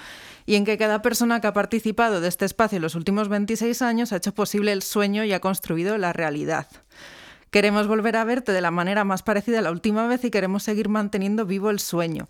y 0.49 0.55
en 0.55 0.65
que 0.65 0.79
cada 0.79 1.03
persona 1.03 1.41
que 1.41 1.45
ha 1.45 1.53
participado 1.53 2.21
de 2.21 2.27
este 2.27 2.43
espacio 2.43 2.77
en 2.77 2.81
los 2.81 2.95
últimos 2.95 3.29
26 3.29 3.83
años 3.83 4.11
ha 4.11 4.15
hecho 4.15 4.33
posible 4.33 4.71
el 4.71 4.81
sueño 4.81 5.23
y 5.23 5.31
ha 5.31 5.39
construido 5.39 5.95
la 5.99 6.11
realidad. 6.11 6.65
Queremos 7.51 7.85
volver 7.85 8.15
a 8.15 8.23
verte 8.23 8.51
de 8.51 8.61
la 8.61 8.71
manera 8.71 9.03
más 9.03 9.21
parecida 9.21 9.59
a 9.59 9.61
la 9.61 9.69
última 9.69 10.07
vez 10.07 10.25
y 10.25 10.31
queremos 10.31 10.63
seguir 10.63 10.89
manteniendo 10.89 11.45
vivo 11.45 11.69
el 11.69 11.77
sueño. 11.79 12.27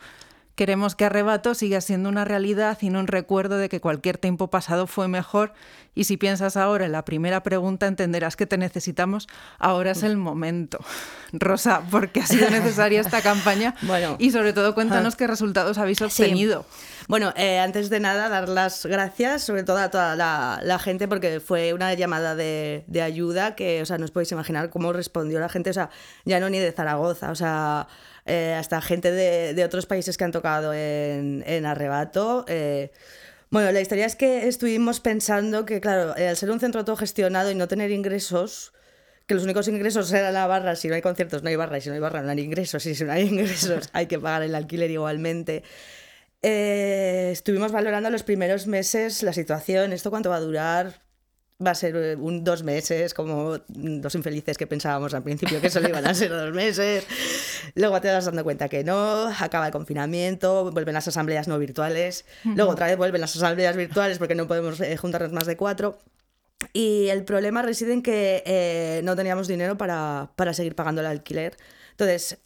Queremos 0.60 0.98
que 0.98 1.06
Arrebato 1.06 1.56
siga 1.56 1.80
siendo 1.80 2.10
una 2.10 2.26
realidad 2.26 2.78
y 2.82 2.90
no 2.90 3.00
un 3.00 3.08
recuerdo 3.08 3.56
de 3.56 3.70
que 3.70 3.80
cualquier 3.80 4.18
tiempo 4.18 4.50
pasado 4.50 4.88
fue 4.88 5.08
mejor. 5.08 5.54
Y 5.96 6.04
si 6.04 6.18
piensas 6.18 6.58
ahora 6.58 6.86
en 6.86 6.92
la 6.92 7.06
primera 7.06 7.44
pregunta, 7.44 7.88
entenderás 7.88 8.36
que 8.36 8.46
te 8.46 8.58
necesitamos. 8.58 9.30
Ahora 9.58 9.92
es 9.92 10.04
el 10.04 10.18
momento. 10.18 10.80
Rosa, 11.32 11.84
¿por 11.90 12.10
qué 12.10 12.20
ha 12.20 12.26
sido 12.26 12.50
necesaria 12.52 13.00
esta 13.00 13.22
campaña? 13.22 13.74
Bueno, 13.84 14.18
y 14.20 14.32
sobre 14.32 14.52
todo, 14.52 14.76
cuéntanos 14.76 15.16
qué 15.16 15.28
resultados 15.28 15.78
habéis 15.78 16.02
obtenido. 16.02 16.66
Bueno, 17.08 17.34
eh, 17.38 17.60
antes 17.60 17.90
de 17.90 18.02
nada, 18.02 18.28
dar 18.28 18.50
las 18.50 18.86
gracias, 18.86 19.44
sobre 19.44 19.64
todo 19.64 19.78
a 19.78 19.90
toda 19.90 20.18
la, 20.18 20.80
gente, 20.80 21.08
porque 21.08 21.40
fue 21.40 21.72
una 21.72 21.94
llamada 21.94 22.36
de, 22.36 22.84
de, 22.88 23.02
ayuda 23.02 23.56
que, 23.56 23.82
o 23.82 23.86
sea, 23.86 23.98
no 23.98 24.04
os 24.04 24.12
podéis 24.12 24.34
imaginar 24.34 24.70
cómo 24.70 24.92
respondió 24.92 25.40
la 25.40 25.48
gente, 25.48 25.70
o 25.70 25.74
sea, 25.74 25.90
ya 26.26 26.42
no 26.42 26.50
ni 26.50 26.60
de 26.60 26.72
Zaragoza, 26.74 27.32
o 27.32 27.36
sea, 27.36 27.88
eh, 28.26 28.56
hasta 28.58 28.82
gente 28.82 29.12
de, 29.12 29.64
otros 29.64 29.86
países 29.86 30.18
que 30.18 30.24
han 30.24 30.32
tocado 30.32 30.74
en, 30.74 31.66
Arrebato. 31.66 32.46
Eh, 32.48 32.92
bueno, 33.50 33.72
la 33.72 33.82
historia 33.82 34.06
es 34.06 34.16
que 34.16 34.48
estuvimos 34.48 35.00
pensando 35.00 35.66
que, 35.66 35.82
claro, 35.82 36.14
al 36.14 36.38
ser 36.38 36.52
un 36.52 36.60
centro 36.60 36.80
autogestionado 36.80 37.52
y 37.52 37.56
no 37.56 37.68
tener 37.68 37.92
ingresos, 37.92 38.74
que 39.26 39.36
los 39.36 39.44
únicos 39.44 39.68
ingresos 39.68 40.12
eran 40.12 40.34
la 40.34 40.48
barra, 40.48 40.76
si 40.76 40.88
no 40.88 40.96
hay 40.96 41.02
conciertos 41.02 41.44
no 41.44 41.50
hay 41.50 41.56
barra, 41.56 41.78
y 41.78 41.82
si 41.82 41.90
no 41.90 41.96
hay 41.96 42.02
barra 42.02 42.22
no 42.22 42.30
hay 42.32 42.40
ingresos, 42.40 42.86
y 42.86 42.96
si 42.96 43.04
no 43.04 43.12
hay 43.12 43.24
ingresos 43.28 43.90
hay 43.94 44.08
que 44.08 44.20
pagar 44.20 44.44
el 44.44 44.56
alquiler 44.56 44.90
igualmente. 44.90 45.64
Eh, 46.42 47.30
estuvimos 47.32 47.72
valorando 47.72 48.10
los 48.10 48.24
primeros 48.24 48.66
meses 48.66 49.24
la 49.24 49.34
situación, 49.34 49.94
esto 49.94 50.10
cuánto 50.10 50.30
va 50.30 50.38
a 50.38 50.42
durar, 50.42 51.02
va 51.66 51.72
a 51.72 51.76
ser 51.76 51.96
eh, 51.96 52.16
un, 52.16 52.44
dos 52.44 52.64
meses, 52.64 53.14
como 53.14 53.58
dos 53.68 54.16
infelices 54.16 54.58
que 54.58 54.68
pensábamos 54.68 55.14
al 55.14 55.24
principio 55.24 55.60
que 55.60 55.70
solo 55.70 55.90
iban 55.90 56.06
a 56.08 56.14
ser 56.14 56.30
dos 56.30 56.54
meses. 56.54 57.06
Luego 57.76 58.00
te 58.02 58.12
vas 58.12 58.26
dando 58.26 58.44
cuenta 58.44 58.70
que 58.70 58.84
no, 58.84 59.28
acaba 59.28 59.68
el 59.68 59.72
confinamiento, 59.72 60.72
vuelven 60.72 60.94
las 60.94 61.08
asambleas 61.08 61.48
no 61.48 61.60
virtuales, 61.60 62.26
luego 62.44 62.72
otra 62.72 62.88
vez 62.88 62.98
vuelven 62.98 63.22
las 63.22 63.36
asambleas 63.36 63.76
virtuales 63.76 64.18
porque 64.18 64.36
no 64.36 64.48
podemos 64.48 64.80
eh, 64.80 64.96
juntarnos 64.98 65.34
más 65.34 65.46
de 65.46 65.58
cuatro. 65.58 66.00
Y 66.74 67.08
el 67.08 67.24
problema 67.24 67.62
reside 67.62 67.94
en 67.94 68.02
que 68.02 68.44
eh, 68.46 69.02
no 69.04 69.16
teníamos 69.16 69.48
dinero 69.48 69.78
para, 69.78 70.32
para, 70.36 70.54
seguir 70.54 70.76
pagando 70.76 71.02
el 71.02 71.08
alquiler. 71.08 71.56
Entonces, 71.92 72.38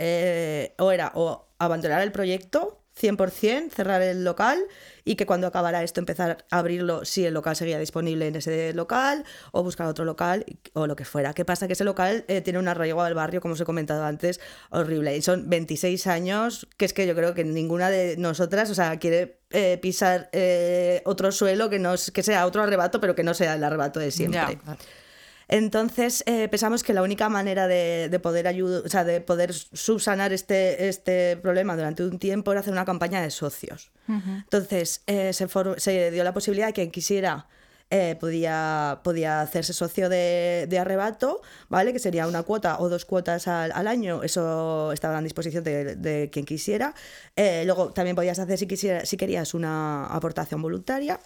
o 0.77 0.91
era 0.91 1.11
o 1.15 1.47
abandonar 1.59 2.01
el 2.01 2.11
proyecto 2.11 2.82
100%, 2.99 3.71
cerrar 3.71 4.01
el 4.01 4.23
local 4.23 4.63
y 5.03 5.15
que 5.15 5.25
cuando 5.25 5.47
acabara 5.47 5.83
esto 5.83 5.99
empezar 5.99 6.45
a 6.49 6.59
abrirlo 6.59 7.05
si 7.05 7.25
el 7.25 7.33
local 7.33 7.55
seguía 7.55 7.79
disponible 7.79 8.27
en 8.27 8.35
ese 8.35 8.73
local 8.73 9.25
o 9.51 9.63
buscar 9.63 9.87
otro 9.87 10.05
local 10.05 10.45
o 10.73 10.87
lo 10.87 10.95
que 10.95 11.05
fuera. 11.05 11.33
¿Qué 11.33 11.45
pasa? 11.45 11.67
Que 11.67 11.73
ese 11.73 11.83
local 11.83 12.23
eh, 12.27 12.41
tiene 12.41 12.59
un 12.59 12.67
arraigo 12.67 13.01
al 13.01 13.13
barrio, 13.13 13.41
como 13.41 13.55
os 13.55 13.61
he 13.61 13.65
comentado 13.65 14.03
antes, 14.03 14.39
horrible. 14.69 15.17
Y 15.17 15.21
son 15.21 15.49
26 15.49 16.07
años, 16.07 16.67
que 16.77 16.85
es 16.85 16.93
que 16.93 17.07
yo 17.07 17.15
creo 17.15 17.33
que 17.33 17.43
ninguna 17.43 17.89
de 17.89 18.15
nosotras, 18.17 18.69
o 18.69 18.75
sea, 18.75 18.97
quiere 18.99 19.39
eh, 19.49 19.79
pisar 19.81 20.29
eh, 20.31 21.01
otro 21.05 21.31
suelo 21.31 21.69
que, 21.69 21.79
no, 21.79 21.95
que 22.13 22.23
sea 22.23 22.45
otro 22.45 22.63
arrebato, 22.63 22.99
pero 22.99 23.15
que 23.15 23.23
no 23.23 23.33
sea 23.33 23.55
el 23.55 23.63
arrebato 23.63 23.99
de 23.99 24.11
siempre. 24.11 24.59
Entonces 25.47 26.23
eh, 26.25 26.47
pensamos 26.49 26.83
que 26.83 26.93
la 26.93 27.01
única 27.01 27.29
manera 27.29 27.67
de, 27.67 28.19
poder 28.21 28.47
ayudar, 28.47 28.83
o 28.85 28.89
sea, 28.89 29.03
de 29.03 29.21
poder 29.21 29.53
subsanar 29.53 30.33
este, 30.33 30.89
este 30.89 31.37
problema 31.37 31.75
durante 31.75 32.03
un 32.03 32.19
tiempo 32.19 32.51
era 32.51 32.61
hacer 32.61 32.73
una 32.73 32.85
campaña 32.85 33.21
de 33.21 33.31
socios. 33.31 33.91
Entonces 34.07 35.01
eh, 35.07 35.33
se, 35.33 35.47
se, 35.77 36.11
dio 36.11 36.23
la 36.23 36.33
posibilidad 36.33 36.67
de 36.67 36.73
quien 36.73 36.91
quisiera 36.91 37.47
eh, 37.89 38.17
podía, 38.19 39.01
podía 39.03 39.41
hacerse 39.41 39.71
socio 39.71 40.09
de, 40.09 40.77
arrebato, 40.79 41.41
¿vale? 41.69 41.93
Que 41.93 41.99
sería 41.99 42.27
una 42.27 42.43
cuota 42.43 42.79
o 42.79 42.89
dos 42.89 43.05
cuotas 43.05 43.47
al, 43.47 43.87
año, 43.87 44.23
eso 44.23 44.91
estaba 44.91 45.17
a 45.17 45.21
disposición 45.21 45.63
de, 45.63 46.29
quien 46.31 46.45
quisiera. 46.45 46.95
luego 47.37 47.93
también 47.93 48.15
podías 48.15 48.39
hacer 48.39 48.57
si, 48.57 48.67
quisiera, 48.67 49.05
si 49.05 49.15
querías 49.15 49.53
una 49.53 50.07
aportación 50.07 50.61
voluntaria. 50.61 51.19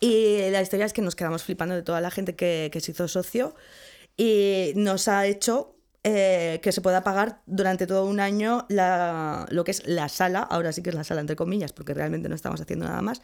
Y 0.00 0.50
la 0.50 0.62
historia 0.62 0.86
es 0.86 0.92
que 0.92 1.02
nos 1.02 1.14
quedamos 1.14 1.44
flipando 1.44 1.74
de 1.74 1.82
toda 1.82 2.00
la 2.00 2.10
gente 2.10 2.34
que, 2.34 2.70
que 2.72 2.80
se 2.80 2.92
hizo 2.92 3.06
socio 3.06 3.54
y 4.16 4.72
nos 4.76 5.08
ha 5.08 5.26
hecho 5.26 5.76
eh, 6.02 6.60
que 6.62 6.72
se 6.72 6.80
pueda 6.80 7.02
pagar 7.02 7.42
durante 7.44 7.86
todo 7.86 8.06
un 8.06 8.20
año 8.20 8.64
la, 8.70 9.44
lo 9.50 9.64
que 9.64 9.72
es 9.72 9.86
la 9.86 10.08
sala, 10.08 10.40
ahora 10.40 10.72
sí 10.72 10.82
que 10.82 10.88
es 10.88 10.96
la 10.96 11.04
sala 11.04 11.20
entre 11.20 11.36
comillas, 11.36 11.74
porque 11.74 11.92
realmente 11.92 12.26
no 12.30 12.34
estamos 12.34 12.58
haciendo 12.58 12.86
nada 12.86 13.02
más, 13.02 13.20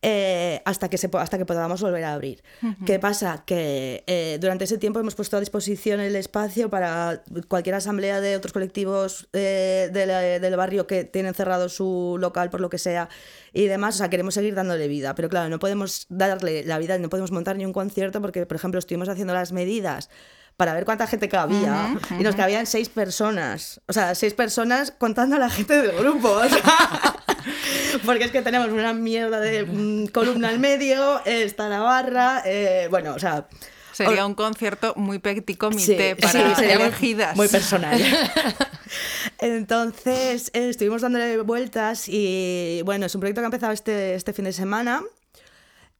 eh, 0.00 0.62
hasta, 0.64 0.88
que 0.88 0.96
se, 0.96 1.10
hasta 1.12 1.36
que 1.36 1.44
podamos 1.44 1.82
volver 1.82 2.04
a 2.04 2.14
abrir. 2.14 2.42
¿Qué 2.86 2.98
pasa? 2.98 3.44
Que 3.44 4.02
eh, 4.06 4.38
durante 4.40 4.64
ese 4.64 4.78
tiempo 4.78 4.98
hemos 4.98 5.14
puesto 5.14 5.36
a 5.36 5.40
disposición 5.40 6.00
el 6.00 6.16
espacio 6.16 6.70
para 6.70 7.22
cualquier 7.48 7.74
asamblea 7.74 8.22
de 8.22 8.34
otros 8.34 8.54
colectivos 8.54 9.28
del 9.32 10.56
barrio 10.56 10.86
que 10.86 11.04
tienen 11.04 11.34
cerrado 11.34 11.68
su 11.68 12.16
local 12.18 12.48
por 12.48 12.62
lo 12.62 12.70
que 12.70 12.78
sea 12.78 13.10
y 13.52 13.66
demás, 13.66 13.96
o 13.96 13.98
sea, 13.98 14.08
queremos 14.08 14.32
seguir 14.32 14.54
dándole 14.54 14.88
vida, 14.88 15.14
pero 15.14 15.28
claro, 15.28 15.50
no 15.50 15.58
podemos 15.58 16.06
darle 16.08 16.64
la 16.64 16.78
vida, 16.78 16.98
no 16.98 17.10
podemos 17.10 17.30
montar 17.30 17.56
ni 17.56 17.66
un 17.66 17.74
concierto 17.74 18.22
porque, 18.22 18.46
por 18.46 18.56
ejemplo, 18.56 18.78
estuvimos 18.78 19.10
haciendo 19.10 19.34
las 19.34 19.52
medidas 19.52 20.08
para 20.56 20.72
ver 20.72 20.84
cuánta 20.84 21.06
gente 21.06 21.28
cabía. 21.28 21.96
Y 22.18 22.22
nos 22.22 22.34
cabían 22.34 22.66
seis 22.66 22.88
personas. 22.88 23.80
O 23.86 23.92
sea, 23.92 24.14
seis 24.14 24.34
personas 24.34 24.90
contando 24.90 25.36
a 25.36 25.38
la 25.38 25.50
gente 25.50 25.80
del 25.80 25.96
grupo. 25.96 26.40
porque 28.04 28.24
es 28.24 28.30
que 28.30 28.42
tenemos 28.42 28.68
una 28.70 28.92
mierda 28.92 29.40
de 29.40 30.08
columna 30.12 30.48
al 30.48 30.58
medio, 30.58 31.24
está 31.24 31.68
la 31.68 31.80
barra, 31.80 32.42
eh, 32.44 32.88
bueno, 32.90 33.14
o 33.14 33.18
sea... 33.18 33.46
Sería 33.92 34.26
un 34.26 34.34
concierto 34.34 34.92
muy 34.96 35.18
petit 35.20 35.56
comité 35.56 36.16
para 36.16 36.54
sí, 36.54 36.64
elegidas. 36.64 37.34
Muy 37.34 37.48
personal. 37.48 37.98
Entonces, 39.38 40.50
eh, 40.52 40.68
estuvimos 40.68 41.00
dándole 41.00 41.38
vueltas 41.38 42.06
y 42.06 42.82
bueno, 42.84 43.06
es 43.06 43.14
un 43.14 43.22
proyecto 43.22 43.40
que 43.40 43.46
ha 43.46 43.48
empezado 43.48 43.72
este, 43.72 44.14
este 44.14 44.34
fin 44.34 44.44
de 44.44 44.52
semana 44.52 45.02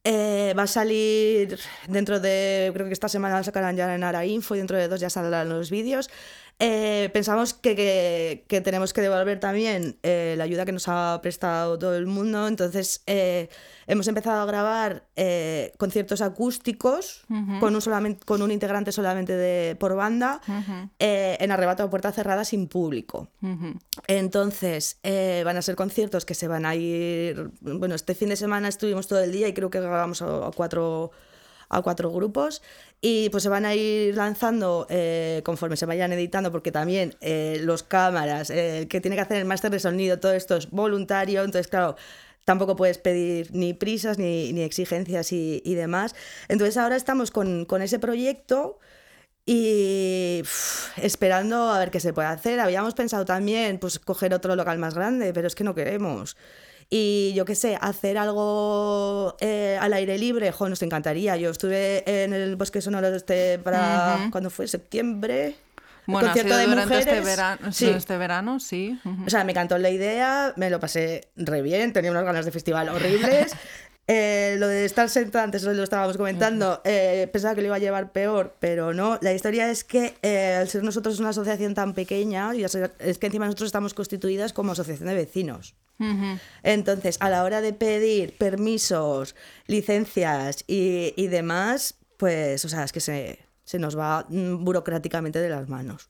eh, 0.09 0.53
va 0.57 0.63
a 0.63 0.67
salir 0.67 1.59
dentro 1.87 2.21
de, 2.21 2.71
creo 2.73 2.87
que 2.87 2.93
esta 2.93 3.09
semana 3.09 3.37
lo 3.37 3.43
sacarán 3.43 3.75
ya 3.75 3.93
en 3.93 4.05
Ara 4.05 4.25
Info 4.25 4.55
y 4.55 4.59
dentro 4.59 4.77
de 4.77 4.87
dos 4.87 5.01
ya 5.01 5.09
saldrán 5.09 5.49
los 5.49 5.69
vídeos. 5.69 6.09
Eh, 6.59 7.11
pensamos 7.13 7.53
que, 7.53 8.43
que, 8.47 8.61
tenemos 8.61 8.91
que 8.91 9.01
devolver 9.01 9.39
también 9.39 9.97
eh, 10.01 10.33
la 10.37 10.45
ayuda 10.45 10.65
que 10.65 10.71
nos 10.71 10.87
ha 10.87 11.19
prestado 11.21 11.77
todo 11.77 11.95
el 11.95 12.07
mundo, 12.07 12.47
entonces 12.47 13.03
eh, 13.05 13.49
hemos 13.85 14.07
empezado 14.07 14.41
a 14.41 14.45
grabar 14.45 15.05
conciertos 15.77 16.21
acústicos 16.21 17.25
con, 17.59 17.75
un 17.75 17.81
solamente, 17.81 18.25
con 18.25 18.41
un 18.41 18.49
integrante 18.49 18.91
solamente 18.91 19.33
de, 19.33 19.75
por 19.75 19.95
banda 19.95 20.41
en 20.97 21.51
arrebato 21.51 21.83
a 21.83 21.89
puerta 21.91 22.11
cerrada 22.11 22.43
sin 22.43 22.67
público. 22.67 23.27
Entonces 24.07 24.99
van 25.03 25.57
a 25.57 25.61
ser 25.61 25.75
conciertos 25.75 26.25
que 26.25 26.33
se 26.33 26.47
van 26.47 26.65
a 26.65 26.73
ir, 26.73 27.51
bueno, 27.61 27.93
este 27.93 28.15
fin 28.15 28.29
de 28.29 28.35
semana 28.35 28.67
estuvimos 28.67 29.07
todo 29.07 29.19
el 29.19 29.31
día 29.31 29.47
y 29.47 29.53
creo 29.53 29.69
que 29.69 29.79
grabamos 29.79 30.23
a 30.23 30.49
cuatro 30.55 31.11
a 31.69 31.81
cuatro 31.81 32.11
grupos 32.11 32.61
y 33.01 33.29
pues 33.29 33.43
se 33.43 33.49
van 33.49 33.65
a 33.65 33.75
ir 33.75 34.15
lanzando 34.15 34.87
eh, 34.89 35.41
conforme 35.45 35.77
se 35.77 35.85
vayan 35.85 36.11
editando 36.13 36.51
porque 36.51 36.71
también 36.71 37.15
eh, 37.21 37.59
los 37.61 37.83
cámaras, 37.83 38.49
eh, 38.49 38.87
que 38.89 39.01
tiene 39.01 39.15
que 39.15 39.21
hacer 39.21 39.37
el 39.37 39.45
máster 39.45 39.71
de 39.71 39.79
sonido, 39.79 40.19
todo 40.19 40.33
esto 40.33 40.55
es 40.57 40.71
voluntario, 40.71 41.43
entonces 41.43 41.67
claro, 41.67 41.95
tampoco 42.45 42.75
puedes 42.75 42.97
pedir 42.97 43.49
ni 43.53 43.73
prisas 43.73 44.17
ni, 44.17 44.51
ni 44.53 44.61
exigencias 44.61 45.31
y, 45.31 45.61
y, 45.63 45.75
demás. 45.75 46.15
Entonces 46.47 46.77
ahora 46.77 46.95
estamos 46.95 47.29
con, 47.31 47.65
con 47.65 47.81
ese 47.81 47.99
proyecto 47.99 48.79
y 49.45 50.43
esperando 50.97 51.69
a 51.71 51.79
ver 51.79 51.91
qué 51.91 51.99
se 51.99 52.13
puede 52.13 52.27
hacer. 52.27 52.59
Habíamos 52.59 52.93
pensado 52.95 53.25
también 53.25 53.79
pues 53.79 53.99
coger 53.99 54.33
otro 54.33 54.55
local 54.55 54.79
más 54.79 54.95
grande, 54.95 55.33
pero 55.33 55.47
es 55.47 55.55
que 55.55 55.63
no 55.63 55.75
queremos. 55.75 56.35
Y 56.89 57.33
yo 57.35 57.43
qué 57.43 57.55
sé, 57.55 57.77
hacer 57.81 58.17
algo 58.17 59.35
eh, 59.41 59.77
al 59.81 59.91
aire 59.93 60.17
libre, 60.17 60.51
jo, 60.51 60.69
nos 60.69 60.81
encantaría. 60.81 61.35
Yo 61.35 61.49
estuve 61.49 62.03
en 62.23 62.33
el 62.33 62.55
Bosque 62.55 62.81
Sonoro 62.81 63.07
este 63.07 63.59
para, 63.59 64.29
cuando 64.31 64.49
fue? 64.49 64.67
¿Septiembre? 64.67 65.55
Bueno, 66.05 66.29
concierto 66.29 66.55
de 66.55 66.67
durante 66.67 66.99
este 66.99 67.11
mujeres. 67.11 67.27
Este, 67.27 67.29
verano, 67.29 67.71
sí. 67.73 67.89
este 67.89 68.17
verano, 68.17 68.59
sí. 68.61 68.99
O 69.25 69.29
sea, 69.29 69.43
me 69.43 69.51
encantó 69.51 69.77
la 69.77 69.89
idea, 69.89 70.53
me 70.55 70.69
lo 70.69 70.79
pasé 70.79 71.27
re 71.35 71.61
bien, 71.61 71.91
tenía 71.91 72.11
unas 72.11 72.23
ganas 72.23 72.45
de 72.45 72.51
festival 72.51 72.89
horribles. 72.89 73.53
Eh, 74.09 74.55
lo 74.57 74.69
de 74.69 74.85
estar 74.85 75.09
sentado, 75.09 75.43
antes 75.43 75.63
lo 75.63 75.83
estábamos 75.83 76.15
comentando, 76.15 76.81
eh, 76.85 77.27
pensaba 77.33 77.55
que 77.55 77.59
lo 77.59 77.67
iba 77.67 77.75
a 77.75 77.79
llevar 77.79 78.13
peor, 78.13 78.55
pero 78.57 78.93
no. 78.93 79.19
La 79.21 79.33
historia 79.33 79.69
es 79.69 79.83
que 79.83 80.15
eh, 80.21 80.55
al 80.57 80.69
ser 80.69 80.81
nosotros 80.81 81.19
una 81.19 81.31
asociación 81.31 81.73
tan 81.73 81.93
pequeña, 81.93 82.55
y 82.55 82.63
es 82.63 82.77
que 83.17 83.25
encima 83.25 83.47
nosotros 83.47 83.67
estamos 83.67 83.93
constituidas 83.93 84.53
como 84.53 84.71
asociación 84.71 85.09
de 85.09 85.13
vecinos. 85.15 85.75
Entonces, 86.63 87.17
a 87.19 87.29
la 87.29 87.43
hora 87.43 87.61
de 87.61 87.73
pedir 87.73 88.37
permisos, 88.37 89.35
licencias 89.65 90.63
y, 90.67 91.13
y, 91.15 91.27
demás, 91.27 91.95
pues, 92.17 92.63
o 92.65 92.69
sea, 92.69 92.83
es 92.83 92.91
que 92.91 92.99
se, 92.99 93.39
se 93.63 93.79
nos 93.79 93.97
va 93.97 94.25
mm, 94.29 94.63
burocráticamente 94.63 95.39
de 95.39 95.49
las 95.49 95.67
manos. 95.69 96.09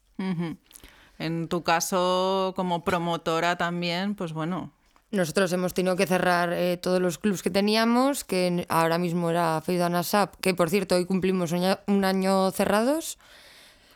En 1.19 1.47
tu 1.47 1.63
caso, 1.63 2.53
como 2.55 2.83
promotora 2.83 3.57
también, 3.57 4.15
pues 4.15 4.33
bueno, 4.33 4.73
nosotros 5.09 5.53
hemos 5.53 5.73
tenido 5.73 5.95
que 5.95 6.05
cerrar 6.05 6.51
eh, 6.51 6.75
todos 6.75 7.01
los 7.01 7.17
clubs 7.17 7.41
que 7.41 7.49
teníamos, 7.49 8.25
que 8.25 8.65
ahora 8.67 8.97
mismo 8.97 9.29
era 9.29 9.61
Feidan 9.61 9.95
Asap, 9.95 10.35
que 10.41 10.53
por 10.53 10.69
cierto 10.69 10.95
hoy 10.95 11.05
cumplimos 11.05 11.53
un 11.53 12.05
año 12.05 12.51
cerrados. 12.51 13.17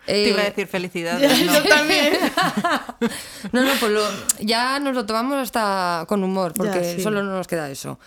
Te 0.05 0.29
iba 0.29 0.39
a 0.39 0.43
eh, 0.43 0.49
decir 0.49 0.67
felicidades. 0.67 1.45
¿no? 1.45 1.53
Yo 1.53 1.63
también. 1.67 2.13
no, 3.51 3.63
no, 3.63 3.71
pues 3.79 3.93
ya 4.39 4.79
nos 4.79 4.95
lo 4.95 5.05
tomamos 5.05 5.37
hasta 5.37 6.05
con 6.07 6.23
humor, 6.23 6.53
porque 6.55 6.99
solo 6.99 7.23
no 7.23 7.31
nos 7.31 7.47
queda 7.47 7.69
eso. 7.69 7.99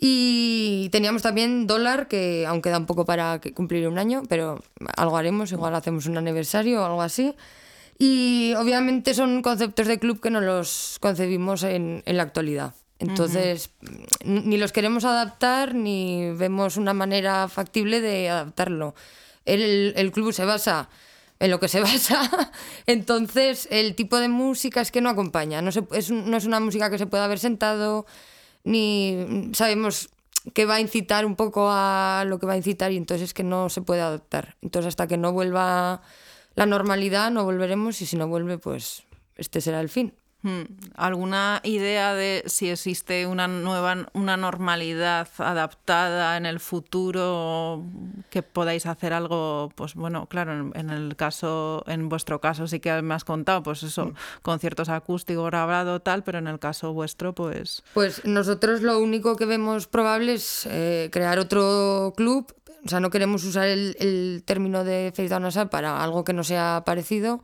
Y 0.00 0.88
teníamos 0.90 1.22
también 1.22 1.66
dólar, 1.66 2.06
que 2.06 2.46
aún 2.46 2.62
queda 2.62 2.78
un 2.78 2.86
poco 2.86 3.04
para 3.04 3.40
cumplir 3.54 3.88
un 3.88 3.98
año, 3.98 4.22
pero 4.28 4.62
algo 4.96 5.16
haremos, 5.16 5.50
igual 5.50 5.74
hacemos 5.74 6.06
un 6.06 6.16
aniversario 6.16 6.82
o 6.82 6.84
algo 6.84 7.02
así. 7.02 7.34
Y 7.98 8.54
obviamente 8.56 9.12
son 9.12 9.42
conceptos 9.42 9.88
de 9.88 9.98
club 9.98 10.20
que 10.20 10.30
no 10.30 10.40
los 10.40 10.98
concebimos 11.00 11.64
en, 11.64 12.02
en 12.06 12.16
la 12.16 12.22
actualidad. 12.22 12.74
Entonces, 13.00 13.70
ni 14.24 14.56
los 14.56 14.72
queremos 14.72 15.04
adaptar 15.04 15.74
ni 15.74 16.32
vemos 16.32 16.76
una 16.76 16.94
manera 16.94 17.48
factible 17.48 18.00
de 18.00 18.28
adaptarlo. 18.28 18.94
El, 19.44 19.94
el 19.96 20.12
club 20.12 20.32
se 20.32 20.44
basa 20.44 20.88
en 21.40 21.50
lo 21.50 21.60
que 21.60 21.68
se 21.68 21.80
basa, 21.82 22.52
entonces 22.86 23.68
el 23.70 23.94
tipo 23.94 24.18
de 24.18 24.28
música 24.28 24.80
es 24.80 24.90
que 24.90 25.00
no 25.00 25.08
acompaña. 25.08 25.62
No, 25.62 25.72
se, 25.72 25.84
es, 25.92 26.10
no 26.10 26.36
es 26.36 26.44
una 26.44 26.60
música 26.60 26.90
que 26.90 26.98
se 26.98 27.06
pueda 27.06 27.24
haber 27.24 27.38
sentado, 27.38 28.06
ni 28.64 29.50
sabemos 29.52 30.10
que 30.54 30.64
va 30.64 30.76
a 30.76 30.80
incitar 30.80 31.26
un 31.26 31.36
poco 31.36 31.68
a 31.70 32.24
lo 32.26 32.38
que 32.38 32.46
va 32.46 32.54
a 32.54 32.56
incitar 32.56 32.92
y 32.92 32.96
entonces 32.96 33.28
es 33.28 33.34
que 33.34 33.44
no 33.44 33.68
se 33.68 33.82
puede 33.82 34.00
adaptar. 34.00 34.56
Entonces, 34.62 34.88
hasta 34.88 35.06
que 35.06 35.16
no 35.16 35.32
vuelva 35.32 36.02
la 36.54 36.66
normalidad, 36.66 37.30
no 37.30 37.44
volveremos 37.44 38.00
y 38.02 38.06
si 38.06 38.16
no 38.16 38.28
vuelve, 38.28 38.58
pues 38.58 39.04
este 39.36 39.60
será 39.60 39.80
el 39.80 39.88
fin. 39.88 40.14
Hmm. 40.42 40.62
¿Alguna 40.94 41.60
idea 41.64 42.14
de 42.14 42.44
si 42.46 42.70
existe 42.70 43.26
una 43.26 43.48
nueva 43.48 44.06
una 44.12 44.36
normalidad 44.36 45.28
adaptada 45.38 46.36
en 46.36 46.46
el 46.46 46.60
futuro 46.60 47.84
que 48.30 48.44
podáis 48.44 48.86
hacer 48.86 49.12
algo? 49.12 49.72
Pues 49.74 49.94
bueno, 49.94 50.26
claro, 50.26 50.70
en, 50.74 50.90
el 50.90 51.16
caso, 51.16 51.82
en 51.88 52.08
vuestro 52.08 52.40
caso 52.40 52.68
sí 52.68 52.78
que 52.78 53.02
me 53.02 53.14
has 53.14 53.24
contado, 53.24 53.64
pues 53.64 53.82
eso, 53.82 54.06
hmm. 54.06 54.14
conciertos 54.42 54.88
acústicos 54.88 55.46
grabado 55.46 56.00
tal, 56.00 56.22
pero 56.22 56.38
en 56.38 56.46
el 56.46 56.60
caso 56.60 56.92
vuestro, 56.92 57.34
pues. 57.34 57.82
Pues 57.94 58.24
nosotros 58.24 58.82
lo 58.82 59.00
único 59.00 59.34
que 59.34 59.44
vemos 59.44 59.88
probable 59.88 60.34
es 60.34 60.68
eh, 60.70 61.08
crear 61.10 61.40
otro 61.40 62.12
club, 62.16 62.54
o 62.84 62.88
sea, 62.88 63.00
no 63.00 63.10
queremos 63.10 63.42
usar 63.42 63.66
el, 63.66 64.42
término 64.44 64.84
de 64.84 65.12
Face 65.16 65.28
Down 65.28 65.68
para 65.68 66.02
algo 66.02 66.22
que 66.22 66.32
no 66.32 66.44
sea 66.44 66.84
parecido 66.86 67.42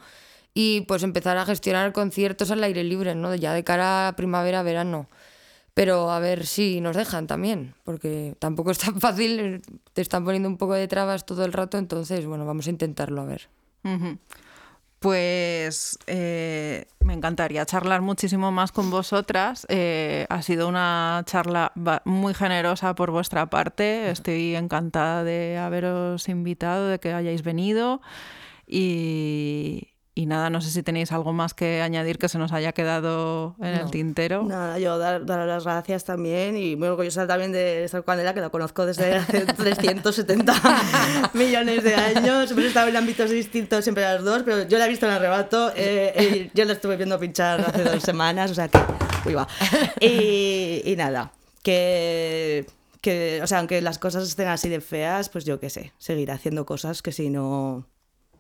y 0.55 0.83
pues 0.83 1.03
empezar 1.03 1.37
a 1.37 1.45
gestionar 1.45 1.93
conciertos 1.93 2.53
al 2.53 2.63
aire 2.63 2.85
libre, 2.85 3.17
¿no? 3.17 3.35
Ya 3.35 3.53
de 3.53 3.65
cara 3.65 4.09
a 4.09 4.17
primavera, 4.17 4.63
verano. 4.63 5.09
Pero 5.75 6.13
a 6.13 6.21
ver 6.21 6.47
si 6.47 6.81
nos 6.81 6.97
dejan 6.97 7.27
también, 7.27 7.75
porque 7.83 8.37
tampoco 8.39 8.71
es 8.71 8.79
tan 8.79 9.01
fácil, 9.01 9.63
te 9.93 10.01
están 10.01 10.25
poniendo 10.25 10.49
un 10.49 10.57
poco 10.57 10.75
de 10.75 10.87
trabas 10.87 11.27
todo 11.27 11.45
el 11.45 11.53
rato, 11.53 11.77
entonces, 11.77 12.25
bueno, 12.25 12.47
vamos 12.47 12.69
a 12.69 12.71
intentarlo 12.71 13.21
a 13.21 13.25
ver. 13.25 13.49
Pues 15.01 15.99
eh, 16.07 16.87
me 17.01 17.13
encantaría 17.13 17.67
charlar 17.67 18.01
muchísimo 18.01 18.51
más 18.51 18.73
con 18.73 18.91
vosotras. 18.91 19.67
Eh, 19.69 20.25
ha 20.31 20.41
sido 20.41 20.69
una 20.69 21.23
charla 21.27 21.73
muy 22.07 22.33
generosa 22.33 22.95
por 22.95 23.11
vuestra 23.11 23.51
parte. 23.51 24.11
Estoy 24.11 24.57
encantada 24.57 25.23
de 25.23 25.59
haberos 25.59 26.31
invitado, 26.31 26.89
de 26.89 26.99
que 26.99 27.13
hayáis 27.13 27.43
venido. 27.43 28.01
Y, 28.67 29.94
y 30.17 30.27
nada, 30.27 30.49
no 30.49 30.61
sé 30.61 30.71
si 30.71 30.85
tenéis 30.85 31.11
algo 31.11 31.33
más 31.33 31.55
que 31.55 31.83
añadir 31.83 32.19
que 32.19 32.29
se 32.29 32.39
nos 32.39 32.53
haya 32.53 32.73
quedado 32.73 33.57
en 33.59 33.75
el 33.75 33.91
tintero. 33.91 34.45
Nada, 34.45 34.79
yo 34.79 34.97
dar, 34.97 35.27
dar, 35.27 35.45
las 35.45 35.65
gracias 35.65 36.05
también 36.05 36.57
y 36.57 36.77
muy 36.77 36.87
orgullosa 36.87 37.27
también 37.27 37.51
de 37.51 37.83
estar 37.83 38.05
Candela, 38.05 38.33
que 38.33 38.41
la 38.41 38.51
conozco 38.51 38.87
desde 38.87 39.17
hace 39.17 39.41
370 39.57 40.55
millones 41.35 41.83
de 41.83 41.97
años. 41.97 42.49
Hemos 42.49 42.65
estado 42.65 42.89
en 42.89 42.97
ámbitos 42.97 43.29
distintos 43.29 43.83
siempre 43.83 44.05
las 44.05 44.23
dos, 44.23 44.45
pero 44.45 44.69
yo 44.69 44.79
la 44.79 44.87
he 44.87 44.89
visto 44.89 45.07
en 45.07 45.13
arrebato. 45.13 45.73
Eh, 45.75 46.49
yo 46.55 46.65
la 46.65 46.75
estuve 46.75 46.97
viendo 46.97 47.19
pinchar 47.19 47.61
hace 47.61 47.83
dos 47.83 48.03
semanas, 48.05 48.53
o 48.53 48.55
sea 48.55 48.69
que. 48.69 48.79
Uy, 49.27 49.35
va. 49.35 49.49
Y, 50.01 50.83
y 50.85 50.95
nada, 50.97 51.33
que 51.65 52.67
que, 53.01 53.41
o 53.43 53.47
sea, 53.47 53.59
aunque 53.59 53.83
las 53.83 53.99
cosas 53.99 54.27
estén 54.27 54.49
así 54.49 54.71
de 54.71 54.81
feas, 54.81 55.29
pues 55.29 55.45
yo 55.45 55.61
qué 55.61 55.69
sé, 55.69 55.93
seguir 55.99 56.31
haciendo 56.31 56.65
cosas 56.65 57.03
que 57.03 57.13
si 57.13 57.29
no 57.29 57.87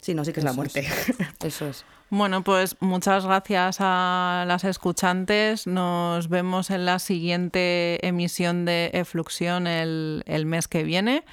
si 0.04 0.14
no, 0.14 0.24
sí 0.24 0.32
que 0.32 0.40
es 0.40 0.44
la 0.44 0.52
muerte. 0.52 0.86
Eso 1.44 1.66
es. 1.66 1.84
Bueno, 2.10 2.44
pues 2.44 2.76
muchas 2.80 3.24
gracias 3.24 3.78
a 3.80 4.44
las 4.46 4.64
escuchantes. 4.64 5.66
Nos 5.66 6.28
vemos 6.28 6.70
en 6.70 6.84
la 6.84 6.98
siguiente 6.98 8.06
emisión 8.06 8.66
de 8.66 8.90
Efluxión 8.92 9.66
el, 9.66 10.22
el 10.26 10.44
mes 10.46 10.68
que 10.68 10.84
viene. 10.84 11.24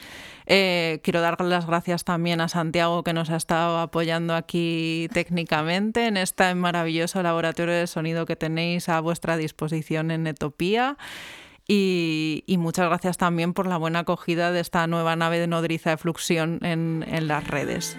Eh, 0.48 1.02
quiero 1.04 1.22
dar 1.22 1.40
las 1.42 1.68
gracias 1.68 2.04
también 2.04 2.42
a 2.42 2.48
Santiago 2.48 3.04
que 3.04 3.14
nos 3.14 3.30
ha 3.30 3.36
estado 3.36 3.80
apoyando 3.80 4.34
aquí 4.34 5.08
técnicamente 5.14 6.08
en 6.08 6.18
este 6.18 6.56
maravilloso 6.56 7.22
laboratorio 7.22 7.74
de 7.74 7.88
sonido 7.88 8.26
que 8.26 8.36
tenéis 8.36 8.90
a 8.90 9.00
vuestra 9.02 9.38
disposición 9.38 10.12
en 10.12 10.26
Etopía. 10.28 10.98
Y, 11.68 12.44
y, 12.48 12.58
muchas 12.58 12.88
gracias 12.88 13.18
también 13.18 13.54
por 13.54 13.68
la 13.68 13.78
buena 13.78 14.00
acogida 14.00 14.52
de 14.52 14.60
esta 14.60 14.88
nueva 14.88 15.16
nave 15.16 15.40
de 15.40 15.48
nodriza 15.48 15.92
de 15.92 15.98
fluxión 15.98 16.60
en, 16.64 17.06
en 17.08 17.28
las 17.28 17.48
redes. 17.48 17.98